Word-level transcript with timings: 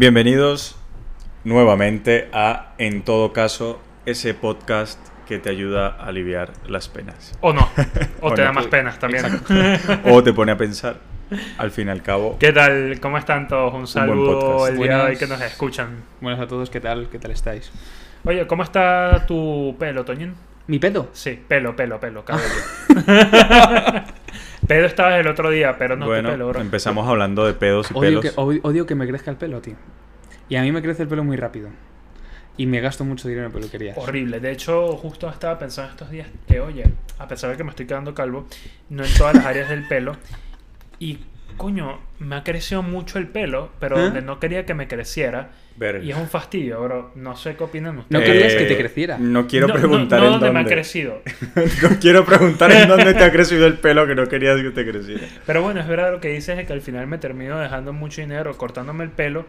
Bienvenidos 0.00 0.76
nuevamente 1.44 2.30
a 2.32 2.72
En 2.78 3.02
todo 3.02 3.34
caso, 3.34 3.82
ese 4.06 4.32
podcast 4.32 4.98
que 5.28 5.38
te 5.38 5.50
ayuda 5.50 5.88
a 5.88 6.06
aliviar 6.06 6.54
las 6.66 6.88
penas. 6.88 7.36
O 7.42 7.52
no. 7.52 7.68
O 8.22 8.28
O 8.30 8.32
te 8.32 8.40
no. 8.40 8.46
da 8.46 8.52
más 8.52 8.66
penas 8.68 8.98
también. 8.98 9.26
O 10.06 10.22
te 10.22 10.32
pone 10.32 10.52
a 10.52 10.56
pensar, 10.56 11.00
al 11.58 11.70
fin 11.70 11.88
y 11.88 11.90
al 11.90 12.02
cabo. 12.02 12.38
¿Qué 12.38 12.50
tal? 12.50 12.98
¿Cómo 12.98 13.18
están 13.18 13.46
todos? 13.46 13.74
Un 13.74 13.86
saludo 13.86 14.66
el 14.68 14.78
día 14.78 14.96
de 14.96 15.02
hoy 15.02 15.16
que 15.18 15.26
nos 15.26 15.42
escuchan. 15.42 16.02
Buenas 16.22 16.40
a 16.40 16.46
todos, 16.48 16.70
¿qué 16.70 16.80
tal? 16.80 17.10
¿Qué 17.12 17.18
tal 17.18 17.32
estáis? 17.32 17.70
Oye, 18.24 18.46
¿cómo 18.46 18.62
está 18.62 19.26
tu 19.26 19.76
pelo, 19.78 20.06
Toñín? 20.06 20.34
¿Mi 20.66 20.78
pedo? 20.78 21.10
Sí, 21.12 21.38
pelo, 21.46 21.76
pelo, 21.76 22.00
pelo, 22.00 22.24
cabello. 22.24 22.46
Pedo 24.66 24.86
estabas 24.86 25.18
el 25.18 25.26
otro 25.26 25.50
día, 25.50 25.76
pero 25.78 25.96
no 25.96 26.04
tu 26.04 26.10
bueno, 26.10 26.30
pelo, 26.30 26.48
bro. 26.48 26.60
empezamos 26.60 27.08
hablando 27.08 27.46
de 27.46 27.54
pedos 27.54 27.90
y 27.90 27.94
Odio 27.94 28.20
pelos. 28.20 28.22
que, 28.22 28.40
odio, 28.40 28.60
odio 28.62 28.86
que 28.86 28.94
me 28.94 29.06
crezca 29.06 29.30
el 29.30 29.36
pelo, 29.36 29.60
tío. 29.60 29.74
Y 30.48 30.56
a 30.56 30.62
mí 30.62 30.72
me 30.72 30.82
crece 30.82 31.02
el 31.02 31.08
pelo 31.08 31.24
muy 31.24 31.36
rápido. 31.36 31.68
Y 32.56 32.66
me 32.66 32.80
gasto 32.80 33.04
mucho 33.04 33.26
dinero 33.28 33.46
en 33.46 33.52
peluquerías. 33.52 33.96
Horrible. 33.96 34.38
De 34.40 34.50
hecho, 34.50 34.96
justo 34.96 35.28
estaba 35.30 35.58
pensando 35.58 35.92
estos 35.92 36.10
días 36.10 36.28
que, 36.46 36.60
oye, 36.60 36.84
a 37.18 37.26
pesar 37.26 37.50
de 37.50 37.56
que 37.56 37.64
me 37.64 37.70
estoy 37.70 37.86
quedando 37.86 38.12
calvo, 38.12 38.46
no 38.90 39.04
en 39.04 39.14
todas 39.14 39.34
las 39.34 39.46
áreas 39.46 39.70
del 39.70 39.86
pelo. 39.88 40.16
Y, 40.98 41.20
coño, 41.56 41.98
me 42.18 42.36
ha 42.36 42.44
crecido 42.44 42.82
mucho 42.82 43.18
el 43.18 43.26
pelo, 43.28 43.70
pero 43.80 43.98
¿Eh? 43.98 44.02
donde 44.02 44.22
no 44.22 44.38
quería 44.40 44.64
que 44.66 44.74
me 44.74 44.88
creciera. 44.88 45.50
Verga. 45.76 46.04
Y 46.04 46.10
es 46.10 46.16
un 46.16 46.28
fastidio, 46.28 46.82
bro. 46.82 47.12
No 47.14 47.36
sé 47.36 47.56
qué 47.56 47.64
opinan 47.64 47.98
ustedes. 47.98 48.20
No 48.20 48.24
querías 48.26 48.54
que 48.54 48.64
te 48.64 48.74
Eh, 48.74 48.76
creciera. 48.78 49.16
No 49.18 49.46
quiero 49.46 49.68
No- 49.68 49.74
preguntar 49.74 50.20
no 50.20 50.26
en 50.26 50.32
dónde. 50.32 50.50
me 50.52 50.60
ha 50.60 50.64
crecido. 50.64 51.22
no 51.82 51.88
quiero 52.00 52.24
preguntar 52.26 52.70
en 52.72 52.88
dónde 52.88 53.14
te 53.14 53.24
ha 53.24 53.32
crecido 53.32 53.66
el 53.66 53.74
pelo 53.78 54.06
que 54.06 54.14
no 54.14 54.26
querías 54.26 54.60
que 54.60 54.70
te 54.70 54.84
creciera. 54.90 55.22
Pero 55.46 55.62
bueno, 55.62 55.80
es 55.80 55.88
verdad 55.88 56.12
lo 56.12 56.20
que 56.20 56.28
dices 56.28 56.58
es 56.58 56.66
que 56.66 56.72
al 56.72 56.82
final 56.82 57.06
me 57.06 57.18
termino 57.18 57.58
dejando 57.58 57.92
mucho 57.92 58.20
dinero 58.20 58.56
cortándome 58.58 59.04
el 59.04 59.10
pelo. 59.10 59.46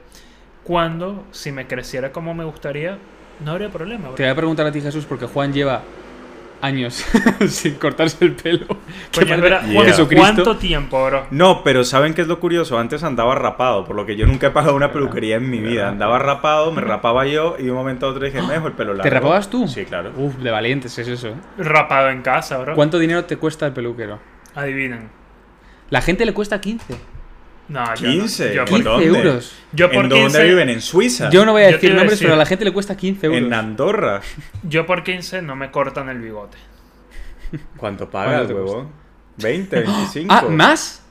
Cuando, 0.64 1.26
si 1.32 1.52
me 1.52 1.68
creciera 1.68 2.12
como 2.12 2.34
me 2.34 2.44
gustaría, 2.44 2.98
no 3.44 3.52
habría 3.52 3.70
problema. 3.70 4.08
bro. 4.10 4.16
Te 4.16 4.24
voy 4.24 4.32
a 4.32 4.36
preguntar 4.36 4.66
a 4.68 4.72
ti, 4.72 4.80
Jesús, 4.80 5.06
porque 5.06 5.26
Juan 5.26 5.52
lleva 5.52 5.82
años 6.62 7.04
sin 7.48 7.76
cortarse 7.76 8.24
el 8.26 8.34
pelo. 8.36 8.66
Coño, 9.14 9.36
Que 9.42 9.52
Yeah. 9.72 9.84
Jesucristo. 9.86 10.16
¿Cuánto 10.34 10.58
tiempo, 10.58 11.06
bro? 11.06 11.28
No, 11.32 11.64
pero 11.64 11.84
¿saben 11.84 12.14
qué 12.14 12.22
es 12.22 12.28
lo 12.28 12.40
curioso? 12.40 12.78
Antes 12.80 13.04
andaba 13.04 13.36
rapado, 13.36 13.86
por 13.86 13.96
lo 13.96 14.06
que 14.06 14.16
yo 14.16 14.26
nunca 14.26 14.48
he 14.48 14.52
pagado 14.52 14.76
una 14.76 14.92
peluquería 14.92 15.38
en 15.38 15.50
mi 15.50 15.60
vida. 15.60 15.90
Andaba 15.90 16.20
rapado, 16.20 16.72
me 16.72 16.82
rapaba 16.82 17.26
yo 17.26 17.56
y 17.60 17.64
de 17.64 17.72
un 17.72 17.78
momento 17.78 18.06
a 18.06 18.10
otro 18.10 18.24
dije, 18.26 18.42
me 18.42 18.54
dejo 18.54 18.68
el 18.68 18.74
pelo 18.74 18.94
largo. 18.94 19.04
¿Te 19.04 19.10
rapabas 19.10 19.50
tú? 19.50 19.68
Sí, 19.68 19.86
claro. 19.86 20.12
Uf, 20.16 20.36
de 20.38 20.52
valientes 20.52 20.98
es 20.98 21.08
eso. 21.08 21.34
Rapado 21.58 22.10
en 22.10 22.22
casa, 22.22 22.58
bro. 22.60 22.76
¿Cuánto 22.76 23.00
dinero 23.00 23.26
te 23.26 23.38
cuesta 23.38 23.66
el 23.68 23.74
peluquero? 23.74 24.20
Adivinen. 24.56 25.10
La 25.90 26.02
gente 26.02 26.26
le 26.26 26.34
cuesta 26.34 26.62
15. 26.62 26.96
No, 27.72 27.96
yo 27.96 28.10
15. 28.10 28.48
no. 28.50 28.54
Yo 28.54 28.62
¿En 28.62 28.68
por, 28.68 28.76
15 28.78 28.90
dónde? 28.90 29.06
euros. 29.20 29.56
yo 29.72 29.88
por 29.92 30.04
¿En 30.04 30.10
dónde 30.10 30.24
15 30.26 30.44
viven? 30.44 30.70
¿En 30.70 30.82
Suiza? 30.82 31.30
Yo 31.30 31.46
no 31.46 31.54
voy 31.54 31.64
a 31.64 31.70
Yo 31.70 31.76
decir 31.78 31.90
nombres, 31.92 32.12
decir- 32.20 32.26
pero 32.26 32.34
a 32.34 32.38
la 32.38 32.46
gente 32.46 32.66
le 32.66 32.74
cuesta 32.74 32.98
15 32.98 33.26
euros. 33.28 33.42
En 33.42 33.54
Andorra. 33.54 34.22
yo 34.64 34.86
por 34.86 35.04
15 35.04 35.42
no 35.42 35.56
me 35.56 35.72
cortan 35.72 36.10
el 36.10 36.20
bigote. 36.20 36.58
¿Cuánto 37.78 38.10
pagas, 38.10 38.34
¿Cuánto 38.34 38.48
te 38.48 38.54
huevón? 38.62 38.90
¿20, 39.40 39.70
25? 39.70 40.34
Ah, 40.34 40.44
¿más? 40.50 41.04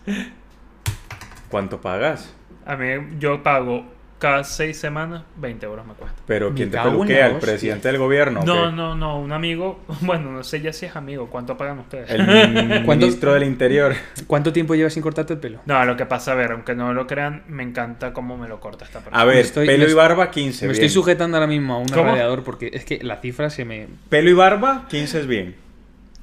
¿Cuánto 1.49 1.81
pagas? 1.81 2.33
A 2.67 2.77
mí 2.77 2.87
yo 3.19 3.43
pago 3.43 3.85
cada 4.21 4.45
6 4.45 4.79
semanas 4.79 5.23
20 5.39 5.67
euros 5.67 5.85
me 5.85 5.95
cuesta. 5.95 6.17
Pero 6.27 6.55
¿quién 6.55 6.71
te 6.71 6.79
peluquea? 6.79 7.27
¿El 7.27 7.37
presidente 7.39 7.89
del 7.89 7.99
gobierno? 7.99 8.43
No, 8.45 8.71
no, 8.71 8.95
no, 8.95 9.19
un 9.19 9.33
amigo, 9.33 9.81
bueno, 10.03 10.31
no 10.31 10.45
sé 10.45 10.61
ya 10.61 10.73
si 10.73 10.87
es 10.87 10.95
amigo, 10.95 11.29
¿cuánto 11.29 11.57
pagan 11.57 11.79
ustedes? 11.81 12.09
El 12.11 12.25
¿Cuánto- 12.85 13.07
ministro 13.07 13.33
del 13.35 13.43
Interior. 13.45 13.95
¿Cuánto 14.29 14.53
tiempo 14.53 14.75
llevas 14.77 14.93
sin 14.93 15.03
cortarte 15.03 15.33
el 15.33 15.41
pelo? 15.41 15.61
No, 15.67 15.85
lo 15.85 15.97
que 15.97 16.07
pasa, 16.07 16.33
a 16.33 16.35
ver, 16.37 16.53
aunque 16.53 16.75
no 16.77 16.93
lo 16.93 17.07
crean, 17.07 17.43
me 17.49 17.63
encanta 17.63 18.13
cómo 18.13 18.37
me 18.37 18.47
lo 18.47 18.61
corta 18.61 18.85
esta 18.85 19.01
persona. 19.01 19.21
A 19.21 19.25
ver, 19.25 19.39
estoy- 19.39 19.67
pelo 19.67 19.89
y 19.89 19.95
barba, 19.95 20.31
15. 20.31 20.67
Me 20.67 20.73
bien. 20.73 20.85
estoy 20.85 20.89
sujetando 20.91 21.37
ahora 21.39 21.47
mismo 21.49 21.75
a 21.75 21.79
un 21.79 21.89
¿Cómo? 21.89 22.05
radiador 22.11 22.45
porque 22.45 22.71
es 22.73 22.85
que 22.85 23.03
la 23.03 23.17
cifra 23.17 23.51
se 23.51 23.65
me... 23.65 23.89
Pelo 24.11 24.31
y 24.31 24.35
barba, 24.35 24.87
15 24.89 25.21
es 25.21 25.27
bien. 25.27 25.57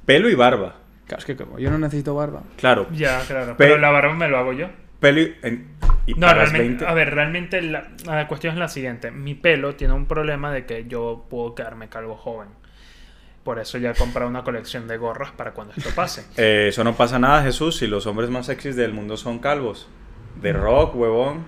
Pelo 0.06 0.30
y 0.30 0.36
barba. 0.36 0.76
Claro, 1.08 1.20
es 1.20 1.26
que 1.26 1.36
como 1.36 1.58
yo 1.58 1.70
no 1.72 1.78
necesito 1.80 2.14
barba. 2.16 2.44
Claro. 2.58 2.88
Ya, 2.92 3.22
claro. 3.28 3.56
Pe- 3.58 3.66
Pero 3.66 3.78
la 3.78 3.90
barba 3.92 4.14
me 4.14 4.28
lo 4.28 4.38
hago 4.38 4.54
yo. 4.54 4.68
Pelo 5.00 5.22
y... 5.22 5.36
en- 5.42 5.68
y 6.08 6.14
No, 6.16 6.34
realmente, 6.34 6.60
20. 6.86 6.86
a 6.88 6.94
ver, 6.94 7.14
realmente 7.14 7.62
la, 7.62 7.90
la 8.06 8.28
cuestión 8.28 8.54
es 8.54 8.60
la 8.60 8.68
siguiente. 8.70 9.12
Mi 9.12 9.36
pelo 9.36 9.76
tiene 9.76 9.94
un 9.94 10.08
problema 10.08 10.52
de 10.52 10.66
que 10.66 10.86
yo 10.88 11.26
puedo 11.30 11.54
quedarme 11.54 11.90
calvo 11.90 12.16
joven. 12.16 12.48
Por 13.44 13.60
eso 13.60 13.78
ya 13.78 13.92
he 13.92 13.94
comprado 13.94 14.30
una 14.30 14.44
colección 14.44 14.88
de 14.88 14.98
gorras 14.98 15.32
para 15.32 15.52
cuando 15.54 15.74
esto 15.78 15.90
pase. 15.96 16.26
Eh, 16.38 16.68
eso 16.70 16.84
no 16.84 16.96
pasa 16.96 17.20
nada, 17.20 17.44
Jesús, 17.44 17.78
si 17.78 17.88
los 17.88 18.08
hombres 18.08 18.30
más 18.30 18.48
sexys 18.48 18.76
del 18.76 18.94
mundo 18.94 19.16
son 19.18 19.40
calvos. 19.40 19.88
De 20.42 20.54
rock, 20.54 20.96
huevón. 20.96 21.46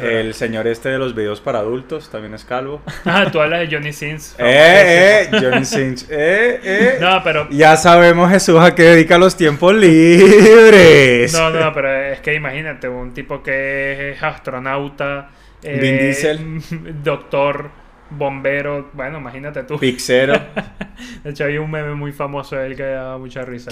El 0.00 0.34
señor 0.34 0.66
este 0.66 0.88
de 0.90 0.98
los 0.98 1.14
videos 1.14 1.40
para 1.40 1.60
adultos 1.60 2.10
también 2.10 2.34
es 2.34 2.44
calvo. 2.44 2.82
Ah, 3.04 3.28
tú 3.30 3.40
hablas 3.40 3.60
de 3.60 3.74
Johnny 3.76 3.92
Sins. 3.92 4.34
eh, 4.38 5.28
eh, 5.32 5.38
Johnny 5.40 5.64
Sins. 5.64 6.06
Eh, 6.10 6.60
eh. 6.62 6.98
No, 7.00 7.22
pero... 7.22 7.48
Ya 7.50 7.76
sabemos 7.76 8.30
Jesús 8.30 8.58
a 8.60 8.74
qué 8.74 8.82
dedica 8.82 9.16
los 9.18 9.36
tiempos 9.36 9.74
libres. 9.74 11.32
No, 11.32 11.50
no, 11.50 11.72
pero 11.72 11.94
es 11.94 12.20
que 12.20 12.34
imagínate, 12.34 12.88
un 12.88 13.12
tipo 13.14 13.42
que 13.42 14.12
es 14.12 14.22
astronauta, 14.22 15.30
eh, 15.62 15.78
Vin 15.80 15.98
Diesel. 15.98 16.62
doctor, 17.04 17.70
bombero, 18.10 18.88
bueno, 18.92 19.18
imagínate 19.18 19.62
tú. 19.64 19.78
Pixero. 19.78 20.34
De 21.24 21.30
hecho, 21.30 21.44
hay 21.44 21.58
un 21.58 21.70
meme 21.70 21.94
muy 21.94 22.12
famoso 22.12 22.56
de 22.56 22.68
él 22.68 22.76
que 22.76 22.84
da 22.84 23.18
mucha 23.18 23.42
risa. 23.44 23.70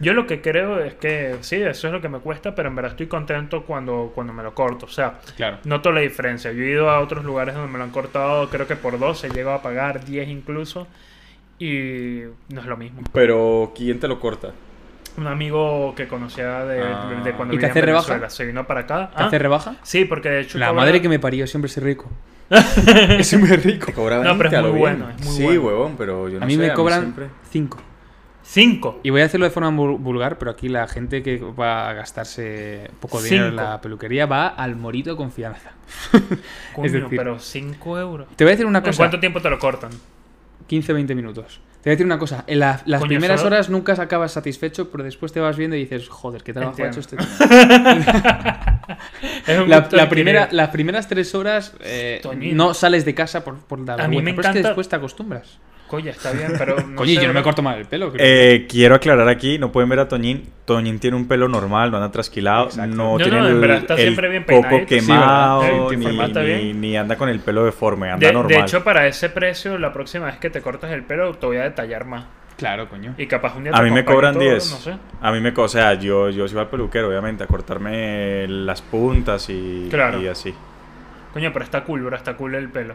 Yo 0.00 0.12
lo 0.14 0.26
que 0.26 0.40
creo 0.40 0.78
es 0.80 0.94
que 0.94 1.36
sí, 1.40 1.56
eso 1.56 1.88
es 1.88 1.92
lo 1.92 2.00
que 2.00 2.08
me 2.08 2.18
cuesta, 2.20 2.54
pero 2.54 2.68
en 2.68 2.76
verdad 2.76 2.92
estoy 2.92 3.08
contento 3.08 3.62
cuando, 3.64 4.12
cuando 4.14 4.32
me 4.32 4.42
lo 4.42 4.54
corto. 4.54 4.86
O 4.86 4.88
sea, 4.88 5.18
Claro. 5.36 5.58
noto 5.64 5.90
la 5.92 6.00
diferencia. 6.00 6.52
Yo 6.52 6.62
he 6.62 6.70
ido 6.70 6.90
a 6.90 7.00
otros 7.00 7.24
lugares 7.24 7.54
donde 7.54 7.70
me 7.72 7.78
lo 7.78 7.84
han 7.84 7.90
cortado, 7.90 8.48
creo 8.50 8.66
que 8.66 8.76
por 8.76 8.98
12, 8.98 9.26
he 9.26 9.30
llegado 9.30 9.56
a 9.56 9.62
pagar 9.62 10.04
10 10.04 10.28
incluso, 10.28 10.86
y 11.58 12.20
no 12.48 12.60
es 12.60 12.66
lo 12.66 12.76
mismo. 12.76 13.02
Pero, 13.12 13.72
¿quién 13.76 13.98
te 14.00 14.08
lo 14.08 14.18
corta? 14.20 14.50
Un 15.16 15.26
amigo 15.26 15.94
que 15.94 16.08
conocía 16.08 16.64
de, 16.64 16.80
Ah. 16.82 17.20
de 17.22 17.32
cuando 17.32 17.54
¿Y 17.54 17.58
te 17.58 17.66
vivía 17.66 17.70
hace 17.70 17.78
en 17.80 17.84
rebaja? 17.86 18.06
Venezuela, 18.08 18.30
se 18.30 18.44
vino 18.46 18.66
para 18.66 18.80
acá. 18.80 19.10
¿Te 19.14 19.22
Ah, 19.22 19.26
hace 19.26 19.38
rebaja? 19.38 19.74
Sí, 19.82 20.04
porque 20.06 20.28
de 20.30 20.40
hecho... 20.40 20.58
La 20.58 20.72
madre 20.72 21.02
que 21.02 21.08
me 21.08 21.18
parió 21.18 21.46
siempre 21.46 21.66
es 21.70 21.76
rico. 21.82 22.10
es 23.18 23.38
muy 23.38 23.48
rico. 23.48 23.86
Te 23.86 23.92
cobra 23.92 24.22
No, 24.22 24.36
pero 24.38 24.50
es 24.50 24.62
muy 24.62 24.78
bueno, 24.78 25.08
es 25.10 25.24
muy 25.24 25.34
sí, 25.34 25.42
bueno. 25.44 25.60
huevón, 25.62 25.94
pero 25.96 26.28
yo 26.28 26.38
no 26.38 26.44
a 26.44 26.46
mí 26.46 26.54
sé, 26.54 26.60
me 26.60 26.72
cobran 26.74 27.00
siempre- 27.00 27.28
5. 27.50 27.78
Cinco. 28.44 28.98
Y 29.04 29.10
voy 29.10 29.20
a 29.22 29.26
hacerlo 29.26 29.46
de 29.46 29.50
forma 29.52 29.70
vul- 29.70 29.98
vulgar, 29.98 30.36
pero 30.36 30.50
aquí 30.50 30.68
la 30.68 30.88
gente 30.88 31.22
que 31.22 31.38
va 31.38 31.88
a 31.88 31.92
gastarse 31.92 32.90
poco 33.00 33.22
dinero 33.22 33.44
en 33.46 33.50
Cinco. 33.52 33.62
la 33.62 33.80
peluquería 33.80 34.26
va 34.26 34.48
al 34.48 34.74
morito 34.76 35.10
de 35.10 35.16
confianza. 35.16 35.70
Coño, 36.74 36.86
Es 36.86 36.92
decir- 36.92 37.06
pero 37.16 37.38
5 37.38 37.98
euros. 37.98 38.28
Te 38.36 38.42
voy 38.44 38.50
a 38.50 38.54
decir 38.54 38.66
una 38.66 38.78
¿En 38.80 38.84
cosa. 38.84 38.96
cuánto 38.98 39.20
tiempo 39.20 39.40
te 39.40 39.48
lo 39.48 39.58
cortan? 39.60 39.90
15-20 40.68 41.14
minutos. 41.14 41.60
Te 41.82 41.90
voy 41.90 41.92
a 41.92 41.94
decir 41.94 42.06
una 42.06 42.18
cosa. 42.18 42.44
En 42.48 42.58
la- 42.58 42.80
las 42.84 43.00
Coño, 43.00 43.08
primeras 43.10 43.40
solo- 43.40 43.54
horas 43.54 43.70
nunca 43.70 43.92
acabas 43.92 44.32
satisfecho, 44.32 44.90
pero 44.90 45.04
después 45.04 45.32
te 45.32 45.38
vas 45.40 45.56
viendo 45.56 45.76
y 45.76 45.80
dices, 45.80 46.08
joder, 46.08 46.42
qué 46.42 46.52
trabajo 46.52 46.82
ha 46.82 46.86
hecho 46.88 47.00
este 47.00 47.16
tío. 47.16 47.26
La, 49.66 49.88
la 49.90 50.08
primera, 50.08 50.48
las 50.50 50.68
primeras 50.70 51.08
tres 51.08 51.34
horas 51.34 51.74
eh, 51.80 52.20
no 52.52 52.74
sales 52.74 53.04
de 53.04 53.14
casa 53.14 53.44
por, 53.44 53.58
por 53.58 53.78
la 53.80 53.94
A 53.94 54.08
mí 54.08 54.16
me 54.16 54.32
vergüenza, 54.32 54.34
pero 54.34 54.40
es 54.40 54.52
que 54.52 54.58
encanta- 54.58 54.68
después 54.68 54.88
te 54.88 54.96
acostumbras. 54.96 55.58
Coño, 55.88 56.10
está 56.10 56.32
bien, 56.32 56.52
pero. 56.56 56.76
No 56.76 56.96
Coño, 56.96 57.14
sé, 57.14 57.20
yo 57.20 57.28
no 57.28 57.34
me 57.34 57.42
corto 57.42 57.60
mal 57.62 57.78
el 57.78 57.84
pelo. 57.84 58.10
creo. 58.10 58.24
Eh, 58.26 58.66
quiero 58.66 58.94
aclarar 58.94 59.28
aquí, 59.28 59.58
no 59.58 59.70
pueden 59.70 59.90
ver 59.90 59.98
a 60.00 60.08
Toñín. 60.08 60.48
Toñín 60.64 60.98
tiene 60.98 61.18
un 61.18 61.28
pelo 61.28 61.48
normal, 61.48 61.90
no 61.90 61.98
anda 61.98 62.10
trasquilado, 62.10 62.64
Exacto. 62.66 62.96
no, 62.96 63.10
No, 63.12 63.16
tiene 63.18 63.40
no, 63.40 63.46
el, 63.48 63.70
está 63.72 63.94
el 63.94 64.00
siempre 64.00 64.28
bien. 64.30 64.46
Sí, 64.48 64.86
quemado. 64.86 65.62
Eh, 65.90 65.96
ni, 65.96 66.06
ni- 66.06 66.72
ni 66.72 66.96
anda 66.96 67.16
con 67.16 67.28
el 67.28 67.40
pelo 67.40 67.64
deforme, 67.64 68.10
anda 68.10 68.26
De, 68.26 68.32
normal. 68.32 68.56
de 68.56 68.60
hecho, 68.62 68.82
para 68.82 69.06
ese 69.06 69.28
precio, 69.28 69.76
la 69.78 69.92
próxima 69.92 70.26
vez 70.26 70.36
que 70.38 70.48
te 70.48 70.62
cortas 70.62 70.90
el 70.92 71.02
pelo, 71.04 71.34
te 71.34 71.44
voy 71.46 71.58
a 71.58 71.64
detallar 71.64 72.06
más. 72.06 72.24
Claro, 72.56 72.88
coño. 72.88 73.14
Y 73.18 73.26
capaz 73.26 73.56
un 73.56 73.64
día 73.64 73.72
a 73.72 73.76
te 73.78 73.82
mí 73.84 73.90
me 73.90 74.04
cobran 74.04 74.34
todo, 74.34 74.42
10. 74.44 74.70
No 74.70 74.76
sé. 74.78 74.94
A 75.20 75.32
mí 75.32 75.40
me, 75.40 75.52
co- 75.52 75.62
o 75.62 75.68
sea, 75.68 75.94
yo, 75.94 76.30
yo 76.30 76.46
sí 76.48 76.54
voy 76.54 76.62
al 76.64 76.70
peluquero, 76.70 77.08
obviamente, 77.08 77.44
a 77.44 77.46
cortarme 77.46 78.46
las 78.48 78.82
puntas 78.82 79.48
y, 79.50 79.88
Claro. 79.90 80.20
y 80.20 80.28
así. 80.28 80.54
Coño, 81.32 81.52
pero 81.52 81.64
está 81.64 81.82
cool, 81.84 82.02
bro, 82.02 82.16
está 82.16 82.36
cool 82.36 82.54
el 82.54 82.68
pelo. 82.68 82.94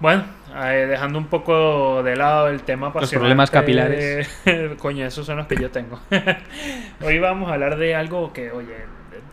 Bueno, 0.00 0.24
eh, 0.56 0.86
dejando 0.88 1.18
un 1.18 1.26
poco 1.26 2.02
de 2.02 2.16
lado 2.16 2.48
el 2.48 2.62
tema 2.62 2.86
apasionante. 2.88 3.18
problemas 3.18 3.50
capilares. 3.50 4.28
Coño, 4.78 5.04
esos 5.04 5.26
son 5.26 5.36
los 5.36 5.46
que 5.46 5.56
yo 5.56 5.70
tengo. 5.70 6.00
Hoy 7.04 7.18
vamos 7.18 7.50
a 7.50 7.54
hablar 7.54 7.76
de 7.76 7.94
algo 7.94 8.32
que, 8.32 8.50
oye, 8.50 8.76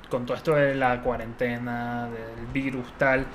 con 0.10 0.26
todo 0.26 0.36
esto 0.36 0.56
de 0.56 0.76
la 0.76 1.02
cuarentena, 1.02 2.08
del 2.10 2.46
virus, 2.54 2.86
tal, 2.98 3.26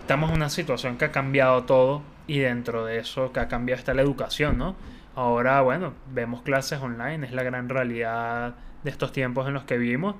estamos 0.00 0.30
en 0.30 0.36
una 0.36 0.48
situación 0.50 0.96
que 0.98 1.04
ha 1.04 1.12
cambiado 1.12 1.62
todo 1.64 2.02
y 2.26 2.40
dentro 2.40 2.84
de 2.84 2.98
eso 2.98 3.32
que 3.32 3.38
ha 3.40 3.46
cambiado 3.46 3.78
está 3.78 3.94
la 3.94 4.02
educación, 4.02 4.58
¿no? 4.58 4.74
Ahora, 5.16 5.62
bueno, 5.62 5.94
vemos 6.12 6.42
clases 6.42 6.80
online, 6.80 7.26
es 7.26 7.32
la 7.32 7.42
gran 7.42 7.68
realidad 7.68 8.54
de 8.84 8.90
estos 8.90 9.12
tiempos 9.12 9.48
en 9.48 9.54
los 9.54 9.64
que 9.64 9.78
vivimos. 9.78 10.14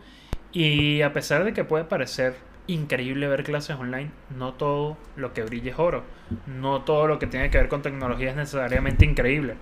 Y 0.52 1.02
a 1.02 1.12
pesar 1.12 1.44
de 1.44 1.52
que 1.52 1.64
puede 1.64 1.84
parecer 1.84 2.34
increíble 2.66 3.28
ver 3.28 3.44
clases 3.44 3.76
online, 3.76 4.10
no 4.36 4.54
todo 4.54 4.96
lo 5.14 5.32
que 5.34 5.42
brilla 5.44 5.72
es 5.72 5.78
oro. 5.78 6.02
No 6.46 6.82
todo 6.82 7.06
lo 7.06 7.18
que 7.18 7.26
tiene 7.26 7.50
que 7.50 7.58
ver 7.58 7.68
con 7.68 7.82
tecnología 7.82 8.30
es 8.30 8.36
necesariamente 8.36 9.04
increíble. 9.04 9.56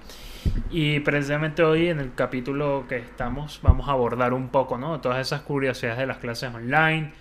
Y 0.70 1.00
precisamente 1.00 1.62
hoy 1.64 1.88
en 1.88 2.00
el 2.00 2.14
capítulo 2.14 2.86
que 2.88 2.98
estamos 2.98 3.60
vamos 3.62 3.88
a 3.88 3.92
abordar 3.92 4.34
un 4.34 4.48
poco, 4.50 4.78
¿no? 4.78 5.00
Todas 5.00 5.18
esas 5.20 5.42
curiosidades 5.42 5.98
de 5.98 6.06
las 6.06 6.18
clases 6.18 6.54
online, 6.54 7.12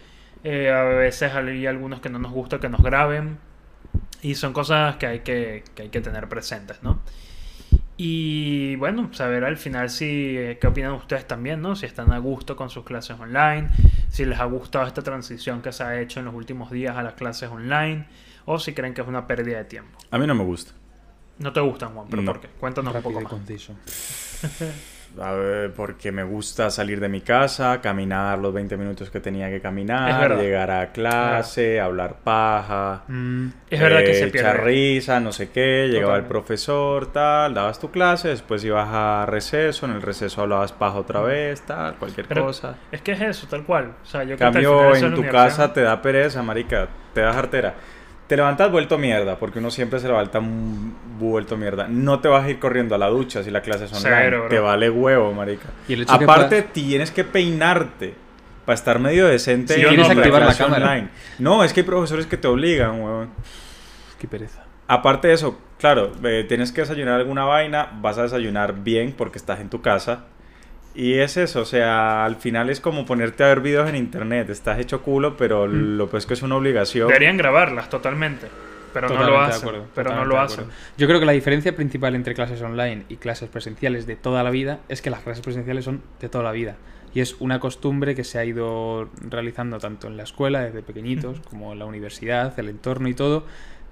Eh, 0.45 0.69
a 0.71 0.83
veces 0.83 1.33
hay 1.33 1.66
algunos 1.68 2.01
que 2.01 2.09
no 2.09 2.19
nos 2.19 2.31
gusta 2.33 2.59
que 2.59 2.69
nos 2.69 2.81
graben. 2.83 3.39
Y 4.21 4.36
son 4.36 4.54
cosas 4.54 4.98
que 4.98 5.07
hay 5.07 5.19
que, 5.21 5.63
que 5.75 5.83
hay 5.83 5.89
que 5.89 6.01
tener 6.01 6.30
presentes, 6.30 6.81
¿no? 6.83 7.01
Y 7.95 8.75
bueno, 8.78 9.10
saber 9.13 9.44
al 9.44 9.57
final 9.57 9.90
si 9.90 10.36
eh, 10.38 10.57
qué 10.60 10.68
opinan 10.68 10.94
ustedes 10.94 11.28
también, 11.28 11.62
¿no? 11.62 11.75
Si 11.75 11.86
están 11.86 12.12
a 12.12 12.18
gusto 12.18 12.56
con 12.56 12.69
sus 12.69 12.84
clases 12.84 13.19
online, 13.19 13.69
si 14.10 14.25
les 14.25 14.40
ha 14.40 14.45
gustado 14.45 14.88
esta 14.88 15.04
transición 15.04 15.62
que 15.62 15.72
se 15.72 15.84
ha 15.84 16.01
hecho 16.01 16.19
en 16.19 16.25
los 16.25 16.34
últimos 16.34 16.72
días 16.72 16.98
a 16.98 17.04
las 17.04 17.13
clases 17.13 17.50
online, 17.50 18.07
o 18.45 18.57
si 18.60 18.74
creen 18.74 18.94
que 18.94 19.01
es 19.01 19.07
una 19.07 19.28
pérdida 19.28 19.60
de 19.60 19.66
tiempo. 19.66 19.98
A 20.10 20.18
mí 20.18 20.25
no 20.25 20.34
me 20.36 20.44
gusta. 20.44 20.74
No 21.40 21.54
te 21.54 21.60
gustan, 21.62 21.94
Juan, 21.94 22.07
pero 22.10 22.22
No. 22.22 22.31
¿por 22.31 22.42
qué? 22.42 22.48
Cuéntanos 22.60 22.94
Rápido 22.94 23.18
un 23.18 23.24
poco 23.24 23.38
más. 23.38 23.72
conciso. 25.13 25.24
A 25.24 25.31
ver, 25.33 25.74
porque 25.74 26.12
me 26.12 26.24
gusta 26.24 26.69
salir 26.69 27.00
de 27.00 27.10
mi 27.10 27.21
casa, 27.21 27.81
caminar 27.81 28.39
los 28.39 28.54
20 28.54 28.77
minutos 28.77 29.10
que 29.10 29.19
tenía 29.19 29.50
que 29.50 29.62
caminar, 29.62 30.38
llegar 30.38 30.71
a 30.71 30.92
clase, 30.92 31.80
hablar 31.80 32.18
paja. 32.24 33.04
Mm, 33.07 33.48
Es 33.69 33.80
verdad 33.80 34.00
que 34.00 34.12
eh, 34.12 34.24
echar 34.25 34.63
risa, 34.63 35.19
no 35.19 35.31
sé 35.31 35.50
qué, 35.50 35.88
llegaba 35.92 36.18
el 36.18 36.25
profesor, 36.25 37.12
tal, 37.12 37.54
dabas 37.54 37.80
tu 37.80 37.92
clase, 37.92 38.30
después 38.30 38.63
ibas 38.63 38.89
a 38.92 39.25
receso, 39.27 39.86
en 39.86 39.94
el 39.94 40.01
receso 40.01 40.42
hablabas 40.42 40.71
paja 40.71 40.98
otra 40.98 41.21
vez, 41.21 41.62
tal, 41.62 41.95
cualquier 41.95 42.27
Pero 42.27 42.45
cosa. 42.45 42.75
Es 42.92 43.01
que 43.01 43.13
es 43.13 43.21
eso, 43.21 43.48
tal 43.48 43.63
cual. 43.63 43.94
O 44.01 44.06
sea, 44.06 44.24
yo 44.24 44.38
cambio, 44.38 44.95
en 44.95 45.13
tu 45.13 45.27
casa 45.27 45.74
te 45.74 45.81
da 45.81 46.01
pereza, 46.01 46.42
marica, 46.44 46.88
te 47.13 47.21
da 47.21 47.33
jartera. 47.33 47.74
Te 48.33 48.38
levantas 48.38 48.71
vuelto 48.71 48.97
mierda, 48.97 49.38
porque 49.38 49.59
uno 49.59 49.69
siempre 49.69 50.00
se 50.00 50.07
levanta 50.07 50.41
vuelto 51.19 51.56
mierda. 51.56 51.85
No 51.88 52.19
te 52.19 52.27
vas 52.27 52.44
a 52.45 52.50
ir 52.50 52.57
corriendo 52.57 52.95
a 52.95 52.97
la 52.97 53.06
ducha 53.06 53.44
si 53.44 53.51
la 53.51 53.62
clase 53.62 53.85
es 53.85 53.94
online. 53.94 54.15
Cero, 54.24 54.45
te 54.50 54.57
vale 54.57 54.89
huevo, 54.89 55.31
marica. 55.33 55.68
Y 55.88 55.94
el 55.94 56.01
hecho 56.01 56.18
que 56.18 56.24
Aparte, 56.24 56.63
tienes 56.63 57.12
que 57.12 57.24
peinarte 57.24 58.15
para 58.65 58.74
estar 58.74 58.97
medio 58.97 59.27
decente 59.27 59.75
Sí, 59.75 59.81
en 59.81 59.89
tienes 59.89 60.07
que 60.07 60.13
activar 60.13 60.41
la 60.41 60.47
clase 60.47 60.63
cámara. 60.63 60.83
online. 60.94 61.09
No, 61.38 61.63
es 61.63 61.74
que 61.74 61.81
hay 61.81 61.85
profesores 61.85 62.25
que 62.25 62.38
te 62.38 62.47
obligan, 62.47 63.01
huevón. 63.01 63.30
Qué 64.18 64.27
pereza. 64.27 64.63
Aparte 64.88 65.27
de 65.27 65.35
eso, 65.35 65.59
claro, 65.77 66.12
eh, 66.24 66.44
tienes 66.50 66.71
que 66.71 66.81
desayunar 66.81 67.19
alguna 67.19 67.45
vaina, 67.45 67.91
vas 68.01 68.18
a 68.18 68.24
desayunar 68.24 68.81
bien 68.81 69.13
porque 69.15 69.38
estás 69.38 69.59
en 69.59 69.69
tu 69.69 69.83
casa. 69.83 70.24
Y 70.95 71.13
es 71.16 71.38
eso, 71.38 71.62
o 71.62 71.66
sea, 71.66 72.24
al 72.24 72.36
final 72.36 72.69
es 72.69 72.80
como 72.80 73.06
ponerte 73.06 73.44
a 73.44 73.48
ver 73.48 73.62
videos 73.62 73.90
en 73.90 73.95
internet. 73.95 74.50
Estás 74.50 74.80
hecho 74.80 75.01
culo, 75.01 75.36
pero 75.38 75.66
Mm. 75.68 75.98
lo 75.98 76.07
pues 76.10 76.25
que 76.25 76.36
es 76.36 76.42
una 76.44 76.56
obligación. 76.56 77.07
Deberían 77.07 77.38
grabarlas 77.38 77.90
totalmente. 77.90 78.48
Pero 78.94 79.10
no 79.10 79.24
lo 79.24 79.31
de 79.31 79.38
hacen. 79.40 79.62
acuerdo, 79.69 79.88
pero 79.95 80.13
no 80.13 80.24
lo 80.24 80.40
hacen. 80.40 80.66
Yo 81.00 81.07
creo 81.07 81.19
que 81.19 81.25
la 81.25 81.31
diferencia 81.31 81.75
principal 81.75 82.13
entre 82.13 82.36
clases 82.36 82.62
online 82.62 83.06
y 83.10 83.16
clases 83.16 83.50
presenciales 83.50 84.06
de 84.06 84.16
toda 84.16 84.44
la 84.44 84.51
vida 84.51 84.81
es 84.88 85.01
que 85.01 85.10
las 85.10 85.22
clases 85.22 85.44
presenciales 85.44 85.84
son 85.86 86.04
de 86.22 86.30
toda 86.30 86.44
la 86.44 86.51
vida. 86.51 86.75
Y 87.12 87.19
es 87.22 87.36
una 87.40 87.60
costumbre 87.60 88.13
que 88.13 88.24
se 88.24 88.38
ha 88.38 88.45
ido 88.45 89.10
realizando 89.28 89.80
tanto 89.80 90.06
en 90.07 90.16
la 90.16 90.22
escuela 90.22 90.62
desde 90.62 90.84
pequeñitos 90.84 91.40
como 91.50 91.74
en 91.74 91.80
la 91.80 91.86
universidad, 91.86 92.54
el 92.60 92.69
entorno 92.69 93.07
y 93.10 93.16
todo, 93.16 93.45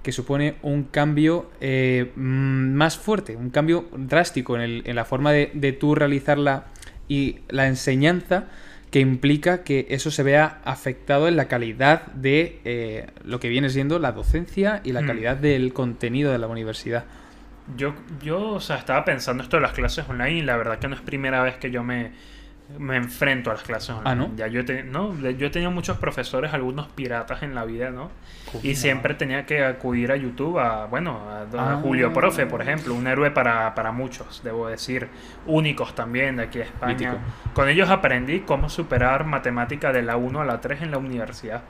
que 0.04 0.12
supone 0.12 0.54
un 0.62 0.84
cambio 0.84 1.50
eh, 1.60 2.12
mm, 2.14 2.72
más 2.74 2.96
fuerte, 2.96 3.34
un 3.34 3.50
cambio 3.50 3.86
drástico 3.96 4.54
en, 4.54 4.62
el- 4.62 4.82
en 4.86 4.94
la 4.94 5.04
forma 5.04 5.32
de, 5.32 5.50
de 5.54 5.72
tú 5.72 5.96
realizarla 5.96 6.66
y 7.12 7.44
la 7.48 7.66
enseñanza 7.66 8.48
que 8.90 9.00
implica 9.00 9.64
que 9.64 9.86
eso 9.90 10.10
se 10.10 10.22
vea 10.22 10.60
afectado 10.64 11.28
en 11.28 11.36
la 11.36 11.48
calidad 11.48 12.06
de 12.12 12.60
eh, 12.64 13.06
lo 13.24 13.40
que 13.40 13.48
viene 13.48 13.70
siendo 13.70 13.98
la 13.98 14.12
docencia 14.12 14.80
y 14.84 14.92
la 14.92 15.00
Hmm. 15.00 15.06
calidad 15.06 15.36
del 15.36 15.72
contenido 15.72 16.32
de 16.32 16.38
la 16.38 16.46
universidad. 16.48 17.04
Yo, 17.66 17.94
yo, 18.20 18.50
o 18.54 18.60
sea, 18.60 18.76
estaba 18.76 19.04
pensando 19.04 19.42
esto 19.42 19.56
de 19.56 19.62
las 19.62 19.72
clases 19.72 20.08
online 20.08 20.38
y 20.38 20.42
la 20.42 20.56
verdad 20.56 20.78
que 20.78 20.88
no 20.88 20.96
es 20.96 21.00
primera 21.00 21.42
vez 21.42 21.56
que 21.58 21.70
yo 21.70 21.84
me, 21.84 22.12
me 22.78 22.96
enfrento 22.96 23.50
a 23.50 23.54
las 23.54 23.62
clases 23.62 23.90
online. 23.90 24.10
Ah, 24.10 24.14
¿no? 24.14 24.30
Ya 24.36 24.46
yo, 24.46 24.64
te- 24.64 24.82
no, 24.82 25.14
yo 25.18 25.46
he 25.46 25.50
tenido 25.50 25.70
muchos 25.70 25.98
profesores, 25.98 26.54
algunos 26.54 26.88
piratas 26.88 27.42
en 27.42 27.54
la 27.54 27.64
vida, 27.64 27.90
¿no? 27.90 28.10
Y 28.62 28.74
siempre 28.76 29.14
tenía 29.14 29.46
que 29.46 29.64
acudir 29.64 30.12
a 30.12 30.16
YouTube 30.16 30.58
a, 30.58 30.86
bueno, 30.86 31.20
a, 31.28 31.40
a 31.58 31.72
Ah. 31.74 31.78
Julio 31.82 32.12
Profe, 32.12 32.46
por 32.46 32.60
ejemplo, 32.62 32.94
un 32.94 33.06
héroe 33.06 33.30
para, 33.30 33.74
para 33.74 33.92
muchos, 33.92 34.42
debo 34.44 34.68
decir, 34.68 35.08
únicos 35.46 35.94
también 35.94 36.36
de 36.36 36.44
aquí 36.44 36.58
de 36.58 36.64
España. 36.64 36.92
Mítico. 37.12 37.16
Con 37.54 37.68
ellos 37.68 37.88
aprendí 37.90 38.40
cómo 38.40 38.68
superar 38.68 39.24
matemática 39.24 39.92
de 39.92 40.02
la 40.02 40.16
1 40.16 40.40
a 40.40 40.44
la 40.44 40.60
3 40.60 40.82
en 40.82 40.90
la 40.90 40.98
universidad. 40.98 41.62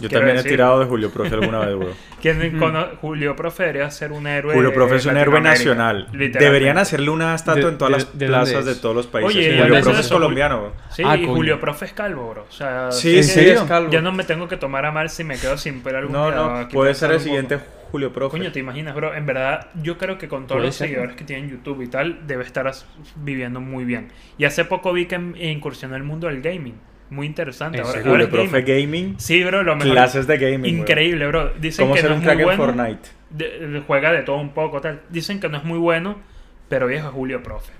Yo 0.00 0.08
también 0.08 0.36
decir- 0.36 0.48
he 0.48 0.54
tirado 0.54 0.80
de 0.80 0.86
Julio 0.86 1.10
Profe 1.10 1.34
alguna 1.34 1.60
vez, 1.60 1.74
weón. 1.76 1.92
¿Quién 2.20 2.58
cono- 2.58 2.86
Julio 3.00 3.36
Profe 3.36 3.62
debería 3.64 3.90
ser 3.90 4.12
un 4.12 4.26
héroe. 4.26 4.54
Julio 4.54 4.72
Profe 4.74 4.96
es 4.96 5.06
un 5.06 5.16
héroe 5.16 5.40
nacional. 5.40 6.08
Deberían 6.12 6.78
hacerle 6.78 7.10
una 7.10 7.34
estatua 7.34 7.62
¿De- 7.62 7.68
en 7.70 7.78
todas 7.78 7.92
de- 7.92 7.98
las 7.98 8.18
de 8.18 8.26
plazas 8.26 8.64
de 8.66 8.74
todos 8.74 8.94
los 8.96 9.06
países. 9.06 9.36
Oye, 9.36 9.48
Julio 9.50 9.62
¿dónde 9.64 9.82
Profe 9.82 10.00
es 10.00 10.08
colombiano. 10.08 10.72
Sí, 10.90 11.02
Ah, 11.06 11.16
y 11.16 11.22
coño. 11.22 11.34
Julio 11.34 11.60
Profe 11.60 11.84
es 11.86 11.92
calvo, 11.92 12.30
bro. 12.30 12.46
O 12.48 12.52
sea, 12.52 12.90
Sí, 12.92 13.18
es 13.18 13.62
calvo. 13.68 13.90
Ya 13.90 14.00
no 14.00 14.12
me 14.12 14.24
tengo 14.24 14.48
que 14.48 14.56
tomar 14.56 14.84
a 14.86 14.92
mal 14.92 15.08
si 15.10 15.24
me 15.24 15.36
quedo 15.38 15.56
sin 15.58 15.80
pelo 15.82 15.98
algún 15.98 16.12
No, 16.12 16.30
no, 16.30 16.68
puede 16.68 16.94
ser 16.94 17.10
el 17.12 17.20
siguiente. 17.20 17.58
Julio 17.90 18.12
Profe. 18.12 18.38
Coño, 18.38 18.52
¿te 18.52 18.60
imaginas, 18.60 18.94
bro? 18.94 19.14
En 19.14 19.26
verdad, 19.26 19.66
yo 19.82 19.98
creo 19.98 20.16
que 20.16 20.28
con 20.28 20.46
todos 20.46 20.62
los 20.62 20.76
ser. 20.76 20.86
seguidores 20.86 21.16
que 21.16 21.24
tiene 21.24 21.42
en 21.42 21.50
YouTube 21.50 21.82
y 21.82 21.88
tal, 21.88 22.20
debe 22.24 22.44
estar 22.44 22.70
viviendo 23.16 23.60
muy 23.60 23.84
bien. 23.84 24.12
Y 24.38 24.44
hace 24.44 24.64
poco 24.64 24.92
vi 24.92 25.06
que 25.06 25.16
incursionó 25.16 25.96
en 25.96 26.02
el 26.02 26.06
mundo 26.06 26.28
del 26.28 26.40
gaming. 26.40 26.74
Muy 27.10 27.26
interesante. 27.26 27.78
¿En 27.78 27.84
Ahora, 27.84 27.94
serio? 27.98 28.10
ahora 28.12 28.22
es 28.24 28.28
Profe. 28.30 28.62
Gaming. 28.62 29.14
Sí, 29.18 29.42
bro, 29.44 29.62
lo 29.62 29.74
mejor. 29.76 29.92
Clases 29.92 30.26
de 30.26 30.38
gaming. 30.38 30.78
Increíble, 30.78 31.26
bro. 31.26 31.52
Dicen 31.58 31.84
¿Cómo 31.84 31.94
que 31.94 32.00
ser 32.02 32.10
no 32.10 32.16
un 32.16 32.22
es 32.22 32.34
muy 32.34 32.44
bueno. 32.44 32.64
Fortnite? 32.64 33.08
de- 33.30 33.66
de- 33.68 33.80
juega 33.80 34.12
de 34.12 34.22
todo 34.22 34.36
un 34.36 34.50
poco, 34.50 34.80
tal. 34.80 35.00
Dicen 35.10 35.38
que 35.40 35.48
no 35.48 35.58
es 35.58 35.64
muy 35.64 35.78
bueno, 35.78 36.18
pero 36.68 36.86
viejo 36.86 37.08
es 37.08 37.12
Julio 37.14 37.42
Profe. 37.42 37.72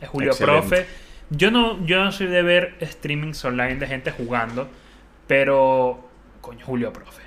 Es 0.00 0.08
Julio 0.08 0.30
Excelente. 0.30 0.68
Profe. 0.68 0.86
Yo 1.30 1.50
no, 1.50 1.84
yo 1.86 2.02
no 2.04 2.12
soy 2.12 2.26
de 2.26 2.42
ver 2.42 2.74
streamings 2.82 3.42
online 3.44 3.76
de 3.76 3.86
gente 3.86 4.10
jugando, 4.10 4.68
pero 5.26 6.08
coño, 6.40 6.64
Julio 6.64 6.92
Profe. 6.92 7.22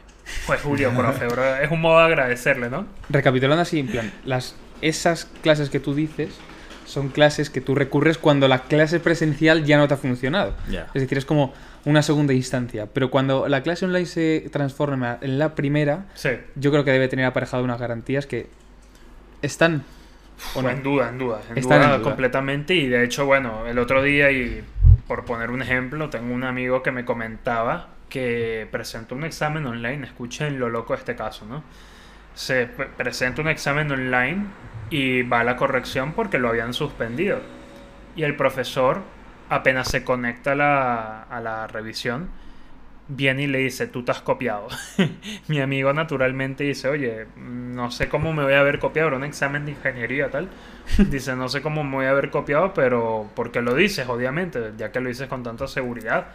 Pues 0.47 0.61
Julio 0.61 0.91
Profe, 0.97 1.27
bro. 1.27 1.55
Es 1.57 1.71
un 1.71 1.81
modo 1.81 1.99
de 1.99 2.05
agradecerle, 2.05 2.69
¿no? 2.69 2.85
Recapitulando 3.09 3.61
así, 3.61 3.79
en 3.79 3.87
plan, 3.87 4.11
las, 4.25 4.55
esas 4.81 5.25
clases 5.41 5.69
que 5.69 5.79
tú 5.79 5.93
dices 5.95 6.37
son 6.85 7.09
clases 7.09 7.49
que 7.49 7.61
tú 7.61 7.75
recurres 7.75 8.17
cuando 8.17 8.47
la 8.47 8.59
clase 8.63 8.99
presencial 8.99 9.65
ya 9.65 9.77
no 9.77 9.87
te 9.87 9.93
ha 9.95 9.97
funcionado. 9.97 10.53
Ya. 10.69 10.87
Es 10.93 11.01
decir, 11.01 11.17
es 11.17 11.25
como 11.25 11.53
una 11.83 12.01
segunda 12.01 12.33
instancia. 12.33 12.87
Pero 12.93 13.11
cuando 13.11 13.47
la 13.47 13.61
clase 13.61 13.85
online 13.85 14.05
se 14.05 14.49
transforma 14.51 15.17
en 15.21 15.37
la 15.39 15.55
primera, 15.55 16.05
Sí. 16.15 16.29
yo 16.55 16.71
creo 16.71 16.83
que 16.83 16.91
debe 16.91 17.07
tener 17.07 17.25
aparejado 17.25 17.63
unas 17.63 17.79
garantías 17.79 18.25
que 18.25 18.47
están. 19.41 19.83
¿o 20.53 20.61
no? 20.61 20.69
En 20.69 20.83
duda, 20.83 21.09
en 21.09 21.17
duda, 21.17 21.41
en 21.49 21.57
Están 21.57 21.79
duda, 21.79 21.91
en 21.95 22.01
duda. 22.01 22.09
completamente. 22.09 22.73
Y 22.75 22.87
de 22.87 23.03
hecho, 23.05 23.25
bueno, 23.25 23.67
el 23.67 23.79
otro 23.79 24.03
día, 24.03 24.31
y 24.31 24.63
por 25.07 25.23
poner 25.25 25.49
un 25.51 25.61
ejemplo, 25.61 26.09
tengo 26.09 26.33
un 26.33 26.43
amigo 26.43 26.83
que 26.83 26.91
me 26.91 27.05
comentaba 27.05 27.89
que 28.09 28.67
presentó 28.71 29.15
un 29.15 29.23
examen 29.23 29.65
online. 29.65 30.05
Escuchen 30.05 30.59
lo 30.59 30.69
loco 30.69 30.93
de 30.93 30.99
este 30.99 31.15
caso, 31.15 31.45
¿no? 31.45 31.63
Se 32.33 32.65
pre- 32.67 32.87
presenta 32.87 33.41
un 33.41 33.47
examen 33.47 33.89
online 33.91 34.45
y 34.89 35.23
va 35.23 35.41
a 35.41 35.43
la 35.43 35.55
corrección 35.55 36.13
porque 36.13 36.39
lo 36.39 36.49
habían 36.49 36.73
suspendido. 36.73 37.39
Y 38.15 38.23
el 38.23 38.35
profesor, 38.35 39.01
apenas 39.49 39.89
se 39.89 40.03
conecta 40.03 40.53
a 40.53 40.55
la, 40.55 41.23
a 41.23 41.41
la 41.41 41.67
revisión, 41.67 42.29
viene 43.07 43.43
y 43.43 43.47
le 43.47 43.59
dice, 43.59 43.87
tú 43.87 44.03
te 44.03 44.11
has 44.11 44.21
copiado. 44.21 44.67
Mi 45.47 45.59
amigo 45.59 45.93
naturalmente 45.93 46.63
dice, 46.63 46.89
oye, 46.89 47.27
no 47.35 47.91
sé 47.91 48.09
cómo 48.09 48.33
me 48.33 48.43
voy 48.43 48.53
a 48.53 48.59
haber 48.59 48.79
copiado, 48.79 49.09
era 49.09 49.17
un 49.17 49.23
examen 49.23 49.65
de 49.65 49.71
ingeniería 49.71 50.29
tal. 50.29 50.49
Dice, 51.09 51.35
no 51.35 51.49
sé 51.49 51.61
cómo 51.61 51.83
me 51.83 51.95
voy 51.95 52.05
a 52.05 52.11
haber 52.11 52.29
copiado, 52.29 52.73
pero 52.73 53.29
porque 53.35 53.61
lo 53.61 53.73
dices, 53.73 54.07
obviamente, 54.07 54.73
ya 54.77 54.91
que 54.91 54.99
lo 54.99 55.09
dices 55.09 55.27
con 55.27 55.43
tanta 55.43 55.67
seguridad. 55.67 56.27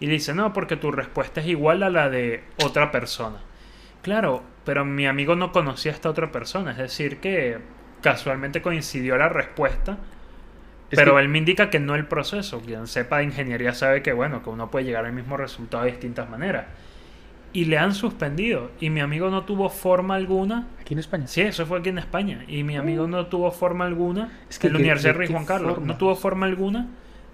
Y 0.00 0.06
le 0.06 0.12
dice, 0.14 0.32
no, 0.32 0.52
porque 0.54 0.76
tu 0.76 0.90
respuesta 0.90 1.40
es 1.42 1.46
igual 1.46 1.82
a 1.82 1.90
la 1.90 2.08
de 2.08 2.42
otra 2.64 2.90
persona. 2.90 3.38
Claro, 4.02 4.42
pero 4.64 4.86
mi 4.86 5.06
amigo 5.06 5.36
no 5.36 5.52
conocía 5.52 5.92
a 5.92 5.94
esta 5.94 6.08
otra 6.08 6.32
persona, 6.32 6.70
es 6.70 6.78
decir, 6.78 7.18
que 7.18 7.58
casualmente 8.02 8.62
coincidió 8.62 9.16
la 9.16 9.28
respuesta. 9.28 9.98
Es 10.90 10.96
Pero 10.98 11.14
que- 11.16 11.22
él 11.22 11.28
me 11.28 11.38
indica 11.38 11.70
que 11.70 11.78
no 11.80 11.94
el 11.94 12.06
proceso. 12.06 12.60
Quien 12.60 12.86
sepa 12.86 13.18
de 13.18 13.24
ingeniería 13.24 13.72
sabe 13.74 14.02
que, 14.02 14.12
bueno, 14.12 14.42
que 14.42 14.50
uno 14.50 14.70
puede 14.70 14.84
llegar 14.86 15.06
al 15.06 15.12
mismo 15.12 15.36
resultado 15.36 15.84
de 15.84 15.92
distintas 15.92 16.28
maneras. 16.28 16.66
Y 17.52 17.64
le 17.66 17.78
han 17.78 17.94
suspendido. 17.94 18.70
Y 18.80 18.90
mi 18.90 19.00
amigo 19.00 19.28
no 19.30 19.44
tuvo 19.44 19.68
forma 19.70 20.14
alguna. 20.16 20.66
Aquí 20.80 20.94
en 20.94 21.00
España. 21.00 21.26
Sí, 21.26 21.40
eso 21.42 21.66
fue 21.66 21.78
aquí 21.80 21.88
en 21.88 21.98
España. 21.98 22.44
Y 22.48 22.62
mi 22.64 22.76
amigo 22.76 23.06
no 23.08 23.26
tuvo 23.26 23.50
forma 23.50 23.84
alguna. 23.86 24.30
Es 24.48 24.58
que 24.58 24.68
en 24.68 24.72
la 24.74 24.78
Universidad 24.80 25.12
de 25.14 25.18
Rey 25.18 25.28
Juan 25.28 25.46
Carlos. 25.46 25.72
forma. 25.74 25.86
No 25.86 25.96
tuvo 25.98 26.14
forma 26.16 26.46
alguna 26.46 26.86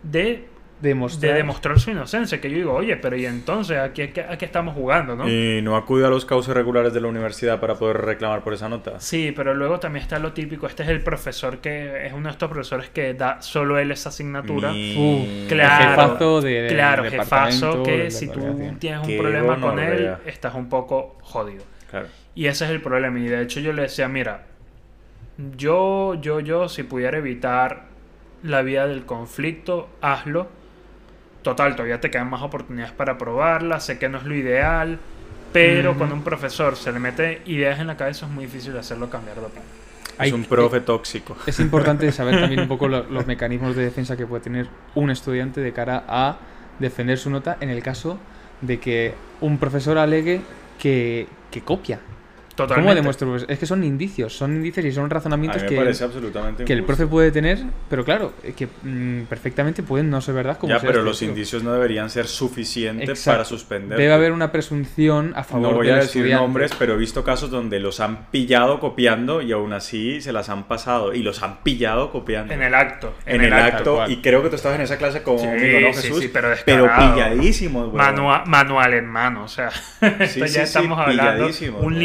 de, 0.03 0.49
Demostrar. 0.80 1.33
de 1.33 1.38
demostrar 1.38 1.80
su 1.80 1.90
inocencia. 1.90 2.38
Que 2.40 2.50
yo 2.50 2.56
digo, 2.56 2.75
oye, 2.75 2.97
pero 2.99 3.16
y 3.16 3.25
entonces, 3.25 3.78
¿a 3.78 3.92
qué, 3.95 4.12
a 4.28 4.37
qué 4.37 4.45
estamos 4.45 4.75
jugando, 4.75 5.16
no? 5.16 5.26
Y 5.28 5.62
no 5.62 5.75
acude 5.76 6.04
a 6.06 6.11
los 6.11 6.26
cauces 6.26 6.52
regulares 6.54 6.92
de 6.92 7.00
la 7.00 7.09
universidad 7.09 7.61
para 7.61 7.76
poder 7.76 7.97
reclamar 8.02 8.42
por 8.42 8.52
esa 8.52 8.68
nota. 8.68 9.00
Sí, 9.00 9.33
pero 9.35 9.54
luego 9.54 9.80
también 9.80 10.02
está 10.02 10.18
lo 10.18 10.33
típico. 10.35 10.66
Este 10.66 10.83
es 10.83 10.90
el 10.90 11.00
profesor 11.02 11.59
que 11.59 12.06
es 12.06 12.12
uno 12.12 12.25
de 12.25 12.33
estos 12.33 12.50
profesores 12.50 12.90
que 12.90 13.14
da 13.14 13.40
solo 13.40 13.78
él 13.78 13.90
esa 13.90 14.11
asignatura. 14.11 14.71
Mi- 14.73 14.97
Uh, 14.97 15.49
Claro, 15.49 15.85
El 15.85 15.90
jefazo 15.90 16.40
de, 16.42 16.66
Claro, 16.68 17.04
jefazo 17.04 17.83
que 17.83 17.97
de 17.99 18.11
si 18.11 18.28
tú 18.28 18.40
tienes 18.78 19.06
un 19.09 19.16
problema 19.18 19.59
con 19.61 19.78
él, 19.78 20.14
estás 20.26 20.54
un 20.54 20.68
poco 20.68 21.16
jodido. 21.23 21.64
Claro. 21.90 22.09
Y 22.35 22.47
ese 22.49 22.64
es 22.66 22.71
el 22.71 22.83
problema. 22.83 23.18
Y 23.18 23.25
de 23.28 23.40
hecho 23.42 23.61
yo 23.61 23.73
le 23.73 23.83
decía, 23.83 24.09
mira, 24.09 24.42
yo, 25.56 26.14
yo, 26.21 26.40
yo, 26.40 26.68
si 26.68 26.83
pudiera 26.83 27.18
evitar 27.18 27.85
la 28.42 28.62
vía 28.62 28.87
del 28.87 29.04
conflicto, 29.06 29.88
hazlo. 30.00 30.49
Total, 31.47 31.76
todavía 31.76 32.00
te 32.00 32.11
quedan 32.11 32.29
más 32.29 32.43
oportunidades 32.43 32.93
para 32.93 33.17
probarla, 33.17 33.79
sé 33.81 33.99
que 33.99 34.09
no 34.09 34.19
es 34.19 34.25
lo 34.25 34.35
ideal, 34.35 34.99
pero 35.53 35.97
cuando 35.97 36.15
un 36.17 36.23
profesor 36.23 36.76
se 36.76 36.91
le 36.93 36.99
mete 36.99 37.41
ideas 37.47 37.79
en 37.79 37.87
la 37.87 37.97
cabeza 37.97 38.26
es 38.26 38.33
muy 38.33 38.47
difícil 38.47 38.76
hacerlo 38.76 39.09
cambiar 39.09 39.37
de 39.37 39.47
opinión. 39.47 39.65
Hay- 40.19 40.29
Es 40.29 40.35
un 40.35 40.45
profe 40.45 40.81
tóxico. 40.81 41.37
Es 41.47 41.61
importante 41.61 42.11
saber 42.11 42.41
también 42.41 42.61
un 42.62 42.69
poco 42.69 42.88
lo- 42.88 43.05
los 43.05 43.26
mecanismos 43.26 43.76
de 43.76 43.85
defensa 43.85 44.17
que 44.17 44.26
puede 44.26 44.43
tener 44.43 44.67
un 44.97 45.11
estudiante 45.11 45.61
de 45.61 45.73
cara 45.73 46.05
a 46.09 46.37
defender 46.81 47.17
su 47.19 47.31
nota 47.31 47.57
en 47.61 47.71
el 47.71 47.83
caso 47.83 48.19
de 48.61 48.81
que 48.81 49.15
un 49.41 49.59
profesor 49.59 49.99
alegue 49.99 50.41
que, 50.81 51.26
que 51.50 51.61
copia. 51.62 52.00
Totalmente. 52.57 52.83
¿Cómo 52.89 52.95
demuestra? 52.95 53.27
el 53.27 53.31
profesor? 53.33 53.53
Es 53.53 53.59
que 53.59 53.67
son 53.67 53.85
indicios, 53.85 54.37
son 54.37 54.57
indicios 54.57 54.85
y 54.87 54.93
son 54.93 55.09
razonamientos 55.11 55.63
que, 55.65 55.77
parece 55.77 56.05
absolutamente 56.05 56.65
que 56.65 56.73
el 56.73 56.83
profe 56.85 57.07
puede 57.07 57.31
tener, 57.31 57.59
pero 57.89 58.05
claro, 58.05 58.33
que 58.57 58.67
mm, 58.83 59.23
perfectamente 59.29 59.83
pueden 59.83 60.11
no 60.11 60.21
ser 60.21 60.35
verdad 60.35 60.59
como 60.59 60.73
Ya, 60.73 60.81
pero 60.81 60.93
este 60.95 61.05
los 61.05 61.23
indicios 61.23 61.63
no 61.63 61.73
deberían 61.73 62.09
ser 62.11 62.27
suficientes 62.27 63.09
Exacto. 63.09 63.37
para 63.37 63.45
suspender. 63.45 63.99
Debe 63.99 64.13
haber 64.13 64.33
una 64.33 64.51
presunción 64.53 65.33
a 65.37 65.45
favor 65.45 65.71
No 65.71 65.77
voy 65.77 65.87
del 65.87 65.97
a 65.97 65.99
decir 66.01 66.23
estudiante. 66.23 66.43
nombres, 66.43 66.73
pero 66.79 66.95
he 66.95 66.97
visto 66.97 67.23
casos 67.23 67.51
donde 67.51 67.79
los 67.79 68.01
han 68.01 68.27
pillado 68.31 68.81
copiando 68.81 69.43
y 69.43 69.53
aún 69.53 69.73
así 69.73 70.21
se 70.21 70.33
las 70.33 70.49
han 70.49 70.65
pasado. 70.65 71.13
Y 71.15 71.23
los 71.23 71.43
han 71.43 71.59
pillado 71.63 72.11
copiando. 72.11 72.53
En 72.55 72.63
el 72.63 72.75
acto. 72.75 73.15
En 73.27 73.43
el 73.43 73.53
acto. 73.53 74.05
Y 74.09 74.17
creo 74.23 74.43
que 74.43 74.49
tú 74.49 74.57
estabas 74.57 74.77
en 74.79 74.83
esa 74.85 74.97
clase 74.97 75.23
conmigo, 75.23 75.53
Sí, 75.59 75.85
¿no, 75.85 75.93
sí, 75.93 76.03
Jesús? 76.03 76.21
sí, 76.23 76.31
pero 76.33 76.49
pero 76.65 76.85
descarado. 76.85 77.15
pilladísimos, 77.15 77.91
güey. 77.91 78.03
Manua- 78.05 78.45
manual 78.47 78.95
en 78.95 79.07
mano, 79.07 79.45
o 79.45 79.49
sea, 79.49 79.69
esto 80.01 80.25
Sí, 80.27 80.41
ya 80.41 80.47
sí, 80.47 80.53
sí, 80.55 80.61
estamos 80.61 80.99
hablando 80.99 81.33
pilladísimo, 81.47 81.79
un 81.81 81.95
¿no? 81.95 81.99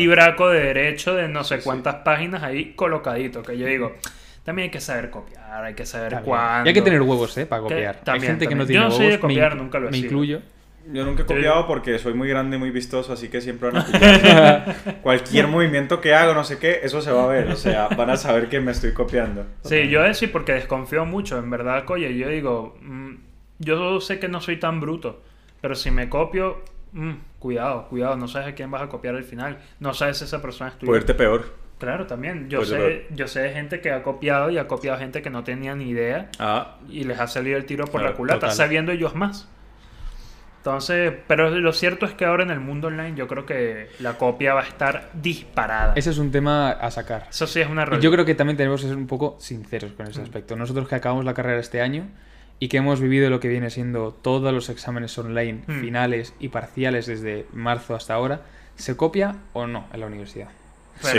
Libraco 0.45 0.49
de 0.49 0.59
derecho 0.65 1.15
de 1.15 1.27
no 1.27 1.43
sé 1.43 1.57
Sí, 1.57 1.63
cuántas 1.63 1.95
páginas 1.95 2.43
ahí 2.43 2.73
colocadito, 2.75 3.43
que 3.43 3.57
yo 3.57 3.67
digo, 3.67 3.95
también 4.43 4.65
hay 4.65 4.71
que 4.71 4.81
saber 4.81 5.09
copiar, 5.09 5.63
hay 5.63 5.73
que 5.75 5.85
saber 5.85 6.09
También. 6.11 6.25
cuándo. 6.29 6.65
Y 6.65 6.69
hay 6.69 6.73
que 6.73 6.81
tener 6.81 7.01
huevos, 7.01 7.37
¿eh? 7.37 7.45
Para 7.45 7.61
Que 7.63 7.69
copiar. 7.69 7.95
también, 8.03 8.23
hay 8.23 8.27
gente 8.29 8.47
que 8.47 8.55
no 8.55 8.65
tiene 8.65 8.81
Yo 8.81 8.89
no 8.89 8.91
soy 8.91 9.05
huevos. 9.07 9.13
de 9.13 9.19
copiar, 9.19 9.55
me, 9.55 9.61
nunca 9.61 9.79
lo 9.79 9.87
he 9.87 9.91
me 9.91 9.97
sido. 9.97 10.07
incluyo. 10.07 10.41
Yo 10.91 11.05
nunca 11.05 11.21
he 11.21 11.25
copiado 11.27 11.67
porque 11.67 11.99
soy 11.99 12.15
muy 12.15 12.27
grande 12.27 12.55
y 12.57 12.59
muy 12.59 12.71
vistoso, 12.71 13.13
así 13.13 13.29
que 13.29 13.39
siempre 13.39 13.69
van 13.69 13.83
a 13.83 13.85
pillar. 13.85 14.75
Cualquier 15.03 15.47
movimiento 15.47 16.01
que 16.01 16.15
hago, 16.15 16.33
no 16.33 16.43
sé 16.43 16.57
qué, 16.57 16.79
eso 16.81 17.01
se 17.03 17.11
va 17.11 17.25
a 17.25 17.27
ver. 17.27 17.49
O 17.49 17.55
sea, 17.55 17.87
van 17.89 18.09
a 18.09 18.17
saber 18.17 18.49
que 18.49 18.59
me 18.59 18.71
estoy 18.71 18.91
copiando. 18.93 19.45
Sí, 19.63 19.89
yo 19.89 20.03
es 20.03 20.17
sí 20.17 20.25
porque 20.25 20.53
desconfío 20.53 21.05
mucho, 21.05 21.37
en 21.37 21.51
verdad, 21.51 21.85
oye, 21.89 22.17
yo 22.17 22.29
digo, 22.29 22.77
mm, 22.81 23.13
yo 23.59 24.01
sé 24.01 24.17
que 24.17 24.27
no 24.27 24.41
soy 24.41 24.57
tan 24.57 24.79
bruto, 24.79 25.21
pero 25.61 25.75
si 25.75 25.91
me 25.91 26.09
copio, 26.09 26.63
mm, 26.93 27.11
cuidado, 27.39 27.87
cuidado, 27.89 28.15
no 28.17 28.27
sabes 28.27 28.47
a 28.49 28.55
quién 28.55 28.69
vas 28.71 28.81
a 28.81 28.87
copiar 28.89 29.15
al 29.15 29.23
final, 29.23 29.57
no 29.79 29.93
sabes 29.93 30.17
si 30.17 30.23
esa 30.25 30.41
persona 30.41 30.69
es 30.71 30.77
tuya. 30.77 30.87
Puede 30.89 31.01
irte 31.01 31.13
peor. 31.13 31.59
Claro, 31.79 32.05
también, 32.05 32.47
yo 32.47 32.63
sé, 32.63 32.77
de 32.77 33.07
yo 33.09 33.27
sé 33.27 33.39
de 33.41 33.49
gente 33.53 33.81
que 33.81 33.91
ha 33.91 34.03
copiado 34.03 34.51
y 34.51 34.57
ha 34.59 34.67
copiado 34.67 34.99
gente 34.99 35.23
que 35.23 35.31
no 35.31 35.43
tenía 35.43 35.73
ni 35.75 35.89
idea 35.89 36.29
Ah, 36.37 36.77
y 36.87 37.03
les 37.05 37.19
ha 37.19 37.25
salido 37.25 37.57
el 37.57 37.65
tiro 37.65 37.85
por 37.85 38.01
Claro, 38.01 38.09
la 38.11 38.17
culata, 38.17 38.39
total. 38.41 38.55
sabiendo 38.55 38.91
ellos 38.91 39.15
más. 39.15 39.49
Entonces, 40.57 41.11
pero 41.27 41.49
lo 41.49 41.73
cierto 41.73 42.05
es 42.05 42.13
que 42.13 42.23
ahora 42.23 42.43
en 42.43 42.51
el 42.51 42.59
mundo 42.59 42.89
online 42.89 43.15
yo 43.15 43.27
creo 43.27 43.47
que 43.47 43.87
la 43.99 44.19
copia 44.19 44.53
va 44.53 44.61
a 44.61 44.65
estar 44.67 45.09
disparada. 45.15 45.93
Ese 45.95 46.11
es 46.11 46.19
un 46.19 46.29
tema 46.31 46.69
a 46.69 46.91
sacar. 46.91 47.25
Eso 47.31 47.47
sí 47.47 47.61
es 47.61 47.67
una 47.67 47.81
Y 47.81 47.85
realidad. 47.85 48.03
yo 48.03 48.11
creo 48.11 48.25
que 48.25 48.35
también 48.35 48.57
tenemos 48.57 48.79
que 48.81 48.87
ser 48.87 48.95
un 48.95 49.07
poco 49.07 49.37
sinceros 49.39 49.93
con 49.93 50.05
Mm. 50.05 50.09
ese 50.09 50.21
aspecto. 50.21 50.55
Nosotros 50.55 50.87
que 50.87 50.93
acabamos 50.93 51.25
la 51.25 51.33
carrera 51.33 51.59
este 51.59 51.81
año 51.81 52.09
y 52.61 52.67
que 52.69 52.77
hemos 52.77 53.01
vivido 53.01 53.29
lo 53.31 53.39
que 53.41 53.47
viene 53.49 53.69
siendo 53.71 54.11
todos 54.21 54.53
los 54.53 54.69
exámenes 54.69 55.17
online, 55.17 55.63
Mm. 55.67 55.81
finales 55.81 56.33
y 56.39 56.47
parciales 56.49 57.07
desde 57.07 57.45
marzo 57.51 57.95
hasta 57.95 58.13
ahora, 58.13 58.41
¿se 58.75 58.95
copia 58.95 59.35
o 59.53 59.65
no 59.67 59.87
en 59.91 59.99
la 59.99 60.05
universidad? 60.05 60.47
sí, 61.01 61.17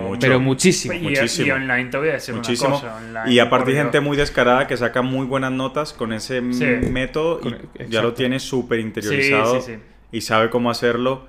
mucho. 0.00 0.20
Pero 0.20 0.40
muchísimo. 0.40 0.94
Y, 0.94 1.00
muchísimo. 1.00 1.46
y 1.48 1.50
online 1.50 1.90
te 1.90 1.98
voy 1.98 2.08
a 2.08 2.12
decir 2.12 2.34
Muchísimo. 2.34 2.70
una 2.70 2.80
cosa. 2.80 2.96
online, 2.96 3.32
y 3.34 3.38
aparte 3.38 3.72
gente 3.74 4.00
muy 4.00 4.16
descarada 4.16 4.66
que 4.66 4.74
saca 4.78 5.02
muy 5.02 5.26
buenas 5.26 5.52
notas 5.52 5.92
con 5.92 6.14
ese 6.14 6.40
Sí. 6.52 6.64
método 6.90 7.40
y 7.44 7.90
ya 7.90 8.00
lo 8.00 8.14
tiene 8.14 8.40
súper 8.40 8.80
interiorizado 8.80 9.60
Sí, 9.60 9.66
sí, 9.66 9.74
sí. 9.74 9.80
y 10.12 10.20
sabe 10.22 10.48
cómo 10.48 10.70
hacerlo 10.70 11.26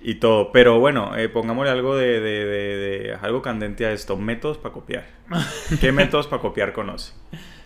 y 0.00 0.14
todo. 0.16 0.52
Pero 0.52 0.78
bueno, 0.78 1.16
eh, 1.16 1.28
pongámosle 1.28 1.72
algo 1.72 1.96
de, 1.96 2.20
de- 2.20 2.44
de- 2.44 2.76
de- 2.76 3.14
algo 3.20 3.42
candente 3.42 3.84
a 3.86 3.90
esto. 3.90 4.16
Métodos 4.16 4.58
para 4.58 4.72
copiar. 4.72 5.04
¿Qué 5.80 5.90
métodos 5.90 6.28
para 6.28 6.40
copiar 6.40 6.72
conoce? 6.72 7.14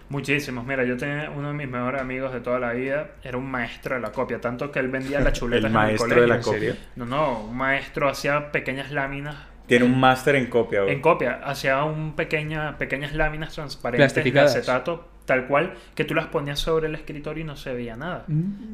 Muchísimos. 0.09 0.65
Mira, 0.65 0.85
yo 0.85 0.97
tenía 0.97 1.31
uno 1.31 1.49
de 1.49 1.55
mis 1.55 1.69
mejores 1.69 2.01
amigos 2.01 2.33
de 2.33 2.41
toda 2.41 2.59
la 2.59 2.73
vida, 2.73 3.11
era 3.23 3.37
un 3.37 3.51
maestro 3.51 3.95
de 3.97 4.01
la 4.01 4.11
copia, 4.13 4.41
tanto 4.41 4.71
que 4.73 4.79
él 4.79 4.89
vendía 4.89 5.21
las 5.25 5.35
chuletas 5.35 5.65
El 5.65 5.67
en 5.67 5.73
maestro 5.73 6.09
colegio. 6.09 6.23
de 6.23 6.29
la 6.29 6.37
¿En 6.37 6.43
copia. 6.43 6.77
No, 6.97 7.05
no, 7.07 7.41
un 7.45 7.57
maestro 7.57 8.09
hacía 8.09 8.51
pequeñas 8.53 8.91
láminas. 8.91 9.37
Tiene 9.67 9.85
un 9.85 10.01
máster 10.01 10.37
en 10.37 10.47
copia. 10.47 10.81
güey. 10.83 10.95
En 10.95 11.03
copia, 11.03 11.41
hacía 11.45 11.85
un 11.85 12.15
pequeña, 12.17 12.79
pequeñas 12.79 13.15
láminas 13.15 13.53
transparentes 13.55 14.15
de 14.15 14.41
acetato, 14.41 15.09
tal 15.27 15.47
cual, 15.47 15.75
que 15.95 16.05
tú 16.07 16.15
las 16.15 16.29
ponías 16.29 16.59
sobre 16.59 16.87
el 16.89 16.95
escritorio 16.95 17.43
y 17.45 17.47
no 17.47 17.55
se 17.55 17.75
veía 17.75 17.95
nada. 17.95 18.25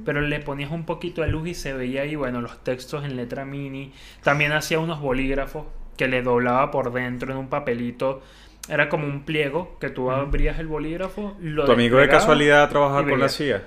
Pero 0.04 0.20
le 0.20 0.38
ponías 0.38 0.70
un 0.70 0.86
poquito 0.86 1.22
de 1.22 1.26
luz 1.28 1.48
y 1.48 1.54
se 1.54 1.72
veía 1.72 2.02
ahí, 2.02 2.14
bueno, 2.14 2.40
los 2.40 2.62
textos 2.62 3.04
en 3.04 3.16
letra 3.16 3.44
mini. 3.44 3.92
También 4.22 4.52
hacía 4.52 4.78
unos 4.78 5.00
bolígrafos 5.00 5.66
que 5.96 6.06
le 6.06 6.22
doblaba 6.22 6.70
por 6.70 6.92
dentro 6.92 7.32
en 7.32 7.38
un 7.38 7.48
papelito. 7.48 8.22
Era 8.68 8.88
como 8.88 9.06
un 9.06 9.24
pliego 9.24 9.78
que 9.78 9.90
tú 9.90 10.10
abrías 10.10 10.58
el 10.58 10.66
bolígrafo, 10.66 11.36
lo 11.40 11.66
¿Tu 11.66 11.72
amigo 11.72 11.98
de 11.98 12.08
casualidad 12.08 12.68
trabaja 12.70 13.04
con 13.06 13.20
la. 13.20 13.28
CIA? 13.28 13.62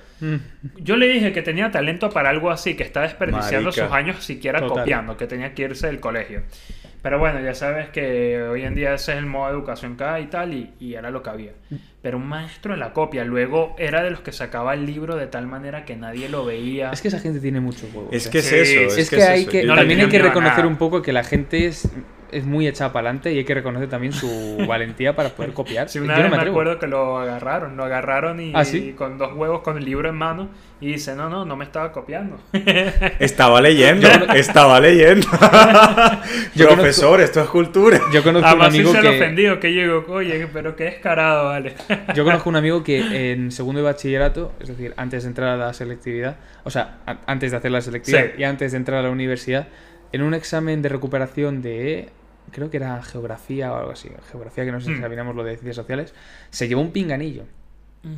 Yo 0.77 0.97
le 0.97 1.07
dije 1.07 1.31
que 1.31 1.43
tenía 1.43 1.69
talento 1.69 2.09
para 2.09 2.29
algo 2.29 2.49
así, 2.49 2.75
que 2.75 2.83
está 2.83 3.01
desperdiciando 3.01 3.69
Marica. 3.69 3.85
sus 3.85 3.93
años 3.93 4.23
siquiera 4.23 4.59
Total. 4.59 4.79
copiando, 4.79 5.15
que 5.15 5.27
tenía 5.27 5.53
que 5.53 5.63
irse 5.63 5.87
del 5.87 5.99
colegio. 5.99 6.41
Pero 7.03 7.19
bueno, 7.19 7.39
ya 7.39 7.53
sabes 7.53 7.89
que 7.89 8.41
hoy 8.41 8.63
en 8.63 8.73
día 8.73 8.95
ese 8.95 9.13
es 9.13 9.19
el 9.19 9.27
modo 9.27 9.45
de 9.45 9.53
educación 9.53 9.95
que 9.95 10.03
hay 10.03 10.23
y 10.23 10.27
tal, 10.27 10.53
y, 10.53 10.73
y 10.79 10.95
era 10.95 11.11
lo 11.11 11.21
que 11.21 11.29
había. 11.29 11.51
Pero 12.01 12.17
un 12.17 12.27
maestro 12.27 12.73
de 12.73 12.79
la 12.79 12.91
copia, 12.91 13.23
luego 13.23 13.75
era 13.77 14.01
de 14.01 14.09
los 14.09 14.21
que 14.21 14.31
sacaba 14.31 14.73
el 14.73 14.85
libro 14.85 15.15
de 15.15 15.27
tal 15.27 15.45
manera 15.45 15.85
que 15.85 15.95
nadie 15.95 16.27
lo 16.27 16.43
veía. 16.43 16.89
Es 16.91 17.01
que 17.01 17.09
esa 17.09 17.19
gente 17.19 17.39
tiene 17.39 17.59
mucho 17.59 17.85
huevo. 17.93 18.09
Es 18.11 18.27
que 18.27 18.39
es 18.39 18.51
eso. 18.51 18.99
es 18.99 19.09
que, 19.09 19.21
hay 19.21 19.45
que 19.45 19.65
también 19.65 20.01
hay 20.01 20.09
que 20.09 20.19
reconocer 20.19 20.57
nada. 20.57 20.67
un 20.67 20.77
poco 20.77 21.01
que 21.03 21.13
la 21.13 21.23
gente 21.23 21.67
es, 21.67 21.87
es 22.31 22.45
muy 22.45 22.67
echada 22.67 22.91
para 22.93 23.09
adelante 23.09 23.33
y 23.33 23.37
hay 23.39 23.43
que 23.45 23.53
reconocer 23.53 23.89
también 23.89 24.13
su 24.13 24.57
valentía 24.67 25.15
para 25.15 25.29
poder 25.29 25.53
copiar. 25.53 25.89
Sí, 25.89 25.99
una 25.99 26.17
Yo 26.17 26.23
no 26.23 26.29
vez 26.35 26.43
me 26.43 26.49
acuerdo 26.49 26.79
que 26.79 26.87
lo 26.87 27.17
agarraron, 27.19 27.77
lo 27.77 27.83
agarraron 27.85 28.39
y, 28.39 28.51
¿Ah, 28.55 28.65
sí? 28.65 28.93
con 28.97 29.17
dos 29.17 29.33
huevos 29.33 29.61
con 29.61 29.77
el 29.77 29.85
libro 29.85 30.09
en 30.09 30.15
mano 30.15 30.49
y 30.79 30.93
dice, 30.93 31.15
no, 31.15 31.29
no, 31.29 31.43
no 31.45 31.55
me 31.55 31.63
estaba 31.65 31.91
copiando. 31.91 32.37
Estaba 33.19 33.61
leyendo, 33.61 34.07
estaba 34.35 34.79
leyendo. 34.79 35.27
Yo 36.55 36.67
Profesor, 36.75 37.19
esto 37.21 37.41
es 37.41 37.47
cultura. 37.49 37.99
Yo 38.13 38.23
conozco 38.23 38.47
un 38.47 38.61
Además 38.61 38.73
sí 38.73 38.79
amigo 38.79 38.91
se 38.93 39.01
que 39.01 39.07
ofendido 39.09 39.59
que 39.59 39.67
digo, 39.67 40.05
oye, 40.09 40.47
pero 40.53 40.75
qué 40.75 40.85
descarado, 40.85 41.45
vale. 41.45 41.73
yo 42.13 42.23
conozco 42.23 42.49
un 42.49 42.55
amigo 42.57 42.83
que 42.83 43.31
en 43.31 43.51
segundo 43.51 43.79
de 43.81 43.85
bachillerato, 43.85 44.53
es 44.59 44.67
decir, 44.69 44.93
antes 44.97 45.23
de 45.23 45.29
entrar 45.29 45.49
a 45.49 45.57
la 45.57 45.73
selectividad, 45.73 46.37
o 46.63 46.69
sea, 46.69 46.97
a- 47.05 47.17
antes 47.27 47.51
de 47.51 47.57
hacer 47.57 47.71
la 47.71 47.81
selectividad 47.81 48.25
Sí. 48.25 48.31
y 48.37 48.43
antes 48.43 48.71
de 48.71 48.77
entrar 48.77 48.99
a 48.99 49.03
la 49.03 49.09
universidad, 49.09 49.67
en 50.11 50.21
un 50.21 50.33
examen 50.33 50.81
de 50.81 50.89
recuperación 50.89 51.61
de 51.61 52.09
creo 52.51 52.69
que 52.69 52.77
era 52.77 53.01
geografía 53.03 53.71
o 53.73 53.77
algo 53.77 53.91
así, 53.91 54.09
geografía 54.31 54.65
que 54.65 54.71
no 54.71 54.79
sé 54.79 54.87
si 54.87 54.93
Hmm. 54.93 55.01
sabíamos 55.01 55.35
lo 55.35 55.43
de 55.43 55.51
ciencias 55.53 55.75
sociales, 55.75 56.13
se 56.49 56.67
llevó 56.67 56.81
un 56.81 56.91
pinganillo. 56.91 57.43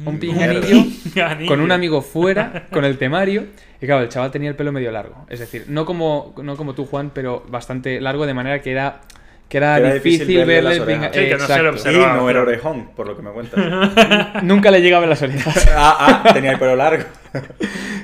Un 0.05 0.15
Mm. 0.15 0.19
pinganillo 0.19 0.83
Pinganillo. 1.13 1.47
con 1.47 1.61
un 1.61 1.71
amigo 1.71 2.01
fuera, 2.01 2.67
con 2.71 2.85
el 2.85 2.97
temario. 2.97 3.45
Y 3.81 3.85
claro, 3.85 4.03
el 4.03 4.09
chaval 4.09 4.29
tenía 4.29 4.49
el 4.49 4.55
pelo 4.55 4.71
medio 4.71 4.91
largo. 4.91 5.25
Es 5.29 5.39
decir, 5.39 5.65
no 5.69 5.85
como, 5.85 6.35
no 6.43 6.55
como 6.57 6.75
tú, 6.75 6.85
Juan, 6.85 7.11
pero 7.13 7.43
bastante 7.49 7.99
largo, 8.01 8.25
de 8.27 8.33
manera 8.33 8.61
que 8.61 8.71
era, 8.71 9.01
que 9.47 9.57
era, 9.57 9.75
Que 9.77 9.81
era 9.81 9.93
difícil, 9.95 10.27
difícil 10.27 10.45
verle 10.45 10.75
el 10.75 10.83
pinga-. 10.83 11.11
Sí, 11.11 11.19
que 11.21 11.37
no 11.37 11.47
se 11.47 11.57
lo. 11.63 11.63
Y 11.63 11.73
observaba, 11.73 12.13
no 12.17 12.29
era 12.29 12.41
orejón, 12.41 12.89
por 12.95 13.07
lo 13.07 13.15
que 13.15 13.23
me 13.23 13.31
cuentas. 13.31 14.43
Nunca 14.43 14.69
le 14.69 14.81
llegaba 14.81 15.05
las 15.07 15.21
orejas. 15.23 15.67
Ah, 15.75 16.21
ah, 16.25 16.33
tenía 16.33 16.51
el 16.51 16.59
pelo 16.59 16.75
largo. 16.75 17.05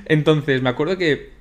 Entonces, 0.05 0.61
me 0.61 0.69
acuerdo 0.69 0.97
que 0.97 1.33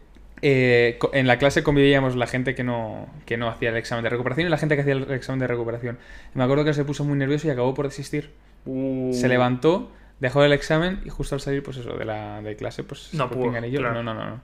eh, 0.42 0.98
en 1.12 1.26
la 1.26 1.38
clase 1.38 1.62
convivíamos 1.62 2.16
la 2.16 2.26
gente 2.26 2.54
que 2.54 2.64
no, 2.64 3.08
que 3.26 3.36
no 3.36 3.48
hacía 3.48 3.70
el 3.70 3.76
examen 3.76 4.04
de 4.04 4.10
recuperación 4.10 4.46
y 4.46 4.50
la 4.50 4.58
gente 4.58 4.74
que 4.74 4.82
hacía 4.82 4.94
el 4.94 5.10
examen 5.10 5.40
de 5.40 5.46
recuperación. 5.46 5.98
Y 6.34 6.38
me 6.38 6.44
acuerdo 6.44 6.64
que 6.64 6.74
se 6.74 6.84
puso 6.84 7.04
muy 7.04 7.16
nervioso 7.16 7.46
y 7.46 7.50
acabó 7.50 7.74
por 7.74 7.86
desistir. 7.86 8.30
Uh. 8.66 9.12
Se 9.12 9.28
levantó, 9.28 9.90
dejó 10.20 10.44
el 10.44 10.52
examen 10.52 11.00
y 11.04 11.08
justo 11.10 11.34
al 11.34 11.40
salir, 11.40 11.62
pues 11.62 11.76
eso, 11.78 11.96
de 11.96 12.04
la 12.04 12.42
de 12.42 12.56
clase, 12.56 12.84
pues 12.84 13.14
No 13.14 13.30
pudo, 13.30 13.52
claro. 13.52 13.94
No, 13.94 14.02
no, 14.02 14.14
no, 14.14 14.30
no. 14.30 14.40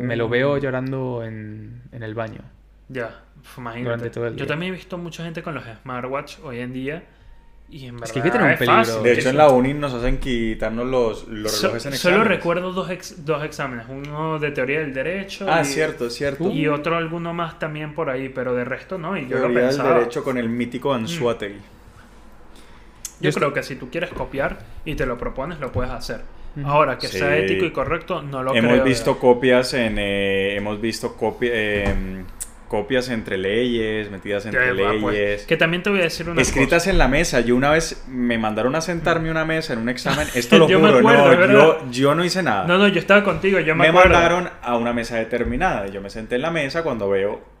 Me 0.00 0.16
lo 0.16 0.28
veo 0.28 0.58
llorando 0.58 1.22
en, 1.24 1.82
en 1.92 2.02
el 2.02 2.14
baño. 2.14 2.40
Ya, 2.88 3.22
imagínate. 3.56 3.84
Durante 3.84 4.10
todo 4.10 4.26
el 4.26 4.36
Yo 4.36 4.46
también 4.46 4.72
he 4.72 4.76
visto 4.76 4.98
mucha 4.98 5.24
gente 5.24 5.42
con 5.42 5.54
los 5.54 5.64
smartwatch 5.82 6.38
hoy 6.42 6.60
en 6.60 6.72
día 6.72 7.02
y 7.68 7.86
en 7.86 7.94
verdad 7.96 8.04
Es 8.08 8.12
que 8.12 8.18
hay 8.20 8.22
que 8.24 8.30
tener 8.30 8.52
un 8.52 8.58
peligro. 8.58 8.76
fácil. 8.84 9.02
De 9.02 9.10
hecho, 9.12 9.20
Eso. 9.20 9.30
en 9.30 9.36
la 9.38 9.48
uni 9.48 9.74
nos 9.74 9.92
hacen 9.92 10.18
quitarnos 10.18 10.86
los, 10.86 11.26
los 11.28 11.50
So- 11.52 11.66
relojes 11.68 11.86
en 11.86 11.92
solo 11.94 12.14
exámenes. 12.16 12.38
recuerdo 12.38 12.72
dos, 12.72 12.90
ex- 12.90 13.24
dos 13.24 13.42
exámenes, 13.44 13.86
uno 13.88 14.38
de 14.38 14.50
teoría 14.52 14.78
del 14.80 14.94
derecho 14.94 15.46
Ah, 15.48 15.62
y, 15.62 15.64
cierto, 15.64 16.08
cierto. 16.10 16.48
y 16.50 16.68
otro 16.68 16.96
alguno 16.96 17.34
más 17.34 17.58
también 17.58 17.92
por 17.94 18.08
ahí, 18.10 18.28
pero 18.28 18.54
de 18.54 18.64
resto 18.64 18.98
no, 18.98 19.16
y 19.16 19.22
yo 19.22 19.36
lo 19.36 19.42
Teoría 19.42 19.58
del 19.58 19.68
pensaba. 19.68 19.94
derecho 19.98 20.22
con 20.22 20.38
el 20.38 20.48
mítico 20.48 20.92
Anzuategui. 20.94 21.58
Yo 23.20 23.32
creo 23.32 23.52
que 23.52 23.62
si 23.62 23.76
tú 23.76 23.88
quieres 23.90 24.10
copiar 24.10 24.58
y 24.84 24.94
te 24.94 25.06
lo 25.06 25.16
propones, 25.18 25.58
lo 25.58 25.72
puedes 25.72 25.90
hacer. 25.90 26.20
Ahora, 26.64 26.96
que 26.98 27.06
Sí. 27.08 27.18
sea 27.18 27.36
ético 27.36 27.64
y 27.66 27.70
correcto, 27.70 28.22
no 28.22 28.42
lo 28.42 28.54
hemos 28.54 28.72
creo. 28.72 28.84
visto 28.84 29.10
¿verdad? 29.12 29.20
copias 29.20 29.74
en... 29.74 29.96
eh, 29.98 30.56
hemos 30.56 30.80
visto 30.80 31.14
copias... 31.16 31.94
copias 32.68 33.08
entre 33.08 33.38
leyes, 33.38 34.10
metidas 34.10 34.46
entre 34.46 34.74
pues, 34.74 35.14
leyes. 35.14 35.46
que 35.46 35.56
también 35.56 35.82
te 35.82 35.90
voy 35.90 36.00
a 36.00 36.04
decir 36.04 36.28
una 36.28 36.40
Escritas 36.42 36.82
cosa. 36.82 36.90
en 36.90 36.98
la 36.98 37.08
mesa. 37.08 37.40
Yo 37.40 37.56
una 37.56 37.70
vez 37.70 38.04
me 38.08 38.38
mandaron 38.38 38.74
a 38.74 38.80
sentarme 38.80 39.28
a 39.28 39.30
una 39.32 39.44
mesa 39.44 39.72
en 39.72 39.78
un 39.80 39.88
examen. 39.88 40.26
Esto 40.34 40.58
lo 40.58 40.68
Yo 40.68 40.80
me 40.80 40.88
juro, 40.88 40.98
acuerdo, 40.98 41.46
no, 41.46 41.52
yo, 41.52 41.90
yo 41.90 42.14
no 42.14 42.24
hice 42.24 42.42
nada. 42.42 42.66
No, 42.66 42.78
no, 42.78 42.88
yo 42.88 42.98
estaba 42.98 43.22
contigo, 43.22 43.60
yo 43.60 43.74
me, 43.74 43.82
me 43.84 43.88
acuerdo. 43.88 44.10
mandaron 44.10 44.50
a 44.62 44.76
una 44.76 44.92
mesa 44.92 45.16
determinada. 45.16 45.86
Yo 45.88 46.00
me 46.00 46.10
senté 46.10 46.36
en 46.36 46.42
la 46.42 46.50
mesa 46.50 46.82
cuando 46.82 47.08
veo 47.08 47.56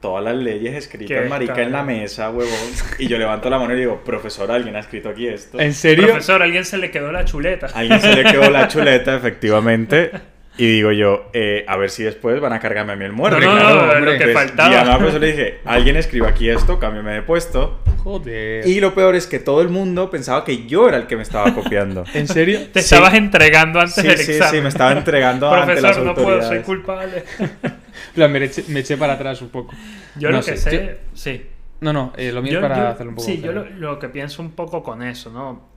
todas 0.00 0.22
las 0.22 0.36
leyes 0.36 0.74
escritas, 0.74 1.28
marica, 1.28 1.62
en 1.62 1.72
la 1.72 1.82
mesa, 1.82 2.30
huevón. 2.30 2.54
Y 2.98 3.08
yo 3.08 3.18
levanto 3.18 3.50
la 3.50 3.58
mano 3.58 3.74
y 3.74 3.78
digo, 3.78 4.02
profesor, 4.04 4.50
¿alguien 4.50 4.76
ha 4.76 4.80
escrito 4.80 5.08
aquí 5.08 5.26
esto? 5.26 5.58
¿En 5.58 5.74
serio? 5.74 6.06
Profesor, 6.06 6.42
alguien 6.42 6.64
se 6.64 6.78
le 6.78 6.90
quedó 6.90 7.10
la 7.12 7.24
chuleta. 7.24 7.68
Alguien 7.74 8.00
se 8.00 8.14
le 8.14 8.24
quedó 8.24 8.50
la 8.50 8.68
chuleta, 8.68 9.16
efectivamente. 9.16 10.10
Y 10.58 10.66
digo 10.66 10.90
yo, 10.92 11.28
eh, 11.34 11.64
a 11.68 11.76
ver 11.76 11.90
si 11.90 12.02
después 12.02 12.40
van 12.40 12.52
a 12.54 12.60
cargarme 12.60 12.94
a 12.94 12.96
mí 12.96 13.04
el 13.04 13.12
muerto. 13.12 13.38
No, 13.40 13.46
no, 13.54 13.60
claro, 13.60 13.74
no, 13.86 13.92
hombre. 13.92 14.18
lo 14.18 14.24
que 14.26 14.32
faltaba. 14.32 14.72
Y 14.72 14.76
a 14.76 14.84
la 14.84 14.96
profesora 14.96 15.20
le 15.26 15.32
dije, 15.32 15.58
alguien 15.66 15.96
escriba 15.96 16.28
aquí 16.28 16.48
esto, 16.48 16.78
cámbiame 16.78 17.12
de 17.12 17.22
puesto. 17.22 17.78
Joder. 18.02 18.66
Y 18.66 18.80
lo 18.80 18.94
peor 18.94 19.16
es 19.16 19.26
que 19.26 19.38
todo 19.38 19.60
el 19.60 19.68
mundo 19.68 20.08
pensaba 20.10 20.44
que 20.44 20.66
yo 20.66 20.88
era 20.88 20.96
el 20.96 21.06
que 21.06 21.16
me 21.16 21.22
estaba 21.22 21.52
copiando. 21.54 22.04
¿En 22.14 22.26
serio? 22.26 22.58
Te 22.72 22.80
Sí. 22.80 22.94
estabas 22.94 23.14
entregando 23.14 23.80
antes 23.80 23.96
Sí, 23.96 24.06
del 24.06 24.16
sí, 24.18 24.32
examen. 24.32 24.54
sí, 24.54 24.60
me 24.62 24.68
estaba 24.68 24.92
entregando 24.92 25.52
ante 25.52 25.74
las 25.80 25.96
Profesor, 25.96 26.04
no 26.06 26.14
puedo, 26.14 26.42
soy 26.42 26.60
culpable. 26.60 27.24
En 28.08 28.12
plan, 28.14 28.32
me 28.32 28.44
eché, 28.44 28.64
me 28.68 28.80
eché 28.80 28.96
para 28.96 29.14
atrás 29.14 29.42
un 29.42 29.48
poco. 29.50 29.74
Yo 30.16 30.30
No 30.30 30.38
lo 30.38 30.42
que 30.44 30.56
sé, 30.56 30.98
sí. 31.14 31.46
No, 31.80 31.92
no, 31.92 32.12
eh, 32.16 32.32
lo 32.32 32.40
mío 32.40 32.52
Yo- 32.52 32.58
es 32.60 32.62
para 32.62 32.76
yo- 32.76 32.88
hacerlo 32.88 33.10
un 33.10 33.16
poco. 33.16 33.26
Sí, 33.26 33.40
yo 33.42 33.52
lo 33.52 33.98
que 33.98 34.08
pienso 34.08 34.40
un 34.42 34.52
poco 34.52 34.82
con 34.82 35.02
eso, 35.02 35.30
¿no? 35.30 35.68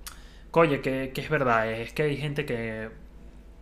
Oye, 0.51 0.79
que, 0.81 1.12
que 1.13 1.21
es 1.21 1.29
verdad, 1.29 1.69
es 1.69 1.91
que 1.93 2.03
hay 2.03 2.15
gente 2.17 2.45
que 2.45 2.89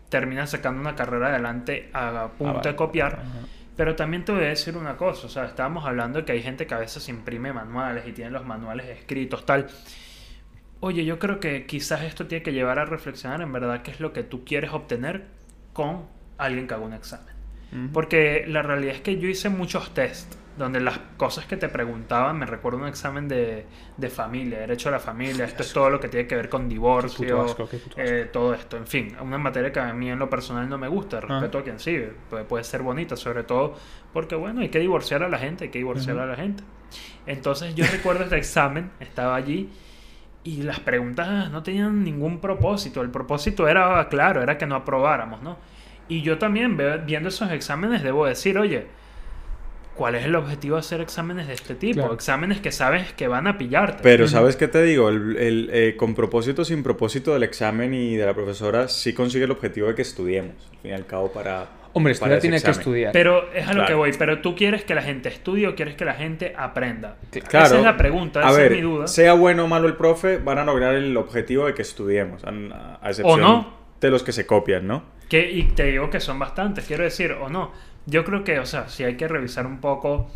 termina 0.09 0.47
sacando 0.47 0.79
una 0.81 0.95
carrera 0.95 1.27
adelante 1.27 1.89
a 1.93 2.29
punto 2.37 2.49
Ah, 2.49 2.53
vale. 2.57 2.69
de 2.69 2.75
copiar. 2.75 3.13
Ajá. 3.15 3.47
Pero 3.75 3.95
también 3.95 4.25
te 4.25 4.31
voy 4.31 4.43
a 4.43 4.47
decir 4.47 4.75
una 4.75 4.97
cosa, 4.97 5.27
o 5.27 5.29
sea, 5.29 5.45
estábamos 5.45 5.85
hablando 5.85 6.19
de 6.19 6.25
que 6.25 6.31
hay 6.31 6.41
gente 6.41 6.65
que 6.65 6.73
a 6.73 6.79
veces 6.79 7.07
imprime 7.09 7.53
manuales 7.53 8.07
y 8.07 8.11
tiene 8.11 8.31
los 8.31 8.43
manuales 8.45 8.87
escritos, 8.87 9.45
tal. 9.45 9.67
Oye, 10.79 11.05
yo 11.05 11.19
creo 11.19 11.39
que 11.39 11.65
quizás 11.65 12.01
esto 12.03 12.25
tiene 12.27 12.43
que 12.43 12.53
llevar 12.53 12.79
a 12.79 12.85
reflexionar 12.85 13.41
en 13.41 13.51
verdad 13.51 13.81
qué 13.83 13.91
es 13.91 13.99
lo 13.99 14.13
que 14.13 14.23
tú 14.23 14.43
quieres 14.45 14.71
obtener 14.71 15.25
con 15.73 16.05
alguien 16.37 16.67
que 16.67 16.73
haga 16.73 16.83
un 16.85 16.93
examen. 16.93 17.35
Porque 17.93 18.45
la 18.47 18.61
realidad 18.61 18.95
es 18.95 19.01
que 19.01 19.17
yo 19.19 19.27
hice 19.27 19.49
muchos 19.49 19.93
test 19.93 20.33
donde 20.57 20.79
las 20.79 20.97
cosas 21.17 21.45
que 21.45 21.57
te 21.57 21.69
preguntaban, 21.69 22.39
me 22.39 22.45
recuerdo 22.45 22.79
un 22.79 22.87
examen 22.87 23.27
de, 23.27 23.65
de 23.95 24.09
familia, 24.09 24.59
derecho 24.59 24.89
a 24.89 24.93
la 24.93 24.99
familia, 24.99 25.45
esto 25.45 25.63
es 25.63 25.71
todo 25.71 25.89
lo 25.89 25.99
que 25.99 26.07
tiene 26.07 26.27
que 26.27 26.35
ver 26.35 26.49
con 26.49 26.67
divorcio, 26.67 27.43
asco, 27.43 27.69
eh, 27.95 28.29
todo 28.31 28.53
esto, 28.53 28.77
en 28.77 28.87
fin, 28.87 29.15
una 29.21 29.37
materia 29.37 29.71
que 29.71 29.79
a 29.79 29.93
mí 29.93 30.09
en 30.09 30.19
lo 30.19 30.29
personal 30.29 30.67
no 30.67 30.77
me 30.77 30.87
gusta, 30.87 31.21
respeto 31.21 31.59
a 31.59 31.63
quien 31.63 31.79
sí, 31.79 31.99
puede, 32.29 32.43
puede 32.43 32.63
ser 32.63 32.81
bonita, 32.81 33.15
sobre 33.15 33.43
todo 33.43 33.75
porque 34.13 34.35
bueno, 34.35 34.61
hay 34.61 34.69
que 34.69 34.79
divorciar 34.79 35.23
a 35.23 35.29
la 35.29 35.37
gente, 35.37 35.65
hay 35.65 35.69
que 35.69 35.79
divorciar 35.79 36.15
Ujú. 36.15 36.23
a 36.23 36.27
la 36.27 36.35
gente. 36.35 36.63
Entonces 37.25 37.75
yo 37.75 37.85
recuerdo 37.91 38.23
este 38.23 38.37
examen, 38.37 38.91
estaba 38.99 39.35
allí 39.35 39.69
y 40.43 40.63
las 40.63 40.79
preguntas 40.79 41.51
no 41.51 41.61
tenían 41.61 42.03
ningún 42.03 42.39
propósito, 42.39 43.01
el 43.01 43.11
propósito 43.11 43.67
era 43.67 44.07
claro, 44.09 44.41
era 44.41 44.57
que 44.57 44.65
no 44.65 44.75
aprobáramos, 44.75 45.41
¿no? 45.43 45.57
Y 46.07 46.21
yo 46.21 46.37
también 46.37 46.77
viendo 47.05 47.29
esos 47.29 47.51
exámenes 47.51 48.01
debo 48.01 48.25
decir, 48.25 48.57
oye, 48.57 48.87
¿cuál 49.97 50.15
es 50.15 50.25
el 50.25 50.35
objetivo 50.35 50.75
de 50.75 50.79
hacer 50.81 51.01
exámenes 51.01 51.47
de 51.47 51.53
este 51.53 51.75
tipo? 51.75 51.99
Claro. 51.99 52.13
Exámenes 52.13 52.61
que 52.61 52.71
sabes 52.71 53.11
que 53.13 53.27
van 53.27 53.47
a 53.47 53.57
pillarte. 53.57 53.99
Pero. 54.03 54.27
¿sabes 54.27 54.55
qué 54.55 54.67
te 54.67 54.83
digo? 54.83 55.09
El, 55.09 55.35
el, 55.37 55.69
eh, 55.73 55.95
con 55.97 56.15
propósito 56.15 56.61
o 56.61 56.65
sin 56.65 56.83
propósito 56.83 57.33
del 57.33 57.43
examen 57.43 57.93
y 57.93 58.15
de 58.15 58.25
la 58.25 58.33
profesora 58.33 58.87
sí 58.87 59.13
consigue 59.13 59.45
el 59.45 59.51
objetivo 59.51 59.87
de 59.87 59.95
que 59.95 60.03
estudiemos. 60.03 60.55
Al 60.71 60.77
fin 60.79 60.91
y 60.91 60.93
al 60.93 61.05
cabo 61.05 61.31
para... 61.31 61.67
Hombre, 61.93 62.13
para 62.13 62.35
estudiar 62.35 62.41
tiene 62.41 62.61
que 62.61 62.71
estudiar. 62.71 63.11
Pero 63.11 63.51
es 63.53 63.67
a 63.67 63.73
lo 63.73 63.85
que 63.87 63.95
voy. 63.95 64.11
Pero 64.17 64.39
tú 64.41 64.55
quieres 64.55 64.83
que 64.83 64.93
la 64.93 65.01
gente 65.01 65.29
estudie 65.29 65.67
o 65.67 65.73
quieres 65.75 65.95
que 65.95 66.05
la 66.05 66.13
gente 66.13 66.53
aprenda. 66.55 67.17
Claro. 67.49 67.65
Esa 67.65 67.77
es 67.79 67.83
la 67.83 67.97
pregunta, 67.97 68.41
A 68.41 68.51
esa 68.51 68.57
ver, 68.59 68.71
es 68.73 68.77
mi 68.77 68.81
duda. 68.83 69.07
sea 69.07 69.33
bueno 69.33 69.63
o 69.63 69.67
malo 69.67 69.87
el 69.87 69.95
profe, 69.95 70.37
van 70.37 70.59
a 70.59 70.63
lograr 70.63 70.93
el 70.93 71.17
objetivo 71.17 71.65
de 71.65 71.73
que 71.73 71.81
estudiemos. 71.81 72.43
A, 72.43 72.99
a 73.01 73.09
excepción 73.09 73.41
no. 73.41 73.73
de 73.99 74.11
los 74.11 74.21
que 74.21 74.31
se 74.31 74.45
copian, 74.45 74.85
¿no? 74.85 75.03
Que, 75.27 75.49
y 75.49 75.63
te 75.63 75.85
digo 75.85 76.09
que 76.11 76.19
son 76.19 76.37
bastantes, 76.37 76.85
quiero 76.85 77.03
decir, 77.03 77.31
o 77.31 77.49
no. 77.49 77.71
Yo 78.07 78.23
creo 78.25 78.43
que, 78.43 78.57
o 78.59 78.65
sea, 78.65 78.87
sí 78.89 79.03
hay 79.03 79.15
que 79.17 79.27
revisar 79.27 79.67
un 79.67 79.79
poco 79.79 80.31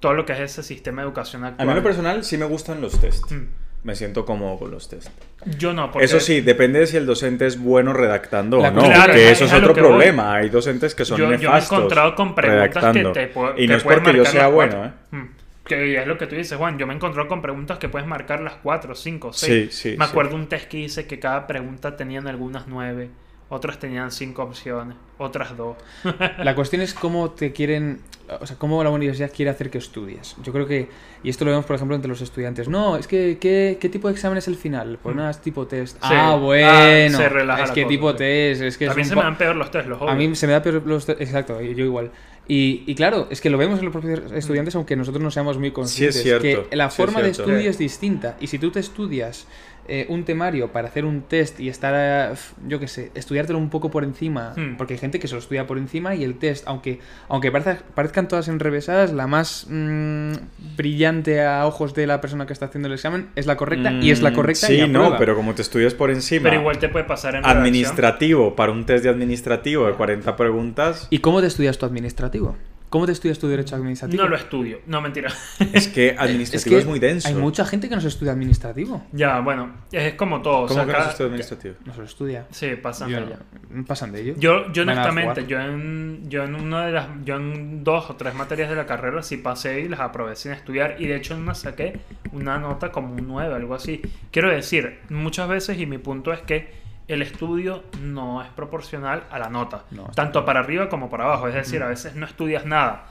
todo 0.00 0.14
lo 0.14 0.24
que 0.24 0.32
es 0.32 0.38
ese 0.40 0.62
sistema 0.62 1.02
de 1.02 1.08
educación 1.08 1.44
A 1.44 1.48
actual. 1.48 1.66
mí 1.66 1.72
en 1.72 1.76
lo 1.78 1.82
personal 1.82 2.24
sí 2.24 2.38
me 2.38 2.46
gustan 2.46 2.80
los 2.80 2.98
test. 3.00 3.30
Mm. 3.30 3.46
Me 3.84 3.94
siento 3.94 4.24
cómodo 4.24 4.58
con 4.58 4.70
los 4.72 4.88
test. 4.88 5.08
Yo 5.56 5.72
no, 5.72 5.90
porque... 5.92 6.04
Eso 6.04 6.18
sí, 6.20 6.40
depende 6.40 6.80
de 6.80 6.86
si 6.88 6.96
el 6.96 7.06
docente 7.06 7.46
es 7.46 7.60
bueno 7.60 7.92
redactando 7.92 8.58
La 8.58 8.68
o 8.68 8.72
no. 8.72 8.82
cultura, 8.82 9.12
que 9.12 9.26
es 9.26 9.32
eso 9.32 9.44
es 9.44 9.52
a 9.52 9.58
lo 9.58 9.62
otro 9.64 9.74
que 9.74 9.80
voy. 9.82 9.90
problema. 9.90 10.34
Hay 10.34 10.48
docentes 10.48 10.94
que 10.94 11.04
son 11.04 11.16
yo, 11.18 11.24
yo 11.24 11.30
me 11.30 11.36
he 11.36 11.38
nefastos. 11.38 11.78
encontrado 11.78 12.14
con 12.16 12.34
preguntas 12.34 12.68
que 12.70 12.80
redactando. 12.80 13.12
te 13.12 13.32
pu- 13.34 13.52
Y 13.56 13.60
que 13.62 13.66
no 13.68 13.76
es 13.76 13.82
porque 13.84 14.14
yo 14.16 14.24
sea 14.24 14.48
bueno, 14.48 14.84
¿eh? 14.86 14.90
Mm. 15.12 15.22
Que 15.64 16.00
es 16.00 16.06
lo 16.06 16.16
que 16.18 16.26
tú 16.26 16.34
dices, 16.34 16.56
Juan. 16.58 16.78
Yo 16.78 16.86
me 16.86 16.92
he 16.92 16.96
encontrado 16.96 17.28
con 17.28 17.40
preguntas 17.42 17.78
que 17.78 17.88
puedes 17.88 18.08
marcar 18.08 18.40
las 18.40 18.54
4, 18.62 18.94
5, 18.94 19.32
Sí, 19.32 19.46
6. 19.46 19.74
sí, 19.76 19.88
Me 19.98 20.04
sí. 20.06 20.10
acuerdo 20.10 20.34
un 20.34 20.48
test 20.48 20.68
que 20.68 20.78
hice 20.78 21.06
que 21.06 21.18
cada 21.20 21.46
pregunta 21.46 21.96
tenían 21.96 22.26
algunas 22.26 22.66
9, 22.66 23.10
otras 23.50 23.78
tenían 23.78 24.10
5 24.10 24.42
opciones, 24.42 24.96
otras 25.18 25.56
2. 25.56 25.76
La 26.44 26.54
cuestión 26.54 26.82
es 26.82 26.92
cómo 26.94 27.30
te 27.30 27.52
quieren, 27.52 28.00
o 28.40 28.46
sea, 28.46 28.56
cómo 28.58 28.82
la 28.84 28.90
universidad 28.90 29.30
quiere 29.34 29.50
hacer 29.50 29.70
que 29.70 29.78
estudies. 29.78 30.36
Yo 30.42 30.52
creo 30.52 30.66
que, 30.66 30.88
y 31.22 31.30
esto 31.30 31.44
lo 31.46 31.52
vemos 31.52 31.64
por 31.64 31.76
ejemplo 31.76 31.96
entre 31.96 32.08
los 32.10 32.20
estudiantes, 32.20 32.68
no, 32.68 32.96
es 32.96 33.06
que, 33.06 33.38
¿qué, 33.40 33.78
qué 33.80 33.88
tipo 33.88 34.08
de 34.08 34.14
examen 34.14 34.36
es 34.38 34.48
el 34.48 34.56
final? 34.56 34.98
Pues 35.02 35.16
nada, 35.16 35.30
es 35.30 35.40
tipo 35.40 35.66
test. 35.66 35.96
Mm. 35.96 36.08
Sí. 36.08 36.14
Ah, 36.14 36.32
Ah, 36.32 36.36
bueno, 36.36 37.16
se 37.18 37.28
relaja 37.28 37.62
es 37.62 37.68
la 37.70 37.74
que 37.74 37.82
cosa, 37.84 37.88
tipo 37.90 38.10
sí. 38.12 38.16
test, 38.18 38.62
es 38.62 38.76
que 38.78 38.86
a 38.86 38.90
es 38.90 38.96
mí 38.96 39.02
un 39.02 39.08
se 39.08 39.16
me 39.16 39.22
dan 39.22 39.38
peor 39.38 39.56
los 39.56 39.70
test, 39.70 39.88
los 39.88 40.00
A 40.00 40.04
odio. 40.04 40.14
mí 40.16 40.34
se 40.36 40.46
me 40.46 40.52
da 40.52 40.62
peor 40.62 40.82
los 40.86 41.06
te- 41.06 41.12
exacto, 41.12 41.60
yo 41.60 41.84
igual. 41.84 42.10
Y, 42.50 42.84
y 42.86 42.94
claro, 42.94 43.26
es 43.30 43.42
que 43.42 43.50
lo 43.50 43.58
vemos 43.58 43.78
en 43.78 43.84
los 43.84 43.92
propios 43.92 44.32
estudiantes, 44.32 44.74
aunque 44.74 44.96
nosotros 44.96 45.22
no 45.22 45.30
seamos 45.30 45.58
muy 45.58 45.70
conscientes. 45.70 46.22
cierto, 46.22 46.42
que 46.70 46.76
la 46.76 46.88
sí 46.90 46.94
es 47.02 47.06
forma 47.06 47.20
de 47.20 47.34
cierto. 47.34 47.50
estudio 47.52 47.68
es 47.70 47.76
distinta. 47.76 48.36
Y 48.40 48.46
si 48.46 48.58
tú 48.58 48.70
te 48.70 48.80
estudias 48.80 49.46
eh, 49.88 50.06
un 50.08 50.24
temario 50.24 50.70
para 50.72 50.88
hacer 50.88 51.04
un 51.04 51.22
test 51.22 51.58
y 51.60 51.68
estar, 51.68 51.94
eh, 51.96 52.34
yo 52.66 52.78
qué 52.78 52.88
sé, 52.88 53.10
estudiártelo 53.14 53.58
un 53.58 53.70
poco 53.70 53.90
por 53.90 54.04
encima, 54.04 54.52
Hmm. 54.56 54.76
porque 54.76 54.94
hay 54.94 54.98
gente 54.98 55.18
que 55.18 55.28
se 55.28 55.34
lo 55.34 55.40
estudia 55.40 55.66
por 55.66 55.78
encima 55.78 56.14
y 56.14 56.24
el 56.24 56.38
test, 56.38 56.64
aunque, 56.68 57.00
aunque 57.28 57.50
parezca- 57.52 57.82
parezcan 57.94 58.28
todas 58.28 58.48
enrevesadas, 58.48 59.12
la 59.12 59.26
más 59.26 59.66
mm, 59.68 60.32
brillante 60.76 61.42
a 61.44 61.66
ojos 61.66 61.94
de 61.94 62.06
la 62.06 62.20
persona 62.20 62.46
que 62.46 62.52
está 62.52 62.66
haciendo 62.66 62.88
el 62.88 62.94
examen 62.94 63.28
es 63.34 63.46
la 63.46 63.56
correcta 63.56 63.92
y 63.92 64.10
es 64.10 64.22
la 64.22 64.30
Mm, 64.30 64.34
correcta 64.34 64.66
Sí, 64.66 64.80
y 64.80 64.88
no, 64.88 65.16
pero 65.18 65.34
como 65.34 65.54
te 65.54 65.62
estudias 65.62 65.94
por 65.94 66.10
encima. 66.10 66.44
Pero 66.50 66.60
igual 66.60 66.78
te 66.78 66.88
puede 66.88 67.04
pasar 67.04 67.34
en 67.34 67.42
redacción. 67.42 67.62
administrativo, 67.62 68.54
para 68.56 68.72
un 68.72 68.84
test 68.84 69.04
de 69.04 69.10
administrativo 69.10 69.86
de 69.86 69.94
40 69.94 70.36
preguntas. 70.36 71.06
¿Y 71.10 71.18
cómo 71.18 71.40
te 71.40 71.46
estudias 71.46 71.78
tu 71.78 71.86
administrativo? 71.86 72.56
¿Cómo 72.90 73.04
te 73.06 73.12
estudias 73.12 73.38
tu 73.38 73.48
derecho 73.48 73.76
administrativo? 73.76 74.22
No 74.22 74.28
lo 74.28 74.36
estudio. 74.36 74.80
No, 74.86 75.00
mentira. 75.02 75.30
Es 75.72 75.88
que 75.88 76.14
administrativo 76.18 76.78
es, 76.78 76.84
que 76.84 76.88
muy 76.90 76.98
denso. 76.98 77.28
Hay 77.28 77.34
mucha 77.34 77.64
gente 77.66 77.88
que 77.88 77.94
no 77.94 78.00
se 78.00 78.08
estudia 78.08 78.32
administrativo. 78.32 79.04
ya, 79.12 79.40
bueno, 79.40 79.72
es 79.92 80.14
como 80.14 80.40
todo. 80.40 80.60
o 80.62 80.66
¿Cómo 80.66 80.74
sea, 80.74 80.82
que 80.86 80.92
no 80.92 80.92
cada- 80.92 81.04
es 81.06 81.12
esto 81.12 81.24
administrativo? 81.24 81.74
No 81.84 81.92
se 81.92 81.98
lo 81.98 82.04
estudia. 82.06 82.46
Sí, 82.50 82.68
pasan 82.82 83.10
Yo 83.10 83.16
de 83.20 83.26
no. 83.26 83.28
ello. 83.32 83.84
Pasan 83.86 84.12
de 84.12 84.20
ello. 84.22 84.34
Yo, 84.38 84.72
yo 84.72 84.82
honestamente, 84.82 85.46
yo 85.46 85.60
en, 85.60 86.30
yo 86.30 86.44
en 86.44 86.54
una 86.54 86.86
de 86.86 86.92
las, 86.92 87.06
yo 87.24 87.36
en 87.36 87.84
dos 87.84 88.08
o 88.10 88.16
tres 88.16 88.34
materias 88.34 88.70
de 88.70 88.76
la 88.76 88.86
carrera 88.86 89.22
sí 89.22 89.36
pasé 89.36 89.80
y 89.80 89.88
las 89.88 90.00
aprobé 90.00 90.34
sin 90.36 90.52
estudiar 90.52 90.96
y 90.98 91.06
de 91.06 91.16
hecho 91.16 91.34
en 91.34 91.40
una 91.42 91.54
saqué 91.54 92.00
una 92.32 92.58
nota 92.58 92.90
como 92.90 93.12
un 93.14 93.26
9, 93.26 93.54
algo 93.54 93.74
así. 93.74 94.00
Quiero 94.30 94.50
decir, 94.50 95.00
muchas 95.10 95.48
veces 95.48 95.78
y 95.78 95.86
mi 95.86 95.98
punto 95.98 96.32
es 96.32 96.40
que 96.40 96.87
el 97.08 97.22
estudio 97.22 97.82
no 98.02 98.42
es 98.42 98.48
proporcional 98.50 99.24
a 99.30 99.38
la 99.38 99.48
nota, 99.48 99.84
No, 99.90 100.04
tanto 100.14 100.44
para 100.44 100.60
arriba 100.60 100.88
como 100.88 101.08
para 101.10 101.24
abajo, 101.24 101.48
es 101.48 101.54
decir, 101.54 101.82
a 101.82 101.88
veces 101.88 102.14
no 102.14 102.26
estudias 102.26 102.66
nada 102.66 103.06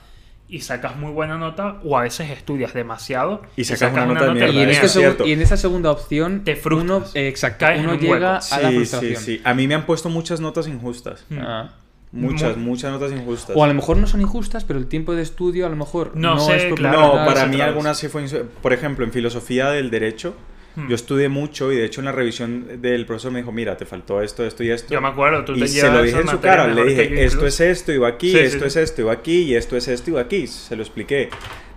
y 0.50 0.60
sacas 0.60 0.96
muy 0.96 1.10
buena 1.12 1.36
nota 1.36 1.76
o 1.84 1.98
a 1.98 2.02
veces 2.02 2.30
estudias 2.30 2.72
demasiado 2.72 3.42
Y 3.56 3.64
sacas 3.64 3.92
una 3.92 4.06
nota 4.06 4.24
de 4.26 4.30
Y 4.30 4.34
mierda, 4.34 4.62
en, 4.62 4.68
es 4.70 4.76
este 4.76 4.86
segu- 4.86 5.02
cierto. 5.02 5.26
y 5.26 5.32
en 5.32 5.42
esa 5.42 5.56
segunda 5.58 5.90
opción, 5.90 6.42
Te 6.44 6.56
frustras. 6.56 6.84
uno, 7.00 7.04
eh, 7.14 7.28
exacto, 7.28 7.66
Caes 7.66 7.80
en 7.80 7.84
uno 7.84 7.94
un 7.94 8.00
llega 8.00 8.12
hueco. 8.14 8.26
a 8.54 8.60
la 8.60 8.68
Sí, 8.70 8.76
frustración. 8.76 9.16
sí, 9.16 9.24
sí. 9.36 9.40
A 9.44 9.52
mí 9.54 9.66
me 9.68 9.74
han 9.74 9.84
puesto 9.84 10.08
muchas 10.08 10.40
notas 10.40 10.66
injustas. 10.68 11.26
Mm. 11.28 11.38
Ah. 11.40 11.70
Muchas, 12.10 12.56
Muy- 12.56 12.64
muchas 12.70 12.90
notas 12.90 13.12
injustas. 13.12 13.54
O 13.54 13.62
a 13.62 13.66
lo 13.66 13.74
mejor 13.74 13.98
no 13.98 14.06
son 14.06 14.22
injustas, 14.22 14.64
pero 14.64 14.78
el 14.78 14.86
tiempo 14.86 15.14
de 15.14 15.20
estudio 15.20 15.66
a 15.66 15.68
lo 15.68 15.76
mejor 15.76 16.12
No 16.14 16.36
no, 16.36 16.40
sé, 16.40 16.68
es 16.68 16.74
claro. 16.74 16.98
no, 17.18 17.26
para 17.26 17.44
mí 17.44 17.60
algunas 17.60 17.98
sí 17.98 18.08
fue... 18.08 18.24
Por 18.62 18.72
ejemplo, 18.72 19.04
en 19.04 19.12
filosofía 19.12 19.68
del 19.68 19.90
derecho, 19.90 20.34
Hmm. 20.78 20.88
yo 20.88 20.94
estudié 20.94 21.28
mucho 21.28 21.72
y 21.72 21.76
de 21.76 21.84
hecho 21.84 22.00
en 22.00 22.04
la 22.04 22.12
revisión 22.12 22.80
del 22.80 23.04
profesor 23.04 23.32
me 23.32 23.40
dijo, 23.40 23.50
mira, 23.50 23.76
te 23.76 23.84
faltó 23.84 24.22
esto, 24.22 24.44
esto 24.46 24.62
y 24.62 24.70
esto. 24.70 24.92
Yo 24.94 25.00
me 25.00 25.08
acuerdo, 25.08 25.44
tú 25.44 25.54
te 25.54 25.64
y 25.64 25.68
se 25.68 25.74
llevas 25.82 25.92
lo 25.98 26.02
dije 26.04 26.20
en 26.20 26.28
su 26.28 26.40
cara, 26.40 26.66
le 26.68 26.84
dije, 26.84 27.02
esto 27.24 27.38
incluso". 27.38 27.46
es 27.46 27.60
esto, 27.60 27.92
iba 27.92 28.06
aquí, 28.08 28.30
Sí, 28.30 28.38
esto 28.38 28.60
sí. 28.60 28.66
es 28.66 28.76
esto, 28.76 29.00
iba 29.02 29.12
aquí, 29.12 29.42
y 29.42 29.54
esto 29.56 29.76
es 29.76 29.88
esto, 29.88 30.10
iba 30.10 30.20
aquí. 30.20 30.46
Se 30.46 30.76
lo 30.76 30.82
expliqué. 30.82 31.30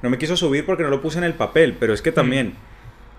No 0.04 0.10
me 0.10 0.18
quiso 0.18 0.38
subir 0.38 0.66
porque 0.66 0.84
no 0.84 0.90
lo 0.90 1.02
puse 1.02 1.18
en 1.18 1.24
el 1.24 1.34
papel, 1.34 1.76
pero 1.80 1.94
es 1.94 2.02
que 2.02 2.12
también 2.12 2.54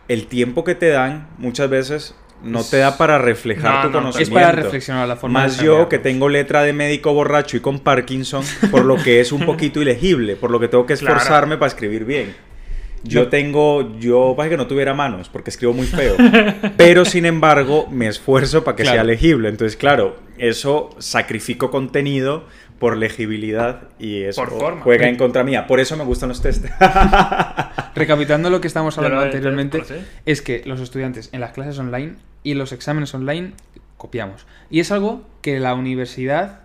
el 0.08 0.26
tiempo 0.26 0.62
que 0.64 0.74
te 0.74 0.88
dan 0.88 1.28
muchas 1.38 1.68
veces 1.70 2.14
no 2.42 2.64
te 2.64 2.78
da 2.78 2.98
para 2.98 3.18
reflejar 3.18 3.84
No, 3.86 3.90
tu 3.92 4.00
no, 4.00 4.08
Es 4.10 4.16
conocimiento. 4.16 4.34
para 4.34 4.50
reflexionar 4.52 5.06
la 5.06 5.14
forma 5.16 5.42
Más 5.44 5.58
de 5.58 5.64
yo 5.66 5.88
que 5.88 6.00
tengo 6.00 6.28
letra 6.28 6.62
de 6.64 6.72
médico 6.72 7.12
borracho 7.14 7.56
y 7.56 7.60
con 7.60 7.78
Parkinson, 7.78 8.44
por 8.72 8.84
lo 8.84 8.96
que 8.96 9.20
es 9.20 9.30
un 9.30 9.40
poquito 9.46 9.80
ilegible, 9.80 10.34
por 10.34 10.50
lo 10.50 10.58
que 10.58 10.66
tengo 10.66 10.84
que 10.84 10.96
Claro. 10.96 11.16
esforzarme 11.16 11.56
para 11.56 11.68
escribir 11.68 12.04
bien. 12.04 12.34
Yo 13.04 13.28
tengo, 13.28 13.98
yo 13.98 14.34
pasa 14.36 14.48
que 14.50 14.56
no 14.56 14.66
tuviera 14.68 14.94
manos 14.94 15.28
porque 15.28 15.50
escribo 15.50 15.72
muy 15.72 15.86
feo, 15.86 16.14
pero 16.76 17.04
sin 17.04 17.26
embargo 17.26 17.88
me 17.90 18.06
esfuerzo 18.06 18.62
para 18.64 18.76
que 18.76 18.84
sea 18.84 19.02
legible. 19.04 19.48
Entonces, 19.48 19.76
claro, 19.76 20.16
eso 20.38 20.90
sacrifico 20.98 21.70
contenido 21.70 22.44
por 22.78 22.96
legibilidad 22.96 23.82
y 23.98 24.22
eso 24.22 24.40
Por 24.42 24.50
forma. 24.58 24.82
juega 24.82 25.08
en 25.08 25.16
contra 25.16 25.44
mía. 25.44 25.66
Por 25.66 25.78
eso 25.80 25.96
me 25.96 26.04
gustan 26.04 26.28
los 26.30 26.42
test. 26.42 26.64
Recapitulando 27.94 28.50
lo 28.50 28.60
que 28.60 28.66
estábamos 28.66 28.96
hablando 28.98 29.18
lo- 29.18 29.24
anteriormente, 29.24 29.82
es 30.26 30.42
que 30.42 30.62
los 30.64 30.80
estudiantes 30.80 31.28
en 31.32 31.40
las 31.40 31.52
clases 31.52 31.78
online 31.78 32.14
y 32.42 32.54
los 32.54 32.72
exámenes 32.72 33.14
online 33.14 33.52
copiamos. 33.96 34.46
Y 34.70 34.80
es 34.80 34.90
algo 34.90 35.22
que 35.42 35.60
la 35.60 35.74
universidad, 35.74 36.61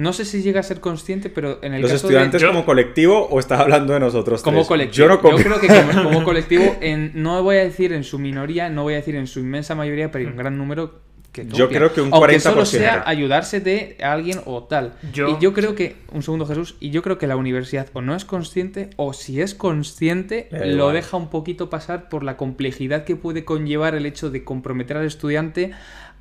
no 0.00 0.12
sé 0.12 0.24
si 0.24 0.42
llega 0.42 0.60
a 0.60 0.62
ser 0.62 0.80
consciente, 0.80 1.30
pero 1.30 1.58
en 1.62 1.74
el 1.74 1.82
¿Los 1.82 1.90
caso 1.92 2.06
estudiantes 2.06 2.40
de... 2.40 2.46
Yo- 2.46 2.52
como 2.52 2.64
colectivo 2.64 3.26
o 3.30 3.38
estás 3.38 3.60
hablando 3.60 3.92
de 3.92 4.00
nosotros 4.00 4.42
Como 4.42 4.58
tres? 4.58 4.68
colectivo. 4.68 4.96
Yo 4.96 5.08
no 5.08 5.20
copio. 5.20 5.38
creo 5.44 5.60
que 5.60 5.68
como, 5.68 6.02
como 6.04 6.24
colectivo, 6.30 6.76
en, 6.80 7.12
no 7.14 7.42
voy 7.42 7.56
a 7.56 7.64
decir 7.64 7.92
en 7.92 8.04
su 8.04 8.18
minoría, 8.18 8.68
no 8.68 8.82
voy 8.82 8.94
a 8.94 8.96
decir 8.96 9.14
en 9.16 9.26
su 9.26 9.40
inmensa 9.40 9.74
mayoría, 9.74 10.10
pero 10.10 10.24
hay 10.24 10.30
un 10.30 10.36
gran 10.36 10.56
número 10.58 11.08
que 11.32 11.46
Yo 11.46 11.68
creo 11.68 11.92
que 11.92 12.00
un 12.00 12.12
Aunque 12.12 12.40
solo 12.40 12.62
40%. 12.62 12.64
sea 12.64 13.04
ayudarse 13.06 13.60
de 13.60 13.96
alguien 14.02 14.40
o 14.46 14.64
tal. 14.64 14.94
Yo- 15.12 15.28
y 15.28 15.40
yo 15.40 15.52
creo 15.52 15.76
que, 15.76 15.94
un 16.12 16.24
segundo 16.24 16.44
Jesús, 16.44 16.74
y 16.80 16.90
yo 16.90 17.02
creo 17.02 17.18
que 17.18 17.28
la 17.28 17.36
universidad 17.36 17.86
o 17.92 18.00
no 18.02 18.16
es 18.16 18.24
consciente 18.24 18.90
o 18.96 19.12
si 19.12 19.40
es 19.40 19.54
consciente 19.54 20.48
lo 20.50 20.90
deja 20.90 21.16
un 21.16 21.30
poquito 21.30 21.70
pasar 21.70 22.08
por 22.08 22.24
la 22.24 22.36
complejidad 22.36 23.04
que 23.04 23.14
puede 23.14 23.44
conllevar 23.44 23.94
el 23.94 24.06
hecho 24.06 24.28
de 24.30 24.42
comprometer 24.42 24.96
al 24.96 25.06
estudiante 25.06 25.70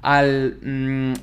al 0.04 0.58
mm, 0.62 1.13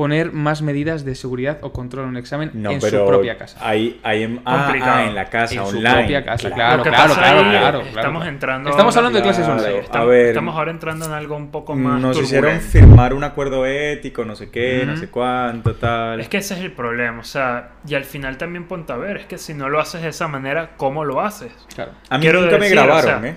poner 0.00 0.32
más 0.32 0.62
medidas 0.62 1.04
de 1.04 1.14
seguridad 1.14 1.58
o 1.60 1.74
control 1.74 2.04
en 2.04 2.08
un 2.12 2.16
examen 2.16 2.50
No, 2.54 2.70
en 2.70 2.80
pero 2.80 3.00
su 3.00 3.06
propia 3.06 3.36
casa. 3.36 3.58
Ahí, 3.60 4.00
ahí 4.02 4.22
en, 4.22 4.40
ah, 4.46 4.72
ah, 4.82 5.04
en 5.04 5.14
la 5.14 5.26
casa, 5.26 5.56
En 5.56 5.66
su 5.66 5.76
online. 5.76 5.94
propia 5.94 6.24
casa, 6.24 6.50
claro. 6.50 6.82
Claro, 6.82 7.12
claro, 7.14 7.40
ahí, 7.40 7.50
claro, 7.50 7.80
Estamos 7.82 7.92
claro. 8.22 8.24
entrando. 8.24 8.70
Estamos 8.70 8.96
hablando 8.96 9.18
de 9.18 9.22
clases 9.22 9.44
Claro, 9.44 9.60
online. 9.60 9.76
a 9.78 9.82
Estamos, 9.82 10.08
ver. 10.08 10.26
estamos 10.28 10.54
ahora 10.56 10.70
entrando 10.70 11.04
en 11.04 11.12
algo 11.12 11.36
un 11.36 11.50
poco 11.50 11.74
más. 11.74 12.00
Nos 12.00 12.18
hicieron 12.18 12.60
firmar 12.62 13.12
un 13.12 13.24
acuerdo 13.24 13.66
ético, 13.66 14.24
no 14.24 14.36
sé 14.36 14.48
qué, 14.50 14.84
no 14.86 14.92
Ujú. 14.92 15.02
sé 15.02 15.08
cuánto, 15.10 15.74
tal. 15.74 16.18
Es 16.18 16.30
que 16.30 16.38
ese 16.38 16.54
es 16.54 16.60
el 16.60 16.72
problema, 16.72 17.20
o 17.20 17.24
sea, 17.24 17.72
y 17.86 17.94
al 17.94 18.04
final 18.04 18.38
también 18.38 18.64
ponte 18.64 18.94
a 18.94 18.96
ver, 18.96 19.18
es 19.18 19.26
que 19.26 19.36
si 19.36 19.52
no 19.52 19.68
lo 19.68 19.80
haces 19.80 20.00
de 20.00 20.08
esa 20.08 20.28
manera, 20.28 20.70
¿cómo 20.78 21.04
lo 21.04 21.20
haces? 21.20 21.52
Claro. 21.74 21.92
a 22.08 22.16
mí 22.16 22.22
quiero 22.22 22.40
nunca 22.40 22.54
me 22.56 22.60
decir, 22.64 22.78
o 22.78 22.84
grabaron, 22.84 23.20
sea, 23.20 23.30
¿eh? 23.30 23.34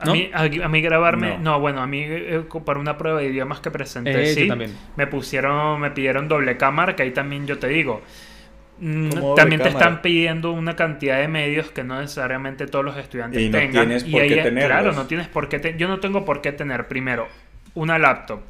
A, 0.00 0.10
mí, 0.12 0.30
a, 0.34 0.42
a 0.42 0.68
mí 0.68 0.80
grabarme, 0.80 1.38
No. 1.38 1.52
no. 1.52 1.60
bueno, 1.60 1.80
a 1.80 1.86
mí 1.86 2.02
eh, 2.04 2.42
para 2.64 2.80
una 2.80 2.98
prueba 2.98 3.20
de 3.20 3.26
idiomas 3.26 3.60
que 3.60 3.70
presenté, 3.70 4.22
Eh, 4.22 4.26
sí, 4.26 4.48
me 4.96 5.06
pusieron, 5.06 5.80
me 5.80 5.90
pidieron 5.92 6.28
doble 6.28 6.56
cámara, 6.56 6.94
que 6.96 7.04
ahí 7.04 7.12
también 7.12 7.46
yo 7.46 7.58
te 7.58 7.68
digo, 7.68 8.02
mm, 8.78 9.08
¿Cómo 9.10 9.20
doble 9.30 9.36
también 9.36 9.60
te 9.62 9.68
cámara? 9.68 9.86
están 9.86 10.02
pidiendo 10.02 10.52
una 10.52 10.76
cantidad 10.76 11.18
de 11.18 11.28
medios 11.28 11.70
que 11.70 11.84
no 11.84 12.00
necesariamente 12.00 12.66
todos 12.66 12.84
los 12.84 12.96
estudiantes 12.96 13.40
Y 13.40 13.48
no 13.48 13.58
tengan. 13.58 13.86
tienes 13.86 14.04
por 14.04 14.20
qué 14.22 14.36
tenerlos. 14.36 14.64
Claro, 14.70 14.92
no 14.92 15.06
tienes 15.06 15.28
por 15.28 15.48
qué, 15.48 15.58
te- 15.60 15.76
yo 15.78 15.88
no 15.88 16.00
tengo 16.00 16.24
por 16.24 16.40
qué 16.42 16.52
tener 16.52 16.86
primero 16.88 17.28
una 17.74 17.98
laptop 17.98 18.40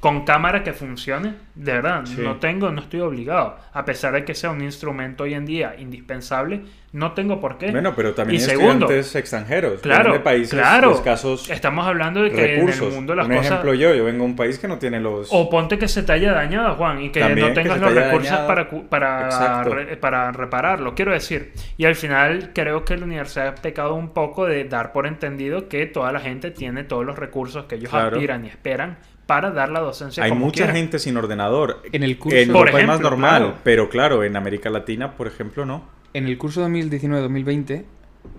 con 0.00 0.24
cámara 0.24 0.62
que 0.62 0.72
funcione, 0.72 1.34
de 1.56 1.72
verdad, 1.72 2.02
Sí. 2.06 2.20
no 2.22 2.36
tengo, 2.36 2.70
no 2.70 2.80
estoy 2.82 3.00
obligado, 3.00 3.56
a 3.72 3.84
pesar 3.84 4.12
de 4.12 4.24
que 4.24 4.32
sea 4.34 4.50
un 4.50 4.60
instrumento 4.62 5.24
hoy 5.24 5.34
en 5.34 5.44
día 5.44 5.74
indispensable, 5.76 6.60
no 6.92 7.12
tengo 7.12 7.40
por 7.40 7.58
qué. 7.58 7.70
Bueno, 7.72 7.94
pero 7.96 8.14
también 8.14 8.40
Y 8.40 8.44
hay 8.44 8.48
segundo, 8.50 8.86
estudiantes 8.86 9.16
extranjeros. 9.16 9.80
Claro, 9.82 10.12
de 10.12 10.20
países 10.20 10.50
claro. 10.54 10.92
escasos 10.92 11.50
Estamos 11.50 11.86
hablando 11.86 12.22
de 12.22 12.30
que 12.30 12.46
recursos. 12.56 12.80
en 12.82 12.88
el 12.88 12.94
mundo 12.94 13.14
las 13.16 13.26
un 13.26 13.32
cosas... 13.32 13.46
ejemplo 13.46 13.74
yo, 13.74 13.92
yo 13.94 14.04
vengo 14.04 14.20
de 14.24 14.30
un 14.30 14.36
país 14.36 14.58
que 14.58 14.68
no 14.68 14.78
tiene 14.78 15.00
los... 15.00 15.28
O 15.32 15.50
ponte 15.50 15.78
que 15.78 15.88
se 15.88 16.02
te 16.04 16.12
haya 16.12 16.32
dañado, 16.32 16.76
Juan, 16.76 17.02
y 17.02 17.10
que 17.10 17.20
También 17.20 17.48
no 17.48 17.52
tengas 17.54 17.80
los 17.80 17.92
recursos 17.92 18.30
dañado. 18.30 18.46
para, 18.46 18.68
para, 18.88 19.64
re- 19.64 19.96
para 19.96 20.30
repararlo. 20.32 20.94
Quiero 20.94 21.12
decir, 21.12 21.52
y 21.76 21.84
al 21.84 21.94
final 21.96 22.52
creo 22.54 22.84
que 22.84 22.96
la 22.96 23.04
universidad 23.04 23.48
ha 23.48 23.54
pecado 23.56 23.94
un 23.94 24.10
poco 24.14 24.46
de 24.46 24.64
dar 24.64 24.92
por 24.92 25.06
entendido 25.08 25.68
que 25.68 25.86
toda 25.86 26.12
la 26.12 26.20
gente 26.20 26.50
tiene 26.52 26.84
todos 26.84 27.04
los 27.04 27.18
recursos 27.18 27.64
que 27.66 27.74
ellos 27.74 27.90
Claro. 27.90 28.16
aspiran 28.16 28.44
y 28.44 28.48
esperan 28.48 28.98
para 29.28 29.50
dar 29.52 29.68
la 29.68 29.80
docencia 29.80 30.24
hay 30.24 30.30
como 30.30 30.46
mucha 30.46 30.66
gente 30.72 30.98
sin 30.98 31.16
ordenador. 31.18 31.82
En 31.92 32.02
el 32.02 32.18
curso- 32.18 32.36
En 32.36 32.48
Por 32.50 32.62
Europa 32.68 32.80
es 32.80 32.86
más 32.88 33.00
normal, 33.00 33.40
claro. 33.42 33.54
pero 33.62 33.88
claro, 33.90 34.24
en 34.24 34.34
América 34.36 34.70
Latina, 34.70 35.12
por 35.16 35.26
ejemplo, 35.28 35.64
no. 35.66 35.82
En 36.14 36.26
el 36.26 36.36
curso 36.38 36.62
2019-2020, 36.66 37.84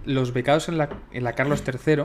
los 0.05 0.33
becados 0.33 0.67
en 0.67 0.77
la, 0.79 0.89
en 1.11 1.23
la 1.23 1.33
Carlos 1.33 1.63
III 1.65 2.03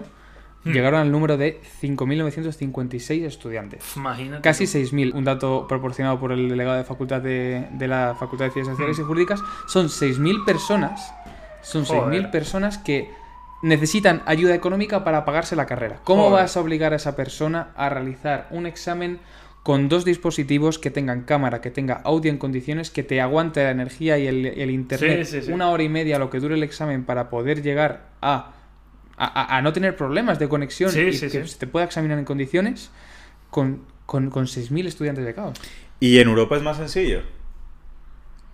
Hmm. 0.66 0.72
llegaron 0.72 1.00
al 1.00 1.10
número 1.12 1.36
de 1.36 1.60
5.956 1.82 3.24
estudiantes. 3.24 3.96
Imagínate. 3.96 4.42
Casi 4.42 4.64
6.000, 4.64 5.12
un 5.14 5.24
dato 5.24 5.66
proporcionado 5.68 6.18
por 6.18 6.32
el 6.32 6.48
delegado 6.48 6.76
de 6.78 6.84
facultad 6.84 7.20
de, 7.20 7.66
de 7.72 7.88
la 7.88 8.14
Facultad 8.18 8.46
de 8.46 8.50
Ciencias 8.52 8.74
Sociales 8.76 8.98
y 8.98 9.02
Jurídicas, 9.02 9.40
son 9.66 9.88
6.000 9.88 10.44
personas, 10.44 11.12
son 11.62 11.84
Joder. 11.84 12.22
6.000 12.22 12.30
personas 12.30 12.78
que 12.78 13.10
necesitan 13.64 14.22
ayuda 14.26 14.54
económica 14.54 15.04
para 15.04 15.24
pagarse 15.24 15.56
la 15.56 15.64
carrera. 15.66 16.00
¿Cómo 16.04 16.24
Joder. 16.28 16.42
vas 16.44 16.56
a 16.56 16.60
obligar 16.60 16.92
a 16.92 16.96
esa 16.96 17.16
persona 17.16 17.68
a 17.76 17.88
realizar 17.88 18.46
un 18.50 18.66
examen 18.66 19.18
con 19.62 19.88
dos 19.88 20.04
dispositivos 20.04 20.78
que 20.78 20.90
tengan 20.90 21.22
cámara, 21.22 21.62
que 21.62 21.70
tenga 21.70 21.94
audio 22.04 22.30
en 22.30 22.36
condiciones, 22.36 22.90
que 22.90 23.02
te 23.02 23.22
aguante 23.22 23.64
la 23.64 23.70
energía 23.70 24.18
y 24.18 24.26
el, 24.26 24.44
el 24.44 24.70
internet 24.70 25.24
Sí, 25.24 25.40
sí, 25.40 25.46
sí. 25.46 25.52
una 25.52 25.70
hora 25.70 25.82
y 25.82 25.88
media 25.88 26.18
lo 26.18 26.28
que 26.28 26.40
dure 26.40 26.54
el 26.56 26.62
examen 26.62 27.04
para 27.04 27.30
poder 27.30 27.62
llegar 27.62 28.10
a, 28.20 28.52
a, 29.16 29.62
no 29.62 29.72
tener 29.72 29.96
problemas 29.96 30.38
de 30.38 30.48
conexión 30.50 30.90
Sí, 30.90 31.00
y 31.00 31.12
sí, 31.14 31.30
que 31.30 31.44
sí. 31.44 31.48
se 31.48 31.58
te 31.58 31.66
pueda 31.66 31.86
examinar 31.86 32.18
en 32.18 32.26
condiciones 32.26 32.90
con, 33.48 33.80
con, 34.04 34.28
con 34.28 34.44
6.000 34.44 34.86
estudiantes 34.86 35.24
becados? 35.24 35.58
Y 36.00 36.18
en 36.18 36.28
Europa 36.28 36.56
es 36.56 36.62
más 36.62 36.76
sencillo. 36.76 37.22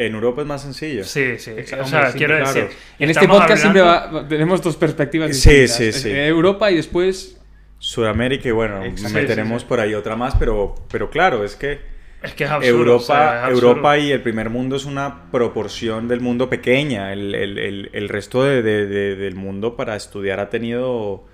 En 0.07 0.15
Europa 0.15 0.43
es 0.43 0.47
más 0.49 0.63
sencillo. 0.63 1.05
Sí, 1.05 1.39
sí. 1.39 1.51
Exacto, 1.57 1.85
O 1.85 1.89
sea, 1.89 1.99
hombre, 1.99 2.13
sí, 2.13 2.19
quiero 2.19 2.37
claro. 2.39 2.53
decir. 2.55 2.77
En 2.99 3.11
este 3.11 3.29
podcast 3.29 3.61
siempre 3.61 3.83
va- 3.83 4.27
tenemos 4.29 4.63
dos 4.63 4.77
perspectivas 4.77 5.37
Sí, 5.37 5.51
distintas. 5.51 5.77
sí, 5.77 5.93
sí. 5.93 6.11
eh, 6.11 6.27
Europa 6.29 6.71
y 6.71 6.77
después... 6.77 7.37
Sudamérica 7.79 8.49
y 8.49 8.53
bueno, 8.53 8.85
Exacto. 8.85 9.15
meteremos 9.15 9.53
Sí, 9.53 9.59
sí, 9.61 9.65
sí. 9.65 9.69
por 9.69 9.81
ahí 9.81 9.95
otra 9.95 10.15
más, 10.17 10.35
pero, 10.37 10.75
pero 10.91 11.09
claro, 11.09 11.45
es 11.45 11.57
que 11.57 11.81
Es 12.23 12.35
que 12.35 12.45
es 12.45 12.51
absurdo. 12.51 12.77
Europa, 12.79 13.03
o 13.03 13.07
sea, 13.07 13.37
es 13.39 13.45
absurdo. 13.45 13.69
Europa 13.69 13.99
y 13.99 14.13
el 14.13 14.21
primer 14.21 14.51
mundo 14.51 14.77
es 14.77 14.85
una 14.85 15.31
proporción 15.31 16.07
del 16.07 16.21
mundo 16.21 16.51
pequeña. 16.51 17.13
El, 17.15 17.35
el- 17.35 17.59
el- 17.59 17.91
el 17.95 18.09
resto 18.11 18.45
de- 18.45 18.61
de- 18.63 18.87
de- 18.87 19.17
del 19.17 19.35
mundo 19.35 19.77
para 19.77 19.97
estudiar 19.97 20.41
ha 20.41 20.51
tenido 20.51 21.25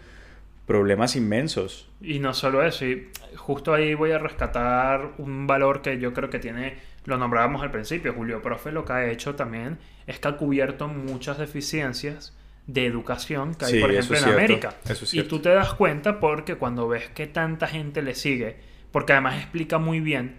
problemas 0.66 1.16
inmensos. 1.16 1.88
Y 2.00 2.18
no 2.18 2.34
solo 2.34 2.62
eso, 2.64 2.84
y 2.84 3.08
justo 3.36 3.72
ahí 3.74 3.94
voy 3.94 4.10
a 4.12 4.18
rescatar 4.18 5.12
un 5.18 5.46
valor 5.46 5.82
que 5.82 5.98
yo 5.98 6.12
creo 6.12 6.28
que 6.30 6.38
tiene, 6.38 6.74
lo 7.06 7.16
nombrábamos 7.18 7.62
al 7.62 7.70
principio, 7.70 8.12
Julio 8.12 8.42
Profe 8.42 8.72
lo 8.72 8.84
que 8.84 8.92
ha 8.92 9.10
hecho 9.10 9.34
también 9.34 9.78
es 10.06 10.18
que 10.18 10.28
ha 10.28 10.36
cubierto 10.36 10.88
muchas 10.88 11.38
deficiencias 11.38 12.36
de 12.66 12.86
educación 12.86 13.54
que 13.54 13.64
hay, 13.66 13.72
Sí, 13.74 13.80
por 13.80 13.90
eso 13.92 14.12
ejemplo, 14.14 14.16
en 14.16 14.22
cierto, 14.24 14.38
América. 14.38 14.74
eso 14.88 15.04
es 15.04 15.14
y 15.14 15.22
tú 15.22 15.38
te 15.40 15.50
das 15.50 15.72
cuenta 15.74 16.20
porque 16.20 16.56
cuando 16.56 16.88
ves 16.88 17.08
que 17.10 17.26
tanta 17.26 17.66
gente 17.68 18.02
le 18.02 18.14
sigue, 18.14 18.56
porque 18.90 19.12
además 19.12 19.36
explica 19.36 19.78
muy 19.78 20.00
bien, 20.00 20.36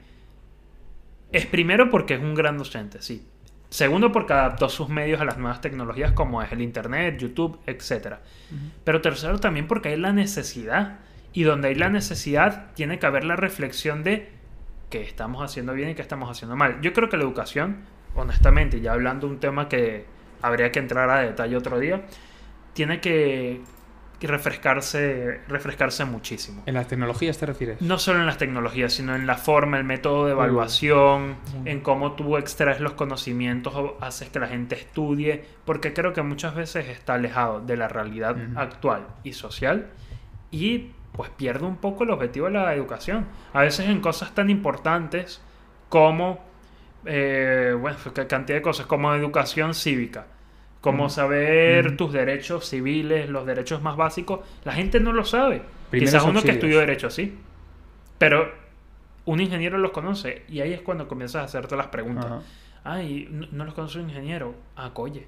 es 1.31 1.45
primero 1.45 1.89
porque 1.89 2.15
es 2.15 2.21
un 2.21 2.35
gran 2.35 2.57
docente, 2.57 3.01
sí. 3.01 3.25
Segundo 3.69 4.13
porque 4.13 4.33
adaptó 4.33 4.69
sus 4.69 4.87
medios 4.87 5.19
a 5.19 5.25
las 5.25 5.37
nuevas 5.37 5.59
tecnologías 5.59 6.13
como 6.13 6.41
es 6.41 6.51
el 6.53 6.61
Internet, 6.61 7.19
YouTube, 7.19 7.59
etc. 7.65 8.15
Pero 8.85 9.01
tercero 9.01 9.39
también 9.39 9.67
porque 9.67 9.89
hay 9.89 9.97
la 9.97 10.13
necesidad. 10.13 10.99
Y 11.33 11.43
donde 11.43 11.67
hay 11.67 11.75
la 11.75 11.89
necesidad 11.89 12.71
tiene 12.75 12.97
que 12.97 13.05
haber 13.05 13.25
la 13.25 13.35
reflexión 13.35 14.03
de 14.03 14.31
qué 14.89 15.01
estamos 15.01 15.43
haciendo 15.43 15.73
bien 15.73 15.89
y 15.89 15.95
qué 15.95 16.01
estamos 16.01 16.29
haciendo 16.29 16.55
mal. 16.55 16.79
Yo 16.81 16.93
creo 16.93 17.09
que 17.09 17.17
la 17.17 17.23
educación, 17.23 17.85
honestamente, 18.15 18.81
ya 18.81 18.93
hablando 18.93 19.27
de 19.27 19.33
un 19.33 19.39
tema 19.39 19.69
que 19.69 20.05
habría 20.41 20.71
que 20.71 20.79
entrar 20.79 21.09
a 21.09 21.21
detalle 21.21 21.55
otro 21.55 21.79
día, 21.79 22.05
tiene 22.73 23.01
que 23.01 23.61
que 24.19 24.27
refrescarse, 24.27 25.41
refrescarse 25.47 26.03
muchísimo. 26.05 26.63
¿En 26.65 26.73
las 26.73 26.87
tecnologías 26.87 27.37
te 27.37 27.45
refieres? 27.45 27.81
No 27.81 27.99
solo 27.99 28.19
en 28.19 28.25
las 28.25 28.37
tecnologías, 28.37 28.93
sino 28.93 29.15
en 29.15 29.27
la 29.27 29.35
forma, 29.35 29.77
el 29.77 29.83
método 29.83 30.25
de 30.25 30.31
evaluación, 30.31 31.35
en 31.65 31.81
cómo 31.81 32.13
tú 32.13 32.37
extraes 32.37 32.79
los 32.79 32.93
conocimientos 32.93 33.75
o 33.75 33.97
haces 34.01 34.29
que 34.29 34.39
la 34.39 34.47
gente 34.47 34.75
estudie, 34.75 35.45
porque 35.65 35.93
creo 35.93 36.13
que 36.13 36.23
muchas 36.23 36.55
veces 36.55 36.87
está 36.87 37.13
alejado 37.13 37.61
de 37.61 37.77
la 37.77 37.87
realidad 37.87 38.35
actual 38.55 39.07
y 39.23 39.33
social 39.33 39.89
y 40.49 40.91
pues 41.17 41.31
pierde 41.31 41.65
un 41.65 41.77
poco 41.77 42.03
el 42.03 42.11
objetivo 42.11 42.45
de 42.45 42.53
la 42.53 42.73
educación. 42.73 43.25
A 43.51 43.61
veces 43.61 43.89
en 43.89 43.99
cosas 43.99 44.33
tan 44.33 44.49
importantes 44.49 45.41
como, 45.89 46.39
eh, 47.05 47.75
bueno, 47.77 47.97
cantidad 48.29 48.57
de 48.57 48.61
cosas, 48.61 48.85
como 48.85 49.13
educación 49.13 49.73
cívica. 49.73 50.27
Como 50.79 51.09
saber 51.09 51.97
tus 51.97 52.13
derechos 52.13 52.69
civiles, 52.69 53.29
los 53.29 53.45
derechos 53.45 53.81
más 53.81 53.97
básicos, 53.97 54.41
la 54.63 54.71
gente 54.71 55.01
no 55.01 55.11
lo 55.11 55.25
sabe. 55.25 55.63
Primeros 55.89 56.13
Quizás 56.13 56.29
uno 56.29 56.41
que 56.41 56.51
estudió 56.51 56.79
derecho 56.79 57.09
sí, 57.09 57.37
pero 58.17 58.53
un 59.25 59.41
ingeniero 59.41 59.77
los 59.79 59.91
conoce 59.91 60.43
y 60.47 60.61
ahí 60.61 60.71
es 60.71 60.81
cuando 60.81 61.07
comienzas 61.09 61.41
a 61.41 61.45
hacerte 61.45 61.75
las 61.75 61.87
preguntas. 61.87 62.25
Ajá. 62.25 62.41
Ay, 62.85 63.27
no, 63.29 63.47
no 63.51 63.65
los 63.65 63.73
conoce 63.73 63.99
un 63.99 64.09
ingeniero. 64.09 64.55
Ah, 64.77 64.91
coye. 64.93 65.27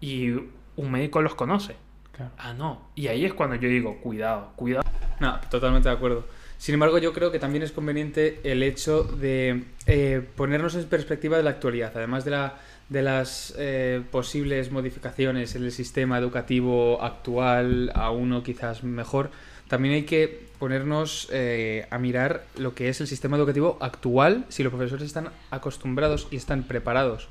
Y 0.00 0.30
un 0.30 0.92
médico 0.92 1.22
los 1.22 1.34
conoce. 1.34 1.74
Claro. 2.20 2.32
Ah, 2.36 2.52
no. 2.52 2.82
Y 2.96 3.06
ahí 3.08 3.24
es 3.24 3.32
cuando 3.32 3.56
yo 3.56 3.66
digo, 3.68 3.96
cuidado, 4.02 4.52
cuidado. 4.56 4.84
No, 5.20 5.40
totalmente 5.50 5.88
de 5.88 5.94
acuerdo. 5.94 6.26
Sin 6.58 6.74
embargo, 6.74 6.98
yo 6.98 7.14
creo 7.14 7.32
que 7.32 7.38
también 7.38 7.62
es 7.62 7.72
conveniente 7.72 8.40
el 8.44 8.62
hecho 8.62 9.04
de 9.04 9.64
eh, 9.86 10.20
ponernos 10.36 10.74
en 10.74 10.84
perspectiva 10.84 11.38
de 11.38 11.42
la 11.44 11.50
actualidad, 11.50 11.92
además 11.94 12.26
de 12.26 12.30
la, 12.32 12.58
de 12.90 13.00
las 13.02 13.54
eh, 13.56 14.02
posibles 14.10 14.70
modificaciones 14.70 15.54
en 15.54 15.64
el 15.64 15.72
sistema 15.72 16.18
educativo 16.18 17.02
actual 17.02 17.90
a 17.94 18.10
uno 18.10 18.42
quizás 18.42 18.84
mejor, 18.84 19.30
también 19.68 19.94
hay 19.94 20.02
que 20.02 20.48
ponernos 20.58 21.26
eh, 21.32 21.86
a 21.90 21.96
mirar 21.98 22.44
lo 22.58 22.74
que 22.74 22.90
es 22.90 23.00
el 23.00 23.06
sistema 23.06 23.38
educativo 23.38 23.78
actual, 23.80 24.44
si 24.50 24.62
los 24.62 24.70
profesores 24.72 25.06
están 25.06 25.30
acostumbrados 25.50 26.28
y 26.30 26.36
están 26.36 26.64
preparados 26.64 27.28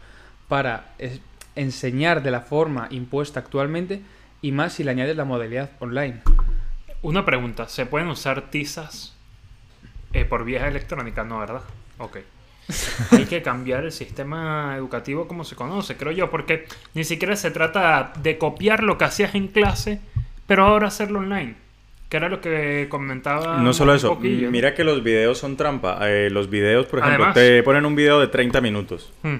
para 0.47 0.95
es- 0.97 1.21
enseñar 1.55 2.23
de 2.23 2.31
la 2.31 2.41
forma 2.41 2.87
impuesta 2.89 3.39
actualmente 3.41 4.01
y 4.41 4.51
más 4.51 4.73
si 4.73 4.83
le 4.83 4.91
añades 4.91 5.15
la 5.15 5.25
modalidad 5.25 5.71
online. 5.79 6.21
Una 7.01 7.25
pregunta, 7.25 7.67
¿se 7.67 7.85
pueden 7.85 8.07
usar 8.09 8.49
tizas 8.49 9.15
eh, 10.13 10.25
por 10.25 10.43
vías 10.43 10.67
electrónicas? 10.67 11.25
No, 11.25 11.39
¿verdad? 11.39 11.61
Ok. 11.97 12.17
Hay 13.11 13.25
que 13.25 13.41
cambiar 13.41 13.85
el 13.85 13.91
sistema 13.91 14.75
educativo 14.77 15.27
como 15.27 15.43
se 15.43 15.55
conoce, 15.55 15.97
creo 15.97 16.11
yo, 16.11 16.29
porque 16.29 16.65
ni 16.93 17.03
siquiera 17.03 17.35
se 17.35 17.51
trata 17.51 18.13
de 18.21 18.37
copiar 18.37 18.83
lo 18.83 18.97
que 18.97 19.05
hacías 19.05 19.33
en 19.35 19.47
clase, 19.47 19.99
pero 20.45 20.65
ahora 20.65 20.87
hacerlo 20.87 21.19
online, 21.19 21.55
que 22.09 22.17
era 22.17 22.29
lo 22.29 22.41
que 22.41 22.87
comentaba. 22.89 23.57
No 23.57 23.73
solo 23.73 23.95
eso, 23.95 24.09
poquillo, 24.09 24.47
¿no? 24.47 24.51
mira 24.51 24.75
que 24.75 24.83
los 24.83 25.03
videos 25.03 25.37
son 25.39 25.57
trampa. 25.57 25.99
Eh, 26.01 26.29
los 26.29 26.49
videos, 26.49 26.85
por 26.85 26.99
ejemplo, 26.99 27.25
Además. 27.25 27.35
te 27.35 27.63
ponen 27.63 27.85
un 27.85 27.95
video 27.95 28.19
de 28.19 28.27
30 28.27 28.61
minutos. 28.61 29.11
Hmm. 29.23 29.37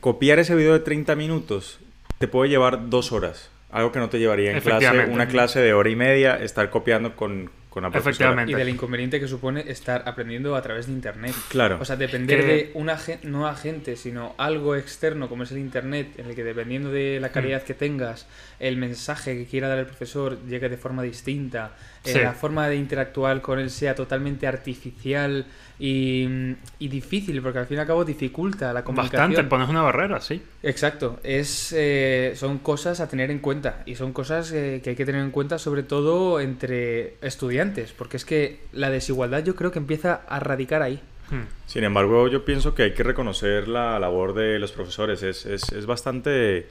Copiar 0.00 0.38
ese 0.38 0.54
video 0.54 0.74
de 0.74 0.80
30 0.80 1.16
minutos 1.16 1.80
te 2.18 2.28
puede 2.28 2.50
llevar 2.50 2.88
dos 2.88 3.10
horas. 3.10 3.50
Algo 3.74 3.92
que 3.92 3.98
no 3.98 4.08
te 4.08 4.18
llevaría 4.18 4.52
en 4.52 4.60
clase, 4.60 5.06
una 5.10 5.26
clase 5.28 5.60
de 5.60 5.74
hora 5.74 5.90
y 5.90 5.96
media, 5.96 6.36
estar 6.36 6.70
copiando 6.70 7.16
con, 7.16 7.50
con 7.68 7.82
la 7.82 7.90
profesora. 7.90 8.10
Efectivamente. 8.12 8.52
Y 8.52 8.54
del 8.54 8.68
inconveniente 8.68 9.18
que 9.18 9.26
supone 9.26 9.64
estar 9.66 10.04
aprendiendo 10.06 10.54
a 10.54 10.62
través 10.62 10.86
de 10.86 10.92
Internet. 10.92 11.34
Claro. 11.48 11.78
O 11.80 11.84
sea, 11.84 11.96
depender 11.96 12.40
Que- 12.40 12.46
de 12.46 12.70
un 12.74 12.88
agente, 12.88 13.26
no 13.26 13.48
agente, 13.48 13.96
sino 13.96 14.34
algo 14.38 14.76
externo 14.76 15.28
como 15.28 15.42
es 15.42 15.50
el 15.50 15.58
Internet, 15.58 16.10
en 16.18 16.26
el 16.26 16.36
que 16.36 16.44
dependiendo 16.44 16.90
de 16.92 17.18
la 17.20 17.30
calidad 17.30 17.62
Mm. 17.62 17.66
que 17.66 17.74
tengas, 17.74 18.28
el 18.60 18.76
mensaje 18.76 19.36
que 19.36 19.46
quiera 19.46 19.66
dar 19.66 19.78
el 19.80 19.86
profesor 19.86 20.38
llegue 20.46 20.68
de 20.68 20.76
forma 20.76 21.02
distinta, 21.02 21.72
eh, 22.04 22.12
Sí. 22.12 22.18
la 22.20 22.32
forma 22.32 22.68
de 22.68 22.76
interactuar 22.76 23.40
con 23.40 23.58
él 23.58 23.70
sea 23.70 23.96
totalmente 23.96 24.46
artificial 24.46 25.46
y, 25.78 26.54
y 26.78 26.88
difícil, 26.88 27.42
porque 27.42 27.58
al 27.58 27.66
fin 27.66 27.78
y 27.78 27.80
al 27.80 27.86
cabo 27.86 28.04
dificulta 28.04 28.72
la 28.72 28.84
comunicación. 28.84 29.30
Bastante, 29.30 29.48
pones 29.48 29.68
una 29.68 29.82
barrera, 29.82 30.20
sí. 30.20 30.40
Exacto, 30.62 31.18
es, 31.22 31.74
eh, 31.76 32.32
son 32.36 32.58
cosas 32.58 33.00
a 33.00 33.08
tener 33.08 33.30
en 33.30 33.40
cuenta 33.40 33.82
y 33.86 33.94
son 33.96 34.12
cosas 34.12 34.52
eh, 34.52 34.80
que 34.82 34.90
hay 34.90 34.96
que 34.96 35.04
tener 35.04 35.22
en 35.22 35.30
cuenta 35.30 35.58
sobre 35.58 35.82
todo 35.82 36.40
entre 36.40 37.14
estudiantes, 37.22 37.92
porque 37.92 38.16
es 38.16 38.24
que 38.24 38.60
la 38.72 38.90
desigualdad 38.90 39.44
yo 39.44 39.56
creo 39.56 39.72
que 39.72 39.78
empieza 39.78 40.22
a 40.28 40.40
radicar 40.40 40.82
ahí. 40.82 41.00
Hmm. 41.30 41.44
Sin 41.66 41.84
embargo, 41.84 42.28
yo 42.28 42.44
pienso 42.44 42.74
que 42.74 42.82
hay 42.82 42.92
que 42.92 43.02
reconocer 43.02 43.66
la 43.66 43.98
labor 43.98 44.34
de 44.34 44.58
los 44.58 44.72
profesores. 44.72 45.22
Es, 45.22 45.46
es, 45.46 45.72
es 45.72 45.86
bastante... 45.86 46.66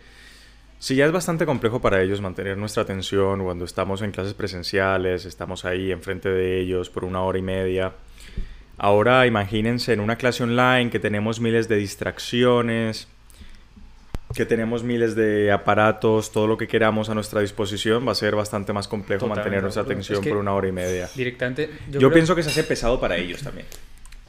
Si 0.78 0.96
ya 0.96 1.06
es 1.06 1.12
bastante 1.12 1.46
complejo 1.46 1.82
para 1.82 2.02
ellos 2.02 2.20
mantener 2.22 2.58
nuestra 2.58 2.84
atención 2.84 3.42
cuando 3.44 3.66
estamos 3.66 4.02
en 4.02 4.12
clases 4.12 4.34
presenciales, 4.34 5.26
estamos 5.26 5.66
ahí 5.66 5.92
enfrente 5.92 6.30
de 6.30 6.60
ellos 6.60 6.90
por 6.90 7.06
una 7.06 7.24
hora 7.24 7.40
y 7.40 7.42
media. 7.42 7.94
Ahora 8.78 9.26
imagínense 9.28 9.94
en 9.94 10.00
una 10.00 10.16
clase 10.16 10.44
online 10.44 10.90
que 10.90 11.00
tenemos 11.00 11.40
miles 11.40 11.68
de 11.68 11.76
distracciones, 11.78 13.08
que 14.34 14.46
tenemos 14.46 14.84
miles 14.84 15.16
de 15.16 15.52
aparatos, 15.52 16.32
todo 16.32 16.48
lo 16.48 16.58
que 16.58 16.68
queramos 16.68 17.10
a 17.10 17.14
nuestra 17.14 17.42
disposición, 17.42 18.08
va 18.08 18.14
a 18.14 18.16
ser 18.16 18.36
bastante 18.36 18.74
más 18.74 18.88
complejo 18.88 19.20
Totalmente 19.26 19.42
mantener 19.42 19.62
nuestra 19.62 19.84
atención 19.84 20.18
Es 20.20 20.24
que- 20.24 20.30
por 20.30 20.40
una 20.40 20.54
hora 20.54 20.68
y 20.68 20.72
media. 20.72 21.08
Directamente, 21.16 21.70
Yo, 21.92 22.00
creo- 22.00 22.12
pienso 22.14 22.36
que 22.36 22.42
se 22.42 22.50
hace 22.50 22.64
pesado 22.64 23.00
para 23.00 23.16
ellos 23.18 23.44
también. 23.44 23.68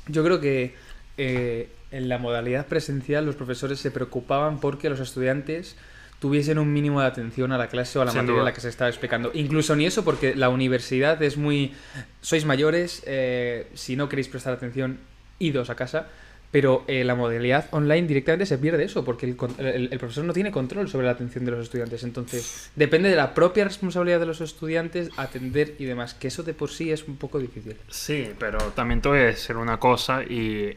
Yo 0.08 0.22
creo 0.22 0.40
que 0.40 0.74
eh, 1.16 1.68
en 1.90 2.08
la 2.08 2.18
modalidad 2.18 2.66
presencial 2.66 3.24
los 3.24 3.36
profesores 3.36 3.78
se 3.78 3.90
preocupaban 3.92 4.58
porque 4.60 4.90
los 4.90 5.00
estudiantes 5.00 5.76
tuviesen 6.24 6.58
un 6.58 6.72
mínimo 6.72 7.02
de 7.02 7.06
atención 7.06 7.52
a 7.52 7.58
la 7.58 7.68
clase 7.68 7.98
o 7.98 8.00
a 8.02 8.06
la 8.06 8.12
Sin 8.12 8.20
materia 8.22 8.32
duda. 8.32 8.40
en 8.40 8.44
la 8.46 8.54
que 8.54 8.62
se 8.62 8.70
estaba 8.70 8.88
explicando. 8.88 9.30
Incluso 9.34 9.76
ni 9.76 9.84
eso, 9.84 10.06
porque 10.06 10.34
la 10.34 10.48
universidad 10.48 11.22
es 11.22 11.36
muy... 11.36 11.74
Sois 12.22 12.46
mayores, 12.46 13.02
eh, 13.04 13.66
si 13.74 13.94
no 13.94 14.08
queréis 14.08 14.28
prestar 14.28 14.54
atención, 14.54 15.00
idos 15.38 15.68
a 15.68 15.74
casa. 15.74 16.06
Pero 16.50 16.82
eh, 16.86 17.04
la 17.04 17.14
modalidad 17.14 17.66
online 17.72 18.06
directamente 18.06 18.46
se 18.46 18.56
pierde 18.56 18.84
eso, 18.84 19.04
porque 19.04 19.26
el, 19.26 19.36
con- 19.36 19.54
el- 19.58 19.90
el 19.92 19.98
profesor 19.98 20.24
no 20.24 20.32
tiene 20.32 20.50
control 20.50 20.88
sobre 20.88 21.04
la 21.04 21.12
atención 21.12 21.44
de 21.44 21.50
los 21.50 21.60
estudiantes. 21.64 22.02
Entonces, 22.04 22.70
depende 22.74 23.10
de 23.10 23.16
la 23.16 23.34
propia 23.34 23.64
responsabilidad 23.64 24.18
de 24.20 24.26
los 24.26 24.40
estudiantes 24.40 25.10
atender 25.18 25.74
y 25.78 25.84
demás, 25.84 26.14
que 26.14 26.28
eso 26.28 26.42
de 26.42 26.54
por 26.54 26.70
sí 26.70 26.90
es 26.90 27.06
un 27.06 27.18
poco 27.18 27.38
difícil. 27.38 27.76
Sí, 27.90 28.30
pero 28.38 28.56
también 28.74 29.02
te 29.02 29.10
voy 29.10 29.18
a 29.18 29.24
decir 29.24 29.56
una 29.58 29.78
cosa 29.78 30.22
y 30.22 30.70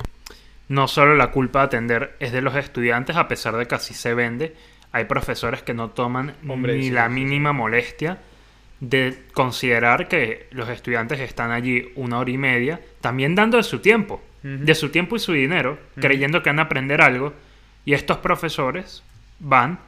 no 0.67 0.89
solo 0.89 1.15
la 1.15 1.31
culpa 1.31 1.60
de 1.60 1.65
atender 1.67 2.15
es 2.19 2.33
de 2.33 2.41
los 2.41 2.53
estudiantes, 2.57 3.15
a 3.15 3.29
pesar 3.29 3.55
de 3.55 3.65
que 3.67 3.75
así 3.75 3.93
se 3.93 4.13
vende, 4.13 4.53
hay 4.91 5.06
profesores 5.06 5.62
que 5.62 5.73
no 5.73 5.89
toman 5.89 6.34
Hombre, 6.47 6.78
ni 6.78 6.84
sí, 6.84 6.91
la 6.91 7.08
sí, 7.08 7.13
sí. 7.13 7.19
mínima 7.19 7.54
molestia 7.54 8.19
de 8.80 9.23
considerar 9.34 10.08
que 10.08 10.47
los 10.52 10.69
estudiantes 10.69 11.19
están 11.19 11.52
allí 11.52 11.91
una 11.95 12.19
hora 12.19 12.32
y 12.32 12.38
media, 12.38 12.80
también 13.02 13.36
dando 13.36 13.58
de 13.58 13.63
su 13.63 13.80
tiempo, 13.80 14.21
de 14.43 14.76
su 14.76 14.89
tiempo 14.89 15.15
y 15.15 15.19
su 15.19 15.34
dinero, 15.34 15.80
creyendo 16.00 16.43
que 16.43 16.50
van 16.50 16.60
a 16.60 16.63
aprender 16.63 17.02
algo, 17.02 17.34
y 17.86 17.93
estos 17.93 18.17
profesores 18.17 19.04
van 19.39 19.80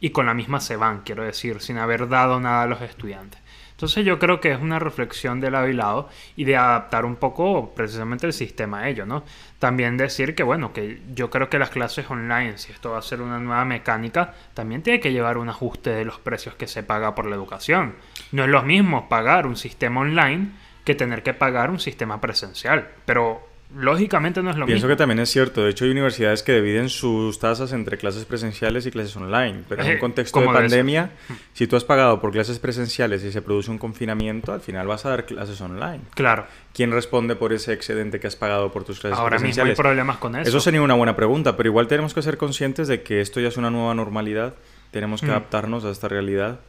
y 0.00 0.10
con 0.10 0.26
la 0.26 0.34
misma 0.34 0.60
se 0.60 0.76
van, 0.76 1.00
quiero 1.00 1.24
decir, 1.24 1.60
sin 1.60 1.78
haber 1.78 2.08
dado 2.08 2.38
nada 2.38 2.62
a 2.62 2.66
los 2.66 2.80
estudiantes. 2.82 3.40
Entonces 3.76 4.06
yo 4.06 4.18
creo 4.18 4.40
que 4.40 4.52
es 4.52 4.58
una 4.58 4.78
reflexión 4.78 5.38
de 5.38 5.50
lado 5.50 5.68
y 5.68 5.74
lado 5.74 6.08
y 6.34 6.44
de 6.44 6.56
adaptar 6.56 7.04
un 7.04 7.16
poco 7.16 7.74
precisamente 7.74 8.26
el 8.26 8.32
sistema 8.32 8.80
a 8.80 8.88
ello, 8.88 9.04
¿no? 9.04 9.22
También 9.58 9.98
decir 9.98 10.34
que, 10.34 10.42
bueno, 10.42 10.72
que 10.72 11.02
yo 11.14 11.28
creo 11.28 11.50
que 11.50 11.58
las 11.58 11.68
clases 11.68 12.10
online, 12.10 12.56
si 12.56 12.72
esto 12.72 12.92
va 12.92 12.98
a 13.00 13.02
ser 13.02 13.20
una 13.20 13.38
nueva 13.38 13.66
mecánica, 13.66 14.32
también 14.54 14.82
tiene 14.82 14.98
que 14.98 15.12
llevar 15.12 15.36
un 15.36 15.50
ajuste 15.50 15.90
de 15.90 16.06
los 16.06 16.18
precios 16.18 16.54
que 16.54 16.66
se 16.66 16.82
paga 16.82 17.14
por 17.14 17.26
la 17.26 17.36
educación. 17.36 17.96
No 18.32 18.44
es 18.44 18.48
lo 18.48 18.62
mismo 18.62 19.10
pagar 19.10 19.46
un 19.46 19.56
sistema 19.56 20.00
online 20.00 20.52
que 20.82 20.94
tener 20.94 21.22
que 21.22 21.34
pagar 21.34 21.68
un 21.68 21.78
sistema 21.78 22.18
presencial, 22.18 22.88
pero 23.04 23.46
lógicamente 23.74 24.42
no 24.42 24.50
es 24.50 24.56
lo 24.56 24.66
Pienso 24.66 24.86
mismo. 24.86 24.94
que 24.94 24.98
también 24.98 25.18
es 25.18 25.30
cierto. 25.30 25.64
De 25.64 25.70
hecho, 25.70 25.84
hay 25.84 25.90
universidades 25.90 26.42
que 26.42 26.54
dividen 26.54 26.88
sus 26.88 27.38
tasas 27.38 27.72
entre 27.72 27.98
clases 27.98 28.24
presenciales 28.24 28.86
y 28.86 28.90
clases 28.90 29.16
online. 29.16 29.62
Pero 29.68 29.82
en 29.82 29.88
Eh, 29.90 29.94
un 29.94 30.00
contexto 30.00 30.40
de 30.40 30.46
pandemia, 30.46 31.10
si 31.52 31.66
tú 31.66 31.76
has 31.76 31.84
pagado 31.84 32.20
por 32.20 32.30
clases 32.32 32.58
presenciales 32.58 33.24
y 33.24 33.32
se 33.32 33.42
produce 33.42 33.70
un 33.70 33.78
confinamiento, 33.78 34.52
al 34.52 34.60
final 34.60 34.86
vas 34.86 35.04
a 35.04 35.10
dar 35.10 35.26
clases 35.26 35.60
online. 35.60 36.00
Claro, 36.14 36.46
¿Quién 36.72 36.92
responde 36.92 37.36
por 37.36 37.54
ese 37.54 37.72
excedente 37.72 38.20
que 38.20 38.26
has 38.26 38.36
pagado 38.36 38.70
por 38.70 38.84
tus 38.84 39.00
clases 39.00 39.18
ahora 39.18 39.36
mismo 39.38 39.46
hay 39.46 39.52
presenciales? 39.52 39.76
problemas 39.78 40.16
con 40.18 40.36
eso. 40.36 40.48
Eso 40.48 40.60
sería 40.60 40.82
una 40.82 40.92
buena 40.94 41.16
pregunta, 41.16 41.56
pero 41.56 41.68
igual 41.70 41.86
tenemos 41.88 42.12
que 42.12 42.20
ser 42.20 42.36
conscientes 42.36 42.86
de 42.86 43.02
que 43.02 43.22
esto 43.22 43.40
ya 43.40 43.48
es 43.48 43.56
una 43.56 43.70
nueva 43.70 43.94
normalidad. 43.94 44.54
Tenemos 44.90 45.20
que 45.22 45.28
Mm. 45.28 45.30
adaptarnos 45.30 45.84
a 45.86 45.90
esta 45.90 46.06
realidad. 46.08 46.60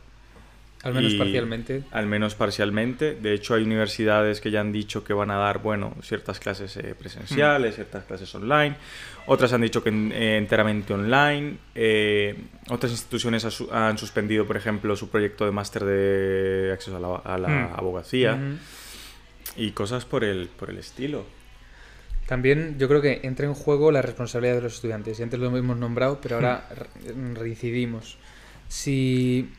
Al 0.87 0.93
menos 0.93 1.13
Y- 1.13 1.17
parcialmente. 1.17 1.83
Al 1.91 2.07
menos 2.07 2.33
parcialmente. 2.35 3.15
De 3.15 3.33
hecho, 3.33 3.53
hay 3.55 3.63
universidades 3.63 4.39
que 4.41 4.49
ya 4.51 4.61
han 4.61 4.71
dicho 4.71 5.03
que 5.03 5.13
van 5.13 5.29
a 5.31 5.35
dar, 5.37 5.59
bueno, 5.61 5.93
ciertas 6.01 6.39
clases 6.39 6.77
eh, 6.77 6.95
presenciales, 6.97 7.75
ciertas 7.75 8.05
clases 8.05 8.33
online. 8.35 8.75
Otras 9.25 9.51
han 9.51 9.61
dicho 9.61 9.83
que 9.83 9.89
eh, 9.89 10.37
enteramente 10.37 10.93
online. 10.93 11.57
Eh, 11.75 12.35
otras 12.69 12.91
instituciones 12.93 13.43
ha 13.45 13.87
han 13.89 13.97
suspendido, 13.97 14.45
por 14.47 14.55
ejemplo, 14.55 14.95
su 14.95 15.09
proyecto 15.09 15.43
de 15.45 15.51
máster 15.51 15.83
de 15.83 16.71
acceso 16.71 16.95
a 16.95 16.99
la, 17.01 17.15
a 17.17 17.37
la 17.37 17.47
Mm. 17.49 17.73
abogacía. 17.75 18.33
Ujú. 18.35 18.57
Y 19.57 19.71
cosas 19.71 20.05
por 20.05 20.23
el, 20.23 20.47
por 20.47 20.69
el 20.69 20.77
estilo. 20.77 21.25
También 22.27 22.77
yo 22.77 22.87
creo 22.87 23.01
que 23.01 23.21
entra 23.23 23.45
en 23.45 23.53
juego 23.53 23.91
la 23.91 24.01
responsabilidad 24.01 24.55
de 24.55 24.61
los 24.61 24.75
estudiantes. 24.75 25.19
Y 25.19 25.23
antes 25.23 25.39
lo 25.39 25.55
hemos 25.55 25.77
nombrado, 25.77 26.19
pero 26.21 26.35
ahora 26.35 26.67
re- 26.73 27.33
reincidimos. 27.33 28.17
Si 28.67 29.49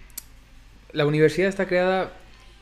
la 0.92 1.06
universidad 1.06 1.48
está 1.48 1.66
creada 1.66 2.12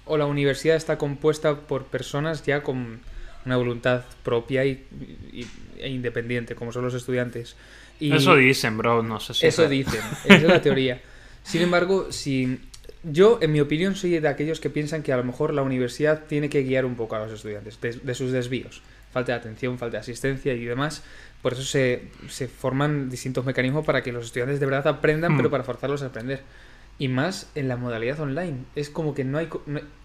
o 0.05 0.17
la 0.17 0.27
universidad 0.27 0.77
está 0.77 0.99
compuesta 0.99 1.55
por 1.61 1.85
personas 1.87 2.45
ya 2.45 2.63
con 2.63 3.01
una 3.45 3.57
voluntad 3.57 4.03
propia 4.25 4.65
y, 4.65 4.85
y- 5.33 5.47
e 5.79 5.89
independiente, 5.89 6.55
como 6.55 6.73
son 6.73 6.85
los 6.85 6.95
estudiantes. 6.95 7.57
Y 8.01 8.13
Eso 8.15 8.37
dicen, 8.37 8.77
bro, 8.77 9.03
no 9.03 9.21
sé 9.21 9.35
si... 9.35 9.47
Eso 9.47 9.65
es- 9.65 9.71
dicen, 9.71 10.01
esa 10.25 10.35
es 10.37 10.43
la 10.43 10.61
teoría. 10.63 11.01
Sin 11.43 11.63
embargo, 11.63 12.11
si 12.13 12.61
yo, 13.05 13.39
en 13.41 13.53
mi 13.53 13.61
opinión, 13.61 13.95
soy 13.95 14.19
de 14.19 14.29
aquellos 14.29 14.59
que 14.61 14.69
piensan 14.71 15.03
que 15.03 15.13
a 15.13 15.17
lo 15.17 15.25
mejor 15.25 15.55
la 15.55 15.63
universidad 15.63 16.25
tiene 16.25 16.49
que 16.49 16.63
guiar 16.63 16.85
un 16.85 16.97
poco 16.97 17.15
a 17.17 17.21
los 17.21 17.33
estudiantes 17.33 17.81
de, 17.81 17.93
de 17.93 18.15
sus 18.15 18.33
desvíos. 18.33 18.83
Falta 19.13 19.33
de 19.33 19.39
atención, 19.39 19.79
falta 19.79 19.97
de 19.97 20.01
asistencia 20.01 20.53
y 20.55 20.65
demás. 20.65 21.03
Por 21.41 21.53
eso 21.53 21.63
se, 21.63 22.09
se 22.29 22.49
forman 22.49 23.09
distintos 23.09 23.45
mecanismos 23.45 23.85
para 23.87 24.03
que 24.03 24.13
los 24.13 24.27
estudiantes 24.27 24.59
de 24.61 24.67
verdad 24.67 24.87
aprendan, 24.89 25.33
Hmm. 25.33 25.37
pero 25.37 25.51
para 25.51 25.63
forzarlos 25.65 26.03
a 26.03 26.07
aprender. 26.07 26.41
Y 26.99 27.09
más 27.09 27.51
en 27.55 27.69
la 27.69 27.77
modalidad 27.77 28.19
online. 28.21 28.65
Es 28.75 28.89
como 28.89 29.15
que 29.15 29.23
no 29.23 29.37
hay. 29.37 29.49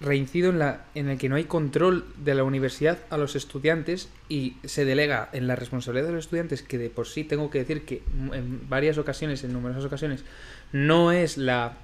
reincido 0.01 0.49
en, 0.49 0.59
la, 0.59 0.85
en 0.93 1.07
el 1.07 1.17
que 1.17 1.29
no 1.29 1.37
hay 1.37 1.45
control 1.45 2.05
de 2.17 2.35
la 2.35 2.43
universidad 2.43 2.99
a 3.09 3.17
los 3.17 3.37
estudiantes 3.37 4.09
y 4.27 4.57
se 4.65 4.83
delega 4.83 5.29
en 5.31 5.47
la 5.47 5.55
responsabilidad 5.55 6.07
de 6.07 6.13
los 6.15 6.25
estudiantes, 6.25 6.61
que 6.63 6.77
de 6.77 6.89
por 6.89 7.07
sí 7.07 7.23
tengo 7.23 7.49
que 7.49 7.59
decir 7.59 7.85
que 7.85 8.03
en 8.33 8.67
varias 8.67 8.97
ocasiones, 8.97 9.43
en 9.45 9.53
numerosas 9.53 9.85
ocasiones, 9.85 10.25
no 10.73 11.13
es 11.13 11.37
la 11.37 11.77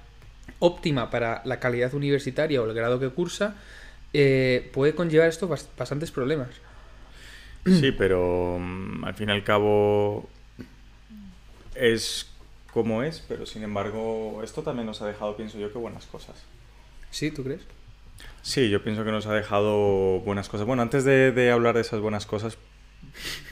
óptima 0.58 1.08
para 1.10 1.40
la 1.46 1.58
calidad 1.58 1.94
universitaria 1.94 2.60
o 2.60 2.66
el 2.66 2.74
grado 2.74 3.00
que 3.00 3.08
cursa, 3.08 3.54
eh, 4.12 4.70
puede 4.74 4.94
conllevar 4.94 5.28
esto 5.28 5.48
bas- 5.48 5.68
bastantes 5.78 6.10
problemas. 6.10 6.48
Sí, 7.64 7.92
pero 7.92 8.58
mm, 8.60 9.04
al 9.04 9.14
fin 9.14 9.28
y 9.30 9.32
al 9.32 9.44
cabo 9.44 10.28
es 11.74 12.30
cómo 12.72 13.02
es, 13.02 13.24
pero 13.28 13.46
sin 13.46 13.62
embargo 13.62 14.40
esto 14.42 14.62
también 14.62 14.86
nos 14.86 15.02
ha 15.02 15.06
dejado, 15.06 15.36
pienso 15.36 15.58
yo, 15.58 15.72
que 15.72 15.78
buenas 15.78 16.06
cosas. 16.06 16.44
¿Sí? 17.10 17.30
¿Tú 17.30 17.42
crees? 17.44 17.62
Sí, 18.42 18.68
yo 18.70 18.82
pienso 18.82 19.04
que 19.04 19.10
nos 19.10 19.26
ha 19.26 19.34
dejado 19.34 20.20
buenas 20.20 20.48
cosas. 20.48 20.66
Bueno, 20.66 20.82
antes 20.82 21.04
de, 21.04 21.32
de 21.32 21.50
hablar 21.50 21.74
de 21.74 21.80
esas 21.82 22.00
buenas 22.00 22.26
cosas, 22.26 22.58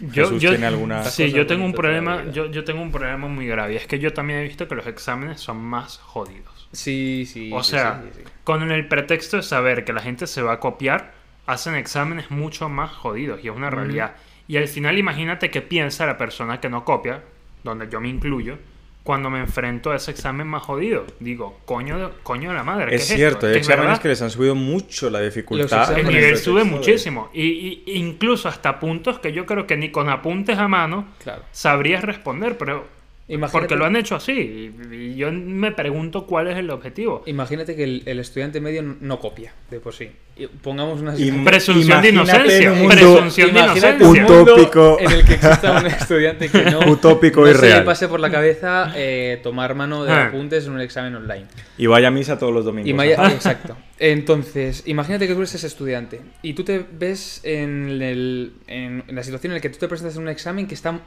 Yo, 0.00 0.24
Jesús 0.24 0.42
yo- 0.42 0.50
tiene 0.50 0.66
alguna- 0.66 1.04
sí, 1.04 1.30
yo 1.32 1.46
tengo 1.46 1.64
un 1.64 1.72
problema, 1.72 2.24
yo, 2.32 2.46
yo 2.50 2.64
tengo 2.64 2.82
un 2.82 2.92
problema 2.92 3.28
muy 3.28 3.46
grave. 3.46 3.74
y 3.74 3.76
Es 3.76 3.86
que 3.86 3.98
yo 3.98 4.12
también 4.12 4.40
he 4.40 4.42
visto 4.44 4.68
que 4.68 4.74
los 4.74 4.86
exámenes 4.86 5.40
son 5.40 5.58
más 5.58 5.98
jodidos. 5.98 6.68
Sí, 6.72 7.26
sí. 7.26 7.50
O 7.54 7.62
sí, 7.62 7.70
sea, 7.72 8.02
sí, 8.04 8.20
sí. 8.22 8.30
con 8.44 8.70
el 8.70 8.86
pretexto 8.88 9.36
de 9.38 9.42
saber 9.42 9.84
que 9.84 9.92
la 9.92 10.02
gente 10.02 10.26
se 10.26 10.42
va 10.42 10.54
a 10.54 10.60
copiar, 10.60 11.12
hacen 11.46 11.74
exámenes 11.74 12.30
mucho 12.30 12.68
más 12.68 12.90
jodidos 12.90 13.40
y 13.42 13.48
es 13.48 13.54
una 13.54 13.68
Ujú. 13.68 13.76
realidad. 13.76 14.16
Y 14.48 14.56
al 14.56 14.68
final 14.68 14.98
imagínate 14.98 15.50
qué 15.50 15.62
piensa 15.62 16.06
la 16.06 16.18
persona 16.18 16.60
que 16.60 16.68
no 16.68 16.84
copia, 16.84 17.22
donde 17.64 17.88
yo 17.88 18.00
me 18.00 18.08
incluyo, 18.08 18.58
cuando 19.06 19.30
me 19.30 19.38
enfrento 19.40 19.92
a 19.92 19.96
ese 19.96 20.10
examen 20.10 20.46
más 20.46 20.62
jodido. 20.62 21.06
Digo, 21.20 21.58
coño 21.64 21.98
de, 21.98 22.08
coño 22.22 22.50
de 22.50 22.56
la 22.56 22.62
madre. 22.64 22.88
¿qué 22.90 22.96
es 22.96 23.02
esto? 23.04 23.14
cierto, 23.16 23.46
hay 23.46 23.52
¿Es 23.52 23.58
exámenes 23.60 23.86
verdad? 23.86 24.02
que 24.02 24.08
les 24.08 24.20
han 24.20 24.30
subido 24.30 24.54
mucho 24.54 25.08
la 25.08 25.20
dificultad. 25.20 25.98
El 25.98 26.08
nivel 26.08 26.36
sube 26.36 26.64
muchísimo. 26.64 27.30
Y, 27.32 27.42
y- 27.46 27.82
incluso 27.94 28.48
hasta 28.48 28.78
puntos 28.78 29.18
que 29.20 29.32
yo 29.32 29.46
creo 29.46 29.66
que 29.66 29.76
ni 29.78 29.90
con 29.90 30.10
apuntes 30.10 30.58
a 30.58 30.68
mano 30.68 31.06
Claro. 31.22 31.42
sabrías 31.52 32.04
responder, 32.04 32.58
pero 32.58 32.84
Imagínate, 33.28 33.58
porque 33.58 33.74
lo 33.76 33.84
han 33.86 33.96
hecho 33.96 34.14
así. 34.14 34.32
Y, 34.32 34.94
y 34.94 35.14
yo 35.16 35.32
me 35.32 35.72
pregunto 35.72 36.26
cuál 36.26 36.46
es 36.46 36.56
el 36.56 36.70
objetivo. 36.70 37.22
imagínate 37.26 37.74
que 37.74 37.82
el, 37.82 38.02
el 38.06 38.20
estudiante 38.20 38.60
medio 38.60 38.82
no 39.00 39.18
copia, 39.18 39.52
de 39.68 39.80
por 39.80 39.94
sí. 39.94 40.10
Y 40.36 40.46
pongamos 40.46 41.00
una 41.00 41.18
Y- 41.18 41.32
Presunción 41.44 42.02
de 42.02 42.10
inocencia. 42.10 42.56
en 42.58 42.70
un 42.72 42.78
mundo- 42.80 42.94
Presunción 42.94 43.52
de 43.54 43.60
inocencia. 43.60 43.96
un 44.08 44.16
mundo 44.22 44.42
Utópico. 44.42 44.98
en 45.00 45.10
el 45.10 45.24
que 45.24 45.34
exista 45.34 45.80
un 45.80 45.86
estudiante 45.86 46.48
que 46.50 46.62
no, 46.70 46.78
Utópico 46.90 47.40
no 47.40 47.50
y 47.50 47.54
se 47.54 47.60
real. 47.62 47.78
le 47.80 47.84
pase 47.84 48.06
por 48.06 48.20
la 48.20 48.30
cabeza 48.30 48.92
eh, 48.94 49.40
tomar 49.42 49.74
mano 49.74 50.04
de 50.04 50.12
Ah. 50.12 50.26
apuntes 50.26 50.66
en 50.66 50.72
un 50.72 50.80
examen 50.80 51.14
online. 51.16 51.46
Y 51.78 51.86
vaya 51.86 52.08
a 52.08 52.10
misa 52.12 52.38
todos 52.38 52.52
los 52.54 52.64
domingos. 52.64 53.04
Y 53.04 53.08
exacto. 53.10 53.76
Entonces, 53.98 54.82
imagínate 54.86 55.26
que 55.26 55.32
tú 55.34 55.40
eres 55.40 55.54
ese 55.54 55.66
estudiante 55.66 56.20
y 56.42 56.52
tú 56.54 56.62
te 56.62 56.78
ves 56.92 57.40
en, 57.42 58.00
el- 58.02 58.52
en- 58.68 59.02
en 59.08 59.16
la 59.16 59.22
situación 59.24 59.50
en 59.50 59.56
la 59.56 59.60
que 59.60 59.70
tú 59.70 59.78
te 59.78 59.88
presentas 59.88 60.16
en 60.16 60.22
un 60.22 60.28
examen 60.28 60.66
que 60.68 60.74
está 60.74 61.00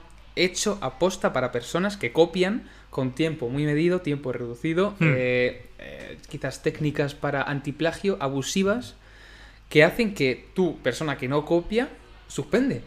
hecho 0.44 0.78
aposta 0.82 1.34
para 1.34 1.52
personas 1.52 1.98
que 1.98 2.12
copian 2.12 2.70
con 2.90 3.12
tiempo 3.14 3.50
muy 3.50 3.66
medido, 3.66 4.02
tiempo 4.02 4.32
reducido, 4.32 4.96
Hmm. 5.00 5.14
eh, 5.16 5.66
eh, 5.80 6.18
quizás 6.30 6.62
técnicas 6.64 7.14
para 7.14 7.44
antiplagio 7.44 8.18
abusivas 8.20 8.96
que 9.70 9.84
hacen 9.84 10.14
que 10.16 10.48
tú, 10.56 10.80
persona 10.82 11.18
que 11.18 11.28
no 11.28 11.46
copia, 11.46 11.90
suspende. 12.28 12.82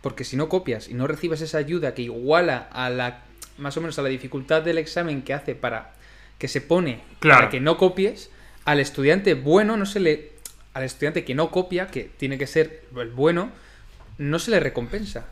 Porque 0.00 0.24
si 0.24 0.36
no 0.36 0.48
copias 0.48 0.88
y 0.88 0.94
no 0.94 1.06
recibes 1.06 1.40
esa 1.40 1.58
ayuda 1.58 1.94
que 1.94 2.02
iguala 2.02 2.68
a 2.72 2.90
la 2.90 3.22
más 3.58 3.76
o 3.76 3.80
menos 3.80 3.98
a 3.98 4.02
la 4.02 4.08
dificultad 4.08 4.62
del 4.62 4.78
examen 4.78 5.22
que 5.22 5.32
hace 5.32 5.54
para 5.54 5.92
que 6.38 6.48
se 6.48 6.60
pone 6.60 7.00
Claro. 7.20 7.38
para 7.40 7.50
que 7.50 7.60
no 7.60 7.76
copies, 7.78 8.30
al 8.64 8.80
estudiante 8.80 9.34
bueno 9.34 9.76
no 9.76 9.86
se 9.86 10.00
le 10.00 10.32
al 10.72 10.82
estudiante 10.82 11.24
que 11.24 11.34
no 11.36 11.50
copia, 11.52 11.86
que 11.86 12.10
tiene 12.16 12.36
que 12.36 12.46
ser 12.48 12.82
el 12.96 13.10
bueno, 13.10 13.52
no 14.18 14.38
se 14.40 14.50
le 14.50 14.58
recompensa. 14.60 15.26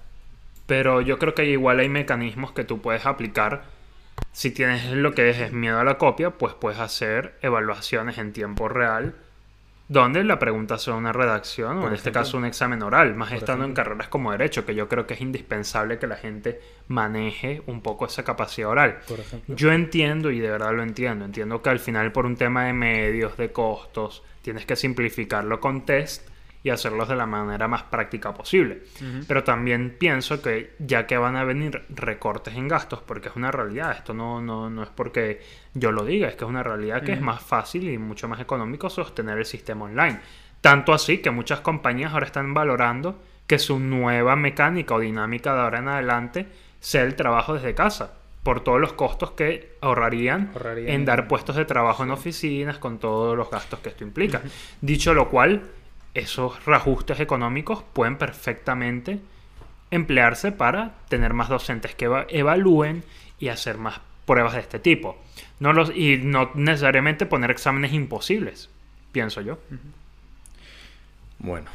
Pero 0.73 1.03
yo 1.03 1.19
creo 1.19 1.35
que 1.35 1.45
igual 1.45 1.81
hay 1.81 1.91
mecanismos 1.91 2.53
que 2.53 2.65
tú 2.65 2.81
puedes 2.81 3.05
aplicar. 3.05 3.65
Si 4.33 4.51
tienes 4.51 4.91
lo 4.91 5.13
que 5.13 5.29
es, 5.29 5.39
es 5.39 5.53
miedo 5.53 5.79
a 5.79 5.85
la 5.85 5.99
copia, 5.99 6.31
pues 6.31 6.55
puedes 6.55 6.81
hacer 6.81 7.35
evaluaciones 7.43 8.17
en 8.17 8.33
tiempo 8.33 8.71
real 8.71 9.15
donde 9.89 10.25
la 10.25 10.39
pregunta 10.39 10.79
sea 10.79 10.95
una 10.95 11.13
redacción 11.13 11.77
o 11.77 11.89
en 11.89 11.93
este 11.93 12.11
caso 12.11 12.39
un 12.39 12.47
examen 12.47 12.83
oral, 12.83 13.15
más 13.15 13.33
estando 13.33 13.67
en 13.67 13.75
carreras 13.75 14.09
como 14.09 14.33
derecho, 14.33 14.65
que 14.65 14.75
yo 14.75 14.89
creo 14.89 15.07
que 15.07 15.13
es 15.13 15.21
indispensable 15.21 15.99
que 15.99 16.07
la 16.07 16.17
gente 16.17 16.63
maneje 16.89 17.61
un 17.67 17.83
poco 17.83 18.07
esa 18.07 18.25
capacidad 18.25 18.71
oral. 18.71 19.01
Por. 19.07 19.19
Yo 19.49 19.73
entiendo 19.73 20.31
y 20.31 20.41
de 20.41 20.51
verdad 20.51 20.73
lo 20.73 20.83
entiendo. 20.83 21.27
Entiendo 21.27 21.61
que 21.61 21.69
al 21.69 21.81
final 21.81 22.13
por 22.13 22.25
un 22.25 22.37
tema 22.37 22.65
de 22.65 22.73
medios, 22.73 23.37
de 23.37 23.53
costos, 23.53 24.23
tienes 24.41 24.65
que 24.65 24.77
simplificarlo 24.77 25.61
con 25.61 25.85
test 25.85 26.32
y 26.65 26.71
hacerlos 26.71 27.09
de 27.09 27.17
la 27.17 27.27
manera 27.27 27.67
más 27.69 27.83
práctica 27.85 28.33
posible. 28.33 28.83
Pero 29.27 29.43
también 29.43 29.97
pienso 29.99 30.41
que 30.41 30.75
ya 30.79 31.07
que 31.07 31.17
van 31.17 31.37
a 31.37 31.45
venir 31.45 31.83
recortes 31.89 32.55
en 32.55 32.69
gastos, 32.69 33.01
porque 33.01 33.29
es 33.29 33.37
una 33.37 33.51
realidad, 33.51 33.93
esto 33.93 34.15
no, 34.15 34.41
no, 34.41 34.71
no 34.71 34.83
es 34.83 34.89
porque 34.91 35.41
yo 35.75 35.91
lo 35.91 36.05
diga, 36.05 36.29
es 36.29 36.37
que 36.37 36.45
es 36.45 36.51
una 36.51 36.63
realidad 36.63 37.03
que 37.03 37.13
es 37.13 37.21
más 37.21 37.43
fácil 37.43 37.89
y 37.91 37.99
mucho 37.99 38.29
más 38.29 38.41
económico 38.41 38.89
sostener 38.91 39.39
el 39.39 39.47
sistema 39.47 39.87
online. 39.87 40.21
Tanto 40.61 40.93
así 40.93 41.19
que 41.19 41.31
muchas 41.33 41.61
compañías 41.61 42.13
ahora 42.13 42.27
están 42.27 42.55
valorando 42.55 43.21
que 43.49 43.59
su 43.59 43.81
nueva 43.81 44.37
mecánica 44.37 44.95
o 44.95 45.01
dinámica 45.01 45.53
de 45.55 45.61
ahora 45.61 45.81
en 45.81 45.89
adelante 45.89 46.47
sea 46.79 47.03
el 47.03 47.17
trabajo 47.17 47.55
desde 47.55 47.75
casa, 47.75 48.15
por 48.45 48.63
todos 48.63 48.81
los 48.81 48.93
costos 48.93 49.33
que 49.33 49.77
ahorrarían, 49.81 50.51
Ahorrarían. 50.55 50.89
en 50.89 51.05
dar 51.05 51.27
puestos 51.29 51.57
de 51.57 51.65
trabajo 51.65 52.05
en 52.05 52.11
oficinas 52.11 52.79
con 52.79 52.99
todos 52.99 53.37
los 53.37 53.51
gastos 53.51 53.81
que 53.81 53.89
esto 53.89 54.05
implica. 54.05 54.43
Dicho 54.81 55.15
lo 55.15 55.29
cual, 55.29 55.63
esos 56.15 56.65
reajustes 56.65 57.21
económicos 57.21 57.83
pueden 57.93 58.17
perfectamente 58.19 59.19
emplearse 59.91 60.53
para 60.53 60.95
tener 61.09 61.33
más 61.35 61.49
docentes 61.49 61.95
que 61.95 62.07
eva- 62.07 62.27
evalúen 62.29 63.05
y 63.39 63.49
hacer 63.49 63.79
más 63.79 64.01
pruebas 64.27 64.55
de 64.55 64.61
este 64.61 64.79
tipo. 64.79 65.21
No 65.61 65.73
los, 65.73 65.91
y 65.95 66.19
no 66.19 66.51
necesariamente 66.55 67.27
poner 67.27 67.51
exámenes 67.51 67.93
imposibles, 67.93 68.69
pienso 69.13 69.41
yo. 69.41 69.59
Bueno, 71.39 71.71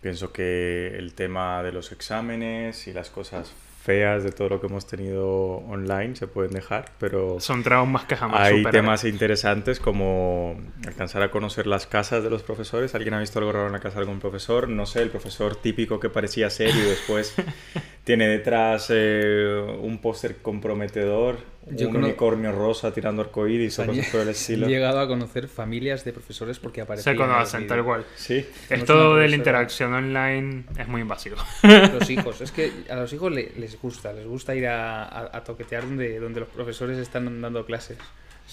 pienso 0.00 0.32
que 0.32 0.96
el 0.96 1.14
tema 1.14 1.62
de 1.62 1.72
los 1.72 1.92
exámenes 1.92 2.86
y 2.86 2.92
las 2.92 3.10
cosas 3.10 3.52
feas 3.84 4.24
de 4.24 4.32
todo 4.32 4.48
lo 4.48 4.60
que 4.60 4.66
hemos 4.66 4.86
tenido 4.86 5.28
online 5.28 6.16
se 6.16 6.26
pueden 6.26 6.52
dejar, 6.52 6.92
pero 6.98 7.38
Son 7.38 7.62
traumas 7.62 8.06
que 8.06 8.16
jamás 8.16 8.40
hay 8.40 8.56
superaré. 8.56 8.78
temas 8.78 9.04
interesantes 9.04 9.78
como 9.78 10.56
alcanzar 10.86 11.22
a 11.22 11.30
conocer 11.30 11.66
las 11.66 11.86
casas 11.86 12.24
de 12.24 12.30
los 12.30 12.42
profesores. 12.42 12.94
¿Alguien 12.94 13.12
ha 13.12 13.20
visto 13.20 13.38
algo 13.38 13.52
raro 13.52 13.66
en 13.66 13.72
la 13.74 13.80
casa 13.80 13.96
de 13.96 14.00
algún 14.02 14.20
profesor? 14.20 14.70
No 14.70 14.86
sé, 14.86 15.02
el 15.02 15.10
profesor 15.10 15.54
típico 15.56 16.00
que 16.00 16.08
parecía 16.08 16.48
serio 16.48 16.82
y 16.82 16.88
después 16.88 17.34
tiene 18.04 18.28
detrás 18.28 18.88
eh, 18.90 19.76
un 19.80 19.98
póster 19.98 20.36
comprometedor, 20.42 21.38
Yo 21.70 21.88
un 21.88 21.96
unicornio 21.96 22.52
rosa 22.52 22.92
tirando 22.92 23.22
arcoíris 23.22 23.78
o 23.78 23.86
cosas 23.86 24.06
por 24.08 24.20
el 24.20 24.28
estilo. 24.28 24.66
han 24.66 24.72
llegado 24.72 25.00
a 25.00 25.08
conocer 25.08 25.48
familias 25.48 26.04
de 26.04 26.12
profesores 26.12 26.58
porque 26.58 26.82
aparecían 26.82 27.14
Se 27.16 27.18
conocen 27.18 27.66
tal 27.66 27.82
cual. 27.82 28.04
Sí, 28.16 28.46
Esto 28.68 29.16
de 29.16 29.28
la 29.28 29.36
interacción 29.36 29.94
online 29.94 30.64
es 30.78 30.86
muy 30.86 31.00
invasivo. 31.00 31.36
Los 31.62 32.10
hijos, 32.10 32.40
es 32.42 32.52
que 32.52 32.70
a 32.90 32.96
los 32.96 33.10
hijos 33.14 33.32
le- 33.32 33.52
les 33.56 33.80
gusta, 33.80 34.12
les 34.12 34.26
gusta 34.26 34.54
ir 34.54 34.66
a, 34.66 35.04
a- 35.04 35.36
a 35.38 35.42
toquetear 35.42 35.84
donde, 35.84 36.18
donde 36.20 36.40
los 36.40 36.48
profesores 36.50 36.98
están 36.98 37.40
dando 37.40 37.64
clases. 37.64 37.96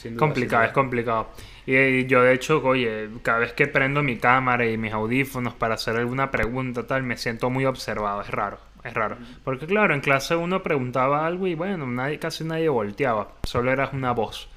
duda, 0.06 0.16
complicado, 0.18 0.64
es 0.64 0.72
complicado. 0.72 1.28
Y, 1.66 1.76
y 1.76 2.06
yo 2.06 2.22
de 2.24 2.34
hecho, 2.34 2.62
oye, 2.64 3.10
cada 3.22 3.40
vez 3.40 3.52
que 3.52 3.68
prendo 3.68 4.02
mi 4.02 4.16
cámara 4.18 4.66
y 4.66 4.78
mis 4.78 4.94
audífonos 4.94 5.54
para 5.56 5.74
hacer 5.76 5.98
alguna 5.98 6.32
pregunta 6.32 6.88
tal, 6.88 7.04
me 7.04 7.18
siento 7.18 7.50
muy 7.50 7.66
observado, 7.66 8.22
es 8.22 8.30
raro, 8.30 8.58
es 8.84 8.94
raro. 8.94 9.18
Porque 9.44 9.66
claro, 9.68 9.94
en 9.94 10.02
clase 10.02 10.36
uno 10.36 10.64
preguntaba 10.64 11.26
algo 11.26 11.48
y 11.48 11.56
bueno, 11.56 11.86
nadie, 11.88 12.20
casi 12.20 12.44
nadie 12.44 12.70
volteaba, 12.70 13.30
solo 13.44 13.72
eras 13.72 13.94
una 13.94 14.12
voz. 14.12 14.48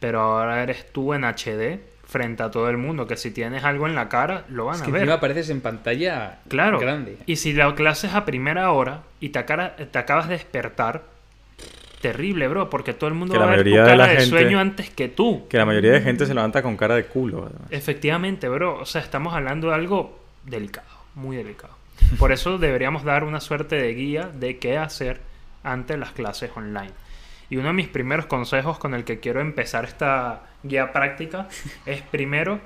Pero 0.00 0.20
ahora 0.20 0.62
eres 0.62 0.92
tú 0.92 1.14
en 1.14 1.24
HD 1.24 1.80
frente 2.06 2.42
a 2.42 2.50
todo 2.50 2.68
el 2.68 2.76
mundo, 2.76 3.06
que 3.06 3.16
si 3.16 3.30
tienes 3.30 3.64
algo 3.64 3.86
en 3.86 3.94
la 3.94 4.08
cara, 4.08 4.44
lo 4.48 4.66
van 4.66 4.74
Es 4.76 4.82
a 4.82 4.84
que 4.84 4.90
ver. 4.90 5.00
encima 5.02 5.14
apareces 5.14 5.48
en 5.50 5.60
pantalla 5.60 6.40
Claro. 6.48 6.78
grande. 6.78 7.16
Y 7.26 7.36
si 7.36 7.52
la 7.52 7.74
clase 7.74 8.08
es 8.08 8.14
a 8.14 8.24
primera 8.24 8.70
hora 8.72 9.02
y 9.20 9.30
te, 9.30 9.38
acara- 9.38 9.76
te 9.76 9.98
acabas 9.98 10.28
de 10.28 10.34
despertar, 10.34 11.02
terrible, 12.00 12.48
bro, 12.48 12.68
porque 12.68 12.92
todo 12.94 13.08
el 13.08 13.14
mundo 13.14 13.34
Que 13.34 13.38
va 13.38 13.46
la 13.46 13.52
a 13.52 13.56
ver 13.56 13.64
tu 13.64 13.70
mayoría 13.70 13.82
de 13.84 13.90
cara 13.90 13.96
la 14.06 14.08
de 14.12 14.16
gente- 14.20 14.28
sueño 14.30 14.58
antes 14.58 14.90
que 14.90 15.08
tú. 15.08 15.46
que 15.48 15.56
la 15.56 15.64
mayoría 15.64 15.92
de 15.92 16.00
gente 16.00 16.26
se 16.26 16.34
levanta 16.34 16.62
con 16.62 16.76
cara 16.76 16.96
de 16.96 17.04
culo. 17.06 17.44
además. 17.46 17.68
Efectivamente, 17.70 18.48
bro. 18.48 18.78
O 18.80 18.84
sea, 18.86 19.00
estamos 19.00 19.32
hablando 19.34 19.68
de 19.68 19.74
algo 19.76 20.18
delicado, 20.44 20.88
muy 21.14 21.36
delicado. 21.36 21.74
Por 22.18 22.32
eso 22.32 22.58
deberíamos 22.58 23.04
dar 23.04 23.24
una 23.24 23.40
suerte 23.40 23.76
de 23.76 23.94
guía 23.94 24.30
de 24.32 24.58
qué 24.58 24.78
hacer 24.78 25.20
ante 25.62 25.96
las 25.96 26.12
clases 26.12 26.50
online. 26.56 26.90
Y 27.50 27.56
uno 27.58 27.68
de 27.68 27.74
mis 27.74 27.88
primeros 27.88 28.26
consejos 28.26 28.78
con 28.78 28.94
el 28.94 29.04
que 29.04 29.20
quiero 29.20 29.40
empezar 29.40 29.84
esta 29.84 30.42
guía 30.62 30.92
práctica 30.92 31.48
es 31.86 32.02
primero, 32.02 32.60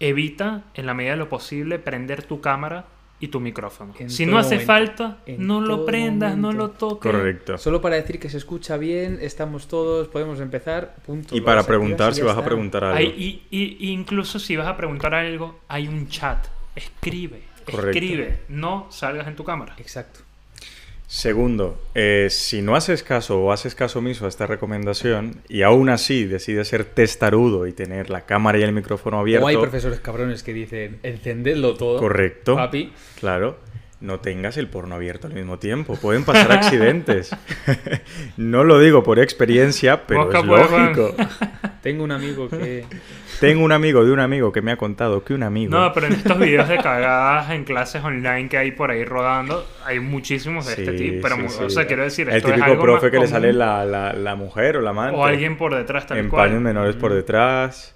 evita 0.00 0.62
en 0.74 0.86
la 0.86 0.94
medida 0.94 1.12
de 1.12 1.18
lo 1.18 1.28
posible 1.28 1.78
prender 1.78 2.22
tu 2.22 2.40
cámara 2.40 2.84
y 3.20 3.28
tu 3.28 3.40
micrófono. 3.40 3.92
En 3.98 4.10
si 4.10 4.26
no 4.26 4.38
hace 4.38 4.54
momento. 4.54 4.66
falta, 4.72 5.18
En 5.26 5.44
no 5.44 5.60
lo 5.60 5.84
prendas, 5.84 6.36
no 6.36 6.52
lo 6.52 6.70
toques. 6.70 7.10
Correcto. 7.10 7.58
Solo 7.58 7.80
para 7.80 7.96
decir 7.96 8.20
que 8.20 8.30
se 8.30 8.36
escucha 8.36 8.76
bien, 8.76 9.18
estamos 9.20 9.66
todos, 9.66 10.06
podemos 10.06 10.38
empezar. 10.38 10.94
Punto. 11.04 11.34
Y 11.36 11.40
para 11.40 11.64
preguntar 11.64 12.14
si 12.14 12.22
vas 12.22 12.36
a 12.38 12.44
preguntar 12.44 12.84
algo. 12.84 12.96
Hay- 12.96 13.42
y, 13.50 13.56
y- 13.56 13.76
y 13.88 13.90
incluso 13.90 14.38
si 14.38 14.54
vas 14.54 14.68
a 14.68 14.76
preguntar 14.76 15.14
algo, 15.14 15.58
hay 15.66 15.88
un 15.88 16.06
chat. 16.06 16.46
Escribe, 16.76 17.42
Correcto. 17.70 17.98
escribe. 17.98 18.38
No 18.48 18.86
salgas 18.90 19.26
en 19.28 19.36
tu 19.36 19.44
cámara. 19.44 19.74
Exacto. 19.78 20.20
Segundo, 21.10 21.80
eh, 21.94 22.26
si 22.30 22.60
no 22.60 22.76
haces 22.76 23.02
caso 23.02 23.40
o 23.40 23.50
haces 23.50 23.74
caso 23.74 24.00
omiso 24.00 24.26
a 24.26 24.28
esta 24.28 24.46
recomendación 24.46 25.40
y 25.48 25.62
aún 25.62 25.88
así 25.88 26.26
decides 26.26 26.68
ser 26.68 26.84
testarudo 26.84 27.66
y 27.66 27.72
tener 27.72 28.10
la 28.10 28.26
cámara 28.26 28.58
y 28.58 28.62
el 28.62 28.72
micrófono 28.72 29.18
abierto, 29.18 29.46
O 29.46 29.48
hay 29.48 29.56
profesores 29.56 30.00
cabrones 30.00 30.42
que 30.42 30.52
dicen, 30.52 30.98
encendedlo 31.02 31.76
todo. 31.78 31.98
correcto, 31.98 32.56
Papi. 32.56 32.92
claro, 33.18 33.56
no 34.00 34.20
tengas 34.20 34.56
el 34.56 34.68
porno 34.68 34.94
abierto 34.94 35.26
al 35.26 35.32
mismo 35.34 35.58
tiempo. 35.58 35.96
Pueden 35.96 36.24
pasar 36.24 36.52
accidentes. 36.52 37.30
no 38.36 38.64
lo 38.64 38.78
digo 38.78 39.02
por 39.02 39.18
experiencia, 39.18 40.06
pero 40.06 40.24
Mosca 40.26 40.38
es 40.40 40.44
lógico. 40.44 41.14
Tengo 41.82 42.04
un 42.04 42.12
amigo 42.12 42.48
que... 42.48 42.84
Tengo 43.40 43.64
un 43.64 43.70
amigo 43.72 44.04
de 44.04 44.10
un 44.10 44.18
amigo 44.18 44.50
que 44.52 44.62
me 44.62 44.72
ha 44.72 44.76
contado 44.76 45.22
que 45.22 45.32
un 45.32 45.44
amigo... 45.44 45.70
No, 45.78 45.92
pero 45.92 46.08
en 46.08 46.14
estos 46.14 46.38
videos 46.38 46.68
de 46.68 46.76
cagadas 46.78 47.50
en 47.50 47.64
clases 47.64 48.02
online 48.02 48.48
que 48.48 48.58
hay 48.58 48.72
por 48.72 48.90
ahí 48.90 49.04
rodando, 49.04 49.64
hay 49.84 50.00
muchísimos 50.00 50.66
de 50.66 50.72
este 50.72 50.98
Sí, 50.98 51.10
tipo. 51.10 51.22
Pero, 51.28 51.48
sí, 51.48 51.62
o 51.64 51.70
sea, 51.70 51.86
quiero 51.86 52.02
decir, 52.02 52.28
El 52.28 52.36
esto 52.36 52.48
es 52.48 52.54
típico 52.54 52.72
algo 52.72 52.82
profe 52.82 53.02
más 53.06 53.10
que 53.12 53.16
le 53.18 53.26
común, 53.26 53.30
sale 53.30 53.52
la, 53.52 53.84
la- 53.84 54.12
la 54.12 54.34
mujer 54.34 54.76
o 54.78 54.80
la 54.80 54.90
amante. 54.90 55.16
O 55.16 55.24
alguien 55.24 55.56
por 55.56 55.74
detrás, 55.74 56.06
tal 56.06 56.18
en 56.18 56.30
paños 56.30 56.60
menores 56.60 56.96
por 56.96 57.14
detrás. 57.14 57.94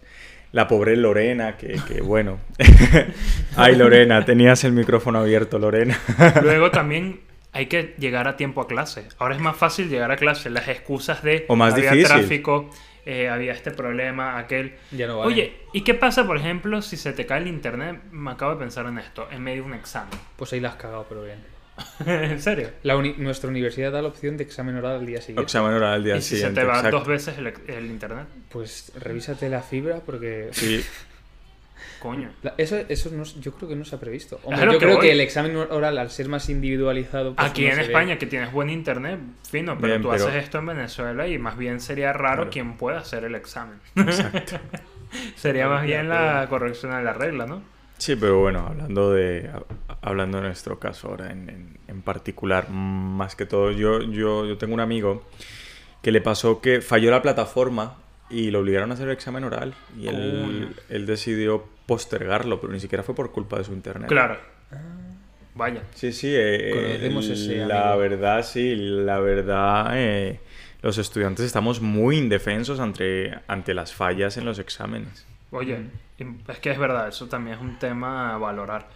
La 0.53 0.68
pobre 0.68 0.96
Lorena, 0.96 1.57
que, 1.57 1.80
que 1.88 2.00
bueno. 2.03 2.38
Ay, 3.57 3.74
Lorena, 3.74 4.24
tenías 4.24 4.64
el 4.64 4.72
micrófono 4.72 5.18
abierto, 5.20 5.59
Lorena. 5.59 5.98
Luego 6.42 6.70
también 6.70 7.20
hay 7.53 7.66
que 7.66 7.94
llegar 7.98 8.28
a 8.28 8.36
tiempo 8.36 8.61
a 8.61 8.66
clase. 8.66 9.09
Ahora 9.18 9.34
es 9.34 9.40
más 9.40 9.57
fácil 9.57 9.88
llegar 9.88 10.11
a 10.11 10.16
clase. 10.16 10.50
Las 10.50 10.68
excusas 10.68 11.22
de 11.22 11.46
O 11.48 11.57
más 11.57 11.72
había 11.74 11.92
difícil. 11.92 12.07
tráfico, 12.16 12.70
eh, 13.07 13.28
había 13.30 13.53
este 13.53 13.70
problema, 13.70 14.38
aquel. 14.38 14.74
Ya 14.90 15.07
no 15.07 15.18
vale. 15.18 15.32
Oye, 15.32 15.53
¿y 15.72 15.82
qué 15.82 15.94
pasa, 15.94 16.26
por 16.26 16.36
ejemplo, 16.36 16.82
si 16.82 16.96
se 16.96 17.12
te 17.12 17.24
cae 17.26 17.40
el 17.40 17.48
internet? 17.48 18.00
Me 18.11 18.30
acabo 18.30 18.53
de 18.53 18.59
pensar 18.59 18.86
en 18.86 18.98
esto, 18.98 19.28
en 19.30 19.42
medio 19.42 19.62
de 19.62 19.68
un 19.68 19.74
examen. 19.74 20.18
Pues 20.36 20.53
ahí 20.53 20.61
la 20.61 20.68
has 20.68 20.76
cagado, 20.76 21.07
pero 21.09 21.24
bien. 21.24 21.38
¿En 22.06 22.40
serio? 22.40 22.70
La 22.82 22.96
uni- 22.96 23.14
Nuestra 23.18 23.48
universidad 23.48 23.92
da 23.92 24.02
la 24.02 24.08
opción 24.08 24.36
de 24.36 24.44
examen 24.44 24.76
oral 24.76 24.96
al 25.00 25.06
día 25.06 25.20
siguiente. 25.20 25.42
Examen 25.42 25.72
oral 25.74 25.94
al 25.94 26.04
día 26.04 26.16
¿Y 26.16 26.22
si 26.22 26.36
siguiente. 26.36 26.60
se 26.60 26.66
te 26.66 26.66
va 26.70 26.76
exacto. 26.76 26.98
dos 26.98 27.08
veces 27.08 27.38
el, 27.38 27.52
el 27.68 27.86
internet? 27.86 28.26
Pues 28.50 28.92
revísate 28.98 29.48
la 29.48 29.62
fibra 29.62 30.00
porque... 30.04 30.48
Sí, 30.52 30.84
Coño. 32.00 32.30
La- 32.42 32.54
Eso, 32.58 32.76
eso 32.88 33.10
no, 33.12 33.22
yo 33.22 33.52
creo 33.54 33.68
que 33.68 33.76
no 33.76 33.84
se 33.84 33.94
ha 33.94 34.00
previsto. 34.00 34.40
Hombre, 34.42 34.64
yo 34.66 34.72
que 34.72 34.78
creo 34.78 34.96
voy. 34.96 35.06
que 35.06 35.12
el 35.12 35.20
examen 35.20 35.56
oral, 35.56 35.98
al 35.98 36.10
ser 36.10 36.28
más 36.28 36.48
individualizado... 36.48 37.34
pues 37.36 37.48
Aquí 37.48 37.62
no 37.64 37.70
en 37.70 37.76
ve. 37.76 37.82
España, 37.84 38.18
que 38.18 38.26
tienes 38.26 38.50
buen 38.52 38.70
internet, 38.70 39.20
fino, 39.48 39.76
pero 39.76 39.86
Bien, 39.94 40.02
tú 40.02 40.10
pero- 40.10 40.26
haces 40.26 40.42
esto 40.44 40.58
en 40.58 40.66
Venezuela 40.66 41.28
y 41.28 41.38
más 41.38 41.56
bien 41.56 41.80
sería 41.80 42.12
raro 42.12 42.36
Claro. 42.42 42.50
quien 42.50 42.76
pueda 42.76 42.98
hacer 42.98 43.22
el 43.24 43.34
examen. 43.36 43.78
exacto. 43.96 44.58
sería 45.36 45.68
más 45.68 45.84
bien 45.84 46.08
la 46.08 46.46
corrección 46.50 46.92
de 46.92 47.02
la 47.04 47.12
regla, 47.12 47.46
¿no? 47.46 47.62
Sí, 47.98 48.16
pero 48.16 48.40
bueno, 48.40 48.66
hablando 48.66 49.12
de 49.12 49.48
hablando 50.03 50.38
de 50.38 50.44
nuestro 50.44 50.78
caso 50.78 51.09
ahora 51.09 51.30
en, 51.32 51.48
en- 51.48 51.78
en 51.88 52.03
particular, 52.03 52.68
más 52.70 53.34
que 53.36 53.46
todo, 53.46 53.70
yo, 53.70 54.03
yo, 54.03 54.46
yo 54.46 54.59
tengo 54.59 54.74
un 54.74 54.80
amigo 54.80 55.24
que 56.03 56.11
le 56.12 56.20
pasó 56.20 56.61
que 56.61 56.80
falló 56.80 57.11
la 57.11 57.22
plataforma 57.22 57.96
y 58.28 58.50
lo 58.50 58.61
obligaron 58.61 58.90
a 58.90 58.94
hacer 58.94 59.07
el 59.09 59.12
examen 59.14 59.44
oral 59.44 59.74
y 59.98 60.09
él, 60.09 60.74
él 60.88 61.07
decidió 61.07 61.64
postergarlo, 61.86 62.61
pero 62.61 62.72
ni 62.72 62.80
siquiera 62.80 63.03
fue 63.05 63.14
por 63.14 63.30
culpa 63.32 63.59
de 63.59 63.64
su 63.64 63.72
internet. 63.72 64.09
Claro. 64.09 64.38
Vaya. 65.55 65.82
Sí, 65.94 66.12
sí, 66.12 66.28
eh, 66.32 66.70
Conocemos 66.72 67.28
eh, 67.28 67.32
ese 67.34 67.57
la 67.66 67.92
amigo. 67.92 67.98
verdad, 68.00 68.42
sí, 68.42 68.74
la 68.74 69.20
verdad, 69.20 69.90
eh, 69.94 70.40
los 70.80 70.96
estudiantes 70.96 71.44
estamos 71.44 71.80
muy 71.82 72.16
indefensos 72.16 72.80
ante, 72.80 73.34
ante 73.48 73.74
las 73.74 73.92
fallas 73.94 74.38
en 74.38 74.46
los 74.46 74.59
exámenes. 74.59 75.26
Oye, 75.50 75.78
es 76.48 76.59
que 76.59 76.70
es 76.70 76.78
verdad, 76.78 77.09
eso 77.09 77.28
también 77.28 77.57
es 77.57 77.62
un 77.62 77.78
tema 77.78 78.34
a 78.34 78.38
valorar. 78.38 78.88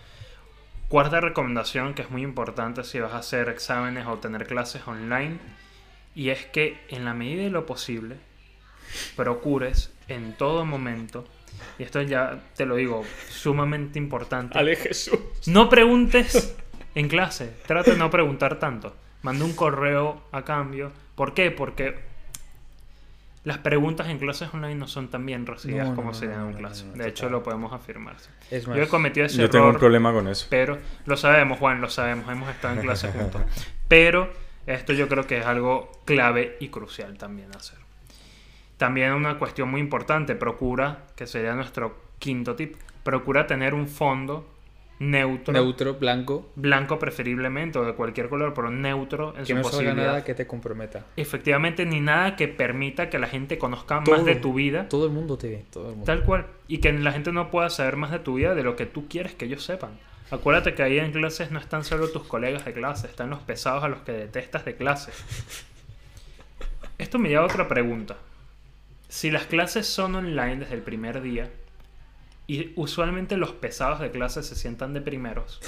Cuarta 0.88 1.20
recomendación 1.20 1.94
que 1.94 2.02
es 2.02 2.10
muy 2.10 2.22
importante 2.22 2.84
si 2.84 3.00
vas 3.00 3.12
a 3.12 3.18
hacer 3.18 3.48
exámenes 3.48 4.06
o 4.06 4.18
tener 4.18 4.46
clases 4.46 4.86
online, 4.86 5.38
y 6.14 6.30
es 6.30 6.46
que 6.46 6.78
en 6.88 7.04
la 7.04 7.12
medida 7.12 7.42
de 7.42 7.50
lo 7.50 7.66
posible 7.66 8.16
procures 9.16 9.92
en 10.06 10.34
todo 10.34 10.64
momento, 10.64 11.24
y 11.78 11.82
esto 11.82 12.00
ya 12.02 12.40
te 12.54 12.66
lo 12.66 12.76
digo, 12.76 13.04
sumamente 13.28 13.98
importante, 13.98 14.76
Jesús. 14.76 15.18
no 15.46 15.68
preguntes 15.68 16.56
en 16.94 17.08
clase, 17.08 17.52
trata 17.66 17.90
de 17.90 17.98
no 17.98 18.08
preguntar 18.08 18.60
tanto. 18.60 18.94
Manda 19.22 19.44
un 19.44 19.54
correo 19.54 20.22
a 20.30 20.44
cambio. 20.44 20.92
¿Por 21.16 21.34
qué? 21.34 21.50
Porque 21.50 21.98
las 23.46 23.58
preguntas 23.58 24.08
en 24.08 24.18
clases 24.18 24.52
online 24.52 24.74
no 24.74 24.88
son 24.88 25.08
tan 25.08 25.24
bien 25.24 25.46
recibidas 25.46 25.84
No, 25.84 25.90
no, 25.92 25.96
como 25.96 26.08
no, 26.08 26.14
serían 26.14 26.40
no, 26.40 26.46
en 26.48 26.52
no, 26.54 26.58
clase. 26.58 26.84
no, 26.84 26.96
no, 26.96 27.02
de 27.04 27.08
hecho, 27.08 27.30
lo 27.30 27.42
podemos 27.44 27.72
afirmar. 27.72 28.18
sí. 28.18 28.28
Es 28.50 28.66
más, 28.66 28.76
Yo 28.76 28.82
he 28.82 28.88
cometido 28.88 29.24
ese 29.24 29.38
Yo 29.40 29.48
tengo 29.48 29.66
un 29.66 29.70
error, 29.70 29.80
problema 29.80 30.12
con 30.12 30.26
eso. 30.26 30.48
pero 30.50 30.78
lo 31.04 31.16
sabemos, 31.16 31.58
Juan, 31.60 31.80
lo 31.80 31.88
sabemos. 31.88 32.28
Hemos 32.30 32.48
estado 32.50 32.74
en 32.74 32.80
clase 32.80 33.08
juntos. 33.12 33.40
Pero 33.88 34.32
esto 34.66 34.92
yo 34.92 35.06
creo 35.08 35.26
que 35.28 35.38
es 35.38 35.46
algo 35.46 35.92
clave 36.04 36.56
y 36.58 36.68
crucial 36.70 37.16
también 37.18 37.54
hacer. 37.56 37.78
También 38.78 39.12
una 39.12 39.38
cuestión 39.38 39.70
muy 39.70 39.80
importante, 39.80 40.34
procura, 40.34 41.06
que 41.14 41.26
sería 41.28 41.54
nuestro 41.54 41.96
quinto 42.18 42.56
tip, 42.56 42.74
procura 43.04 43.46
tener 43.46 43.74
un 43.74 43.86
fondo 43.88 44.52
neutro, 44.98 45.52
neutro, 45.52 45.94
blanco, 45.94 46.50
blanco 46.56 46.98
preferiblemente 46.98 47.78
o 47.78 47.84
de 47.84 47.94
cualquier 47.94 48.28
color, 48.28 48.54
pero 48.54 48.70
neutro 48.70 49.34
en 49.36 49.40
que 49.40 49.46
su 49.46 49.54
no 49.54 49.62
posibilidad. 49.62 49.94
nada 49.94 50.24
que 50.24 50.34
te 50.34 50.46
comprometa. 50.46 51.04
Efectivamente, 51.16 51.84
ni 51.84 52.00
nada 52.00 52.36
que 52.36 52.48
permita 52.48 53.10
que 53.10 53.18
la 53.18 53.26
gente 53.26 53.58
conozca 53.58 54.02
Todo. 54.04 54.16
más 54.16 54.24
de 54.24 54.36
tu 54.36 54.54
vida, 54.54 54.88
Todo 54.88 55.06
el 55.06 55.12
mundo 55.12 55.36
te 55.36 55.48
ve, 55.48 55.64
todo 55.70 55.90
el 55.90 55.96
mundo. 55.96 56.06
tal 56.06 56.22
cual, 56.24 56.46
y 56.68 56.78
que 56.78 56.92
la 56.92 57.12
gente 57.12 57.32
no 57.32 57.50
pueda 57.50 57.68
saber 57.70 57.96
más 57.96 58.10
de 58.10 58.18
tu 58.20 58.34
vida 58.34 58.54
de 58.54 58.62
lo 58.62 58.76
que 58.76 58.86
tú 58.86 59.06
quieres 59.08 59.34
que 59.34 59.44
ellos 59.44 59.62
sepan. 59.64 59.90
Acuérdate 60.30 60.74
que 60.74 60.82
ahí 60.82 60.98
en 60.98 61.12
clases 61.12 61.50
no 61.52 61.58
están 61.60 61.84
solo 61.84 62.08
tus 62.08 62.24
colegas 62.24 62.64
de 62.64 62.72
clase, 62.72 63.06
están 63.06 63.30
los 63.30 63.40
pesados 63.40 63.84
a 63.84 63.88
los 63.88 64.00
que 64.00 64.12
detestas 64.12 64.64
de 64.64 64.74
clase. 64.74 65.12
Esto 66.98 67.18
me 67.18 67.28
lleva 67.28 67.42
a 67.42 67.46
otra 67.46 67.68
pregunta. 67.68 68.16
Si 69.08 69.30
las 69.30 69.46
clases 69.46 69.86
son 69.86 70.14
online 70.16 70.56
desde 70.56 70.74
el 70.74 70.82
primer 70.82 71.20
día 71.20 71.48
y 72.46 72.72
usualmente 72.76 73.36
los 73.36 73.52
pesados 73.52 74.00
de 74.00 74.10
clase 74.10 74.42
se 74.42 74.54
sientan 74.54 74.92
de 74.94 75.00
primeros, 75.00 75.60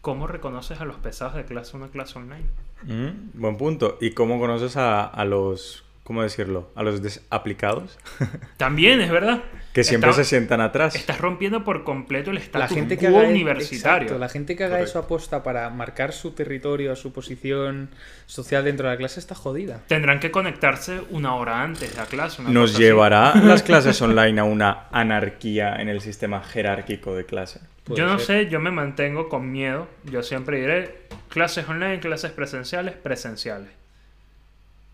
¿cómo 0.00 0.26
reconoces 0.26 0.80
a 0.80 0.84
los 0.84 0.96
pesados 0.96 1.34
de 1.34 1.44
clase 1.44 1.76
una 1.76 1.88
clase 1.88 2.18
online? 2.18 2.46
Mm, 2.82 3.40
buen 3.40 3.56
punto. 3.56 3.98
¿Y 4.00 4.12
cómo 4.12 4.38
conoces 4.38 4.76
a, 4.76 5.04
a 5.04 5.24
los, 5.24 5.83
cómo 6.04 6.22
decirlo, 6.22 6.70
a 6.76 6.82
los 6.84 7.02
desaplicados? 7.02 7.98
También, 8.56 9.00
es 9.00 9.10
verdad. 9.10 9.42
Que 9.72 9.82
siempre 9.82 10.10
Está- 10.10 10.22
se 10.22 10.28
sientan 10.28 10.60
atrás. 10.60 10.94
Estás 10.94 11.18
rompiendo 11.18 11.64
por 11.64 11.82
completo 11.82 12.30
el 12.30 12.36
La 12.36 12.42
estatus 12.42 12.76
gente 12.76 12.96
que 12.96 13.10
quo 13.10 13.18
haga 13.18 13.28
universitario. 13.28 14.02
exacto, 14.02 14.18
la 14.20 14.28
gente 14.28 14.54
que 14.54 14.62
haga 14.64 14.74
Correcto. 14.76 14.90
eso 14.90 14.98
aposta 15.00 15.42
para 15.42 15.68
marcar 15.70 16.12
su 16.12 16.30
territorio, 16.30 16.94
su 16.94 17.12
posición 17.12 17.88
social 18.26 18.62
dentro 18.62 18.86
de 18.86 18.94
la 18.94 18.98
clase 18.98 19.18
está 19.18 19.34
jodida. 19.34 19.80
Tendrán 19.88 20.20
que 20.20 20.30
conectarse 20.30 21.00
una 21.10 21.34
hora 21.34 21.62
antes 21.62 21.90
de 21.90 21.96
la 21.96 22.06
clase. 22.06 22.42
una 22.42 22.50
¿Nos 22.52 22.74
así. 22.74 22.82
llevará 22.84 23.34
las 23.42 23.64
clases 23.64 24.00
online 24.00 24.40
a 24.40 24.44
una 24.44 24.84
anarquía 24.92 25.74
en 25.80 25.88
el 25.88 26.00
sistema 26.00 26.40
jerárquico 26.44 27.16
de 27.16 27.24
clase? 27.26 27.60
Puede 27.82 27.98
Yo 28.00 28.06
no 28.06 28.18
ser. 28.20 28.44
sé, 28.44 28.50
yo 28.50 28.60
me 28.60 28.70
mantengo 28.70 29.28
con 29.28 29.50
miedo. 29.50 29.88
Yo 30.04 30.22
siempre 30.22 30.60
diré 30.60 31.00
clases 31.28 31.68
online, 31.68 31.98
clases 31.98 32.30
presenciales, 32.30 32.94
presenciales. 32.94 33.70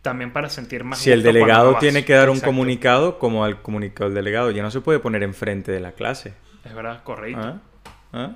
También 0.03 0.32
para 0.32 0.48
sentir 0.48 0.82
más 0.82 0.98
Si 0.98 1.11
el 1.11 1.22
delegado 1.22 1.76
tiene 1.76 2.05
que 2.07 2.14
dar 2.14 2.30
un 2.30 2.36
Exacto. 2.36 2.51
comunicado, 2.51 3.18
como 3.18 3.44
al 3.44 3.61
comunicado 3.61 4.09
del 4.09 4.14
delegado, 4.14 4.51
ya 4.51 4.62
no 4.62 4.70
se 4.70 4.80
puede 4.80 4.98
poner 4.98 5.22
enfrente 5.22 5.72
de 5.72 5.80
la 5.80 5.92
clase. 5.92 6.34
Es 6.64 6.74
verdad, 6.74 7.03
correcto. 7.05 7.40
¿Ah? 7.40 7.59
¿Ah? 8.12 8.30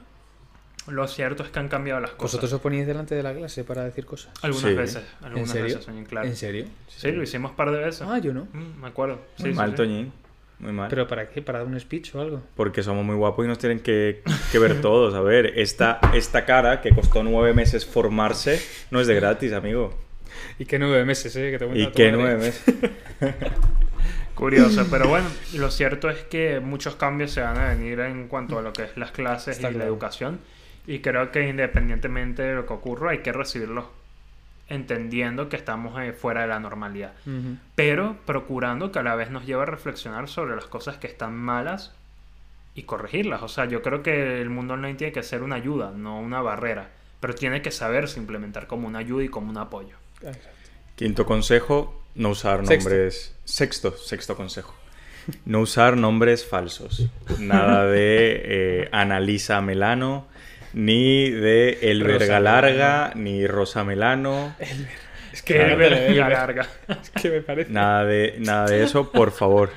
Lo 0.86 1.08
cierto 1.08 1.42
es 1.42 1.48
que 1.48 1.58
han 1.58 1.68
cambiado 1.68 2.00
las 2.00 2.10
cosas. 2.10 2.32
¿Vosotros 2.32 2.52
os 2.52 2.60
poníais 2.60 2.86
delante 2.86 3.14
de 3.14 3.22
la 3.22 3.32
clase 3.32 3.64
para 3.64 3.84
decir 3.84 4.04
cosas? 4.04 4.30
Algunas 4.42 4.68
Sí. 4.70 4.74
veces, 4.76 5.04
algunas 5.22 5.48
¿En 5.48 5.52
serio? 5.52 5.64
veces, 5.68 5.86
Toñín, 5.86 6.04
claro. 6.04 6.26
¿En 6.28 6.36
serio? 6.36 6.66
Sí, 6.88 7.10
lo 7.12 7.22
hicimos 7.22 7.52
un 7.52 7.56
par 7.56 7.70
de 7.70 7.78
veces. 7.78 8.02
Ah, 8.02 8.18
yo 8.18 8.34
no. 8.34 8.46
Mm, 8.52 8.80
me 8.82 8.88
acuerdo. 8.88 9.20
Sí, 9.36 9.44
Muy 9.44 9.52
sí, 9.52 9.56
mal, 9.56 9.70
sí. 9.70 9.76
Toñín. 9.76 10.12
Muy 10.58 10.72
mal. 10.72 10.88
¿Pero 10.90 11.08
para 11.08 11.28
qué? 11.30 11.40
¿Para 11.40 11.60
dar 11.60 11.66
un 11.68 11.80
speech 11.80 12.14
o 12.14 12.20
algo? 12.20 12.42
Porque 12.54 12.82
somos 12.82 13.04
muy 13.04 13.16
guapos 13.16 13.44
y 13.44 13.48
nos 13.48 13.58
tienen 13.58 13.80
que, 13.80 14.22
que 14.52 14.58
ver 14.58 14.82
todos. 14.82 15.14
A 15.14 15.20
ver, 15.22 15.58
esta, 15.58 15.98
esta 16.12 16.44
cara 16.44 16.82
que 16.82 16.90
costó 16.90 17.22
nueve 17.22 17.54
meses 17.54 17.86
formarse 17.86 18.60
no 18.90 19.00
es 19.00 19.06
de 19.06 19.14
gratis, 19.14 19.52
amigo. 19.54 19.98
Y 20.58 20.64
qué 20.66 20.78
nueve 20.78 21.04
meses, 21.04 21.34
¿eh? 21.36 21.50
Que 21.50 21.58
te 21.58 21.66
¿Y 21.78 21.90
qué 21.92 22.12
madre. 22.12 22.22
nueve 22.22 22.36
meses? 22.36 22.74
Curioso, 24.34 24.86
pero 24.90 25.08
bueno, 25.08 25.28
lo 25.54 25.70
cierto 25.70 26.10
es 26.10 26.22
que 26.24 26.58
muchos 26.58 26.96
cambios 26.96 27.30
se 27.30 27.40
van 27.40 27.56
a 27.56 27.68
venir 27.68 28.00
en 28.00 28.26
cuanto 28.26 28.58
a 28.58 28.62
lo 28.62 28.72
que 28.72 28.82
es 28.82 28.96
las 28.96 29.12
clases 29.12 29.56
Está 29.56 29.70
y 29.70 29.74
la 29.74 29.84
educación. 29.84 30.40
Y 30.86 30.98
creo 30.98 31.30
que 31.30 31.48
independientemente 31.48 32.42
de 32.42 32.54
lo 32.54 32.66
que 32.66 32.72
ocurra, 32.72 33.12
hay 33.12 33.18
que 33.18 33.32
recibirlos 33.32 33.84
entendiendo 34.68 35.48
que 35.48 35.56
estamos 35.56 36.00
eh, 36.00 36.12
fuera 36.12 36.42
de 36.42 36.48
la 36.48 36.58
normalidad. 36.58 37.12
Pero 37.74 38.16
procurando 38.26 38.90
que 38.90 38.98
a 38.98 39.02
la 39.02 39.14
vez 39.14 39.30
nos 39.30 39.46
lleve 39.46 39.62
a 39.62 39.66
reflexionar 39.66 40.28
sobre 40.28 40.56
las 40.56 40.66
cosas 40.66 40.96
que 40.96 41.06
están 41.06 41.34
malas 41.34 41.94
y 42.74 42.82
corregirlas. 42.82 43.42
O 43.42 43.48
sea, 43.48 43.66
yo 43.66 43.82
creo 43.82 44.02
que 44.02 44.40
el 44.40 44.50
mundo 44.50 44.74
online 44.74 44.94
tiene 44.94 45.12
que 45.12 45.22
ser 45.22 45.42
una 45.42 45.56
ayuda, 45.56 45.92
no 45.94 46.18
una 46.18 46.42
barrera. 46.42 46.90
Pero 47.20 47.34
tiene 47.34 47.62
que 47.62 47.70
saberse 47.70 48.18
implementar 48.18 48.66
como 48.66 48.88
una 48.88 48.98
ayuda 48.98 49.24
y 49.24 49.28
como 49.28 49.50
un 49.50 49.58
apoyo. 49.58 49.96
Quinto 50.96 51.26
consejo, 51.26 52.02
no 52.14 52.30
usar 52.30 52.66
Sexto. 52.66 52.88
nombres... 52.90 53.34
Sexto, 53.44 53.96
sexto 53.96 54.36
consejo. 54.36 54.74
No 55.44 55.60
usar 55.60 55.96
nombres 55.96 56.44
falsos. 56.44 57.06
Nada 57.38 57.86
de 57.86 58.42
eh, 58.44 58.88
Analisa 58.92 59.60
Melano, 59.60 60.26
ni 60.72 61.30
de 61.30 61.78
El 61.90 62.00
Rosa 62.00 62.18
Verga 62.18 62.34
Melano. 62.38 62.44
Larga, 62.68 63.12
ni 63.16 63.46
Rosa 63.46 63.84
Melano. 63.84 64.54
Es 65.32 65.42
Que 65.42 65.54
Claro. 65.56 66.30
larga. 66.30 66.68
¿Qué 67.20 67.28
me 67.30 67.40
parece? 67.40 67.72
Nada 67.72 68.04
de, 68.04 68.36
nada 68.38 68.66
de 68.66 68.84
eso, 68.84 69.10
por 69.10 69.32
favor. 69.32 69.70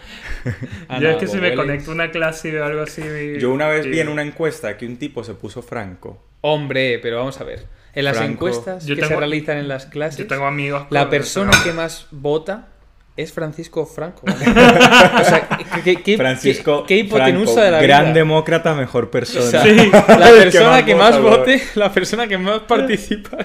Yo 1.01 1.09
es 1.09 1.17
que 1.17 1.27
si 1.27 1.37
me 1.37 1.55
conecto 1.55 1.91
a 1.91 1.93
una 1.95 2.11
clase 2.11 2.49
y 2.49 2.51
veo 2.51 2.65
algo 2.65 2.81
así... 2.83 3.01
Yo 3.39 3.51
una 3.51 3.67
vez 3.67 3.85
y- 3.85 3.89
vi 3.89 3.99
en 4.01 4.09
una 4.09 4.21
encuesta 4.21 4.77
que 4.77 4.85
un 4.85 4.97
tipo 4.97 5.23
se 5.23 5.33
puso 5.33 5.61
franco 5.63 6.23
Hombre, 6.41 6.99
pero 6.99 7.17
vamos 7.17 7.41
a 7.41 7.43
ver. 7.43 7.65
En 7.97 8.05
las 8.05 8.17
Franco. 8.17 8.33
encuestas 8.47 8.85
Yo 8.85 8.95
que 8.95 9.01
tengo- 9.01 9.13
se 9.15 9.19
realizan 9.19 9.57
en 9.57 9.67
las 9.67 9.85
clases, 9.87 10.17
Yo 10.19 10.27
tengo 10.27 10.45
amigos. 10.45 10.85
la 10.89 11.09
persona 11.09 11.51
que 11.63 11.73
más 11.73 12.07
vota 12.11 12.67
es 13.15 13.33
Francisco 13.33 13.85
Franco. 13.87 14.21
¿vale? 14.23 14.45
o 15.21 15.23
sea, 15.25 15.47
¿qué, 15.83 16.01
qué- 16.03 16.17
Francisco 16.17 16.83
qué, 16.85 16.95
qué 16.95 16.99
hipotenusa 17.01 17.53
Franco, 17.53 17.61
de 17.65 17.71
la 17.71 17.81
gran 17.81 18.03
vida. 18.05 18.13
demócrata, 18.13 18.75
mejor 18.75 19.05
O 19.05 19.11
persona. 19.11 19.45
sea, 19.49 19.63
Sí. 19.63 19.75
la 20.07 20.29
persona 20.29 20.85
que 20.85 20.95
más, 20.95 21.19
vota, 21.19 21.37
vote, 21.37 21.63
la 21.75 21.91
persona 21.91 22.27
que 22.27 22.37
más 22.37 22.59
participa. 22.61 23.37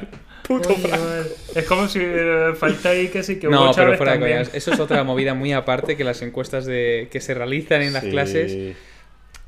Puto 0.46 0.74
Franco. 0.74 1.06
Es 1.54 1.64
como 1.66 1.88
si 1.88 2.00
eh, 2.02 2.52
falta 2.58 2.90
ahí 2.90 3.08
que 3.08 3.22
sí 3.22 3.38
que 3.38 3.48
No, 3.48 3.62
Hugo 3.62 3.72
pero 3.74 3.96
fuera 3.96 4.12
de 4.14 4.20
coñas. 4.20 4.50
Eso 4.52 4.72
es 4.74 4.80
otra 4.80 5.02
movida 5.04 5.32
muy 5.34 5.52
aparte 5.52 5.96
que 5.96 6.04
las 6.04 6.20
encuestas 6.20 6.66
de 6.66 7.08
que 7.10 7.20
se 7.20 7.32
realizan 7.32 7.80
en 7.80 7.92
las 7.94 8.02
Sí. 8.02 8.10
clases. 8.10 8.76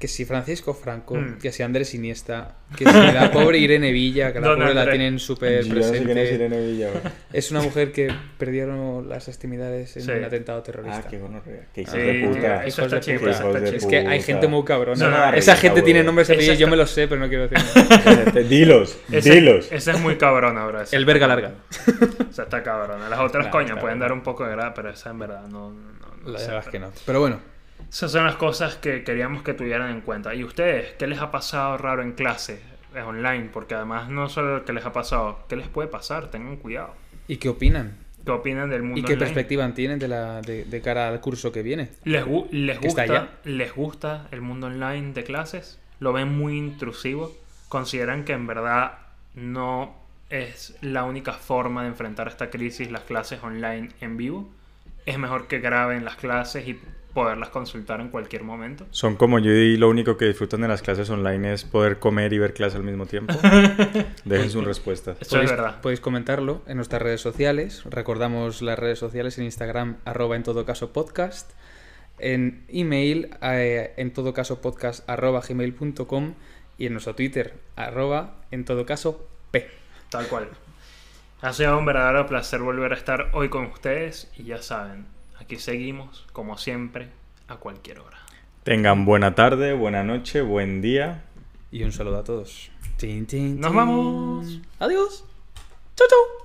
Que 0.04 0.08
si 0.08 0.26
Francisco 0.26 0.74
Franco, 0.74 1.14
Mm. 1.14 1.38
que 1.38 1.50
si 1.50 1.62
Andrés 1.62 1.94
Iniesta, 1.94 2.56
que 2.76 2.84
si 2.84 2.92
la 2.92 3.30
pobre 3.32 3.56
Irene 3.56 3.90
Villa, 3.90 4.34
que 4.34 4.38
la 4.40 4.48
Don 4.48 4.58
pobre 4.58 4.74
la 4.74 4.90
tienen 4.90 5.18
súper 5.18 5.64
no 5.66 5.72
quién 5.72 5.78
es 5.78 5.88
presente. 5.88 6.34
Irene 6.34 6.60
Villa. 6.60 6.88
Es 7.32 7.50
una 7.50 7.62
mujer 7.62 7.90
que 7.90 8.14
perdieron 8.36 9.08
las 9.08 9.28
extremidades 9.28 9.96
en 9.96 10.02
Sí. 10.02 10.10
un 10.10 10.24
atentado 10.24 10.62
terrorista. 10.62 11.04
Ah, 11.06 11.08
qué 11.08 11.18
gonorrea. 11.18 11.62
Qué 11.72 11.80
hijos 11.80 11.94
Sí, 11.94 12.00
de 12.00 12.28
puta. 12.28 12.66
eso 12.66 12.82
Hijos 12.82 12.84
está 12.84 12.96
de 12.96 13.00
chido. 13.00 13.18
puta. 13.20 13.30
Hijos 13.32 13.60
de. 13.62 13.76
Es 13.78 13.86
que 13.86 13.96
hay 13.96 14.20
gente 14.20 14.46
muy 14.46 14.62
cabrona. 14.64 15.08
No, 15.08 15.30
no, 15.30 15.32
Esa 15.38 15.56
gente 15.56 15.80
tiene 15.80 16.04
nombres 16.04 16.28
Esa 16.28 16.34
apellidos, 16.34 16.58
yo 16.58 16.68
me 16.68 16.76
los 16.76 16.90
sé, 16.90 17.08
pero 17.08 17.18
no 17.22 17.28
quiero 17.30 17.48
decirlo. 17.48 17.64
Cállate, 18.04 18.44
Dilos, 18.44 18.98
dilos. 19.08 19.72
ese 19.72 19.90
es 19.92 20.00
muy 20.00 20.16
cabrón 20.18 20.58
ahora. 20.58 20.82
ese 20.82 20.96
El 20.96 21.06
verga 21.06 21.26
larga. 21.26 21.52
O 22.28 22.30
sea, 22.34 22.44
está 22.44 22.62
cabrón. 22.62 23.00
Las 23.08 23.20
otras 23.20 23.46
está 23.46 23.80
pueden 23.80 23.98
dar 24.00 24.12
un 24.12 24.22
poco 24.22 24.44
de 24.44 24.50
grada, 24.50 24.74
pero 24.74 24.90
esa 24.90 25.08
en 25.08 25.18
verdad 25.18 25.46
no. 25.48 25.70
no, 25.70 25.76
no 26.24 26.30
La 26.30 26.38
verdad 26.40 26.58
es 26.62 26.68
que 26.68 26.78
no. 26.78 26.90
Pero 27.06 27.20
bueno, 27.20 27.53
Esas 27.90 28.12
son 28.12 28.24
las 28.24 28.36
cosas 28.36 28.76
que 28.76 29.04
queríamos 29.04 29.42
que 29.42 29.54
tuvieran 29.54 29.90
en 29.90 30.00
cuenta. 30.00 30.34
¿Y 30.34 30.44
ustedes 30.44 30.94
qué 30.98 31.06
les 31.06 31.20
ha 31.20 31.30
pasado 31.30 31.78
raro 31.78 32.02
en 32.02 32.12
clase? 32.12 32.60
Es 32.94 33.02
online, 33.02 33.50
porque 33.52 33.74
además 33.74 34.08
no 34.08 34.28
solo 34.28 34.64
qué 34.64 34.72
les 34.72 34.84
ha 34.84 34.92
pasado, 34.92 35.44
¿qué 35.48 35.56
les 35.56 35.68
puede 35.68 35.88
pasar? 35.88 36.30
Tengan 36.30 36.56
cuidado. 36.56 36.94
¿y 37.26 37.36
qué 37.38 37.48
opinan? 37.48 37.96
¿Qué 38.24 38.30
opinan 38.30 38.70
del 38.70 38.82
mundo 38.82 38.98
¿Y 39.00 39.02
qué 39.04 39.12
online? 39.14 39.18
perspectiva 39.26 39.74
tienen 39.74 39.98
de, 39.98 40.08
la, 40.08 40.40
de, 40.42 40.64
de 40.64 40.80
cara 40.80 41.08
al 41.08 41.20
curso 41.20 41.52
que 41.52 41.62
viene? 41.62 41.90
¿Les, 42.04 42.24
gu- 42.24 42.48
les 42.50 42.78
Que 42.78 42.88
está 42.88 43.02
gusta. 43.06 43.28
¿Les 43.44 43.74
gusta 43.74 44.28
el 44.30 44.40
mundo 44.40 44.66
online 44.68 45.12
de 45.12 45.24
clases? 45.24 45.78
¿Lo 46.00 46.12
ven 46.12 46.28
muy 46.36 46.56
intrusivo? 46.58 47.32
¿Consideran 47.68 48.24
que 48.24 48.32
en 48.32 48.46
verdad 48.46 48.98
no 49.34 49.94
es 50.30 50.76
la 50.80 51.04
única 51.04 51.32
forma 51.32 51.82
de 51.82 51.88
enfrentar 51.88 52.28
esta 52.28 52.50
crisis 52.50 52.90
las 52.90 53.02
clases 53.02 53.42
online 53.42 53.90
en 54.00 54.16
vivo? 54.16 54.48
¿Es 55.06 55.18
mejor 55.18 55.48
que 55.48 55.58
graben 55.58 56.04
las 56.04 56.16
clases 56.16 56.66
y 56.68 56.80
poderlas 57.14 57.48
consultar 57.48 58.00
en 58.00 58.08
cualquier 58.08 58.42
momento? 58.42 58.86
Son 58.90 59.16
como 59.16 59.38
yo 59.38 59.52
y 59.52 59.76
lo 59.76 59.88
único 59.88 60.16
que 60.16 60.26
disfrutan 60.26 60.60
de 60.60 60.68
las 60.68 60.82
clases 60.82 61.08
online 61.08 61.54
es 61.54 61.64
poder 61.64 61.98
comer 61.98 62.32
y 62.32 62.38
ver 62.38 62.52
clases 62.52 62.76
al 62.76 62.82
mismo 62.82 63.06
tiempo. 63.06 63.32
Dejen 64.24 64.50
sus 64.50 64.64
respuestas. 64.64 65.16
Eso 65.20 65.40
es 65.40 65.50
verdad. 65.50 65.80
podéis 65.80 66.00
comentarlo 66.00 66.62
en 66.66 66.76
nuestras 66.76 67.00
redes 67.00 67.20
sociales. 67.20 67.84
Recordamos 67.84 68.60
las 68.60 68.78
redes 68.78 68.98
sociales 68.98 69.38
en 69.38 69.44
Instagram, 69.44 69.96
arroba 70.04 70.36
en 70.36 70.42
todo 70.42 70.66
caso 70.66 70.92
podcast. 70.92 71.52
En 72.18 72.64
email, 72.68 73.30
eh, 73.42 73.94
en 73.96 74.12
todo 74.12 74.34
caso 74.34 74.60
podcast, 74.60 75.08
arroba 75.08 75.40
gmail.com. 75.40 76.34
Y 76.76 76.86
en 76.86 76.92
nuestro 76.92 77.14
Twitter, 77.14 77.54
arroba 77.76 78.34
en 78.50 78.64
todo 78.64 78.84
caso 78.84 79.28
p. 79.52 79.68
Tal 80.10 80.26
cual. 80.26 80.48
Ha 81.40 81.52
sido 81.52 81.78
un 81.78 81.84
verdadero 81.84 82.26
placer 82.26 82.60
volver 82.60 82.92
a 82.92 82.96
estar 82.96 83.30
hoy 83.32 83.48
con 83.48 83.66
ustedes 83.66 84.30
y 84.36 84.44
ya 84.44 84.62
saben, 84.62 85.06
aquí 85.44 85.56
seguimos, 85.56 86.24
como 86.32 86.56
siempre, 86.56 87.08
a 87.48 87.56
cualquier 87.56 88.00
hora. 88.00 88.18
Tengan 88.62 89.04
buena 89.04 89.34
tarde, 89.34 89.74
buena 89.74 90.02
noche, 90.02 90.40
buen 90.40 90.80
día. 90.80 91.24
Y 91.70 91.82
un 91.82 91.92
saludo 91.92 92.18
a 92.18 92.24
todos. 92.24 92.70
Tin, 92.96 93.26
tin, 93.26 93.60
Nos 93.60 93.74
vamos. 93.74 94.60
Adiós. 94.78 95.24
Chau, 95.96 96.08
chau. 96.08 96.43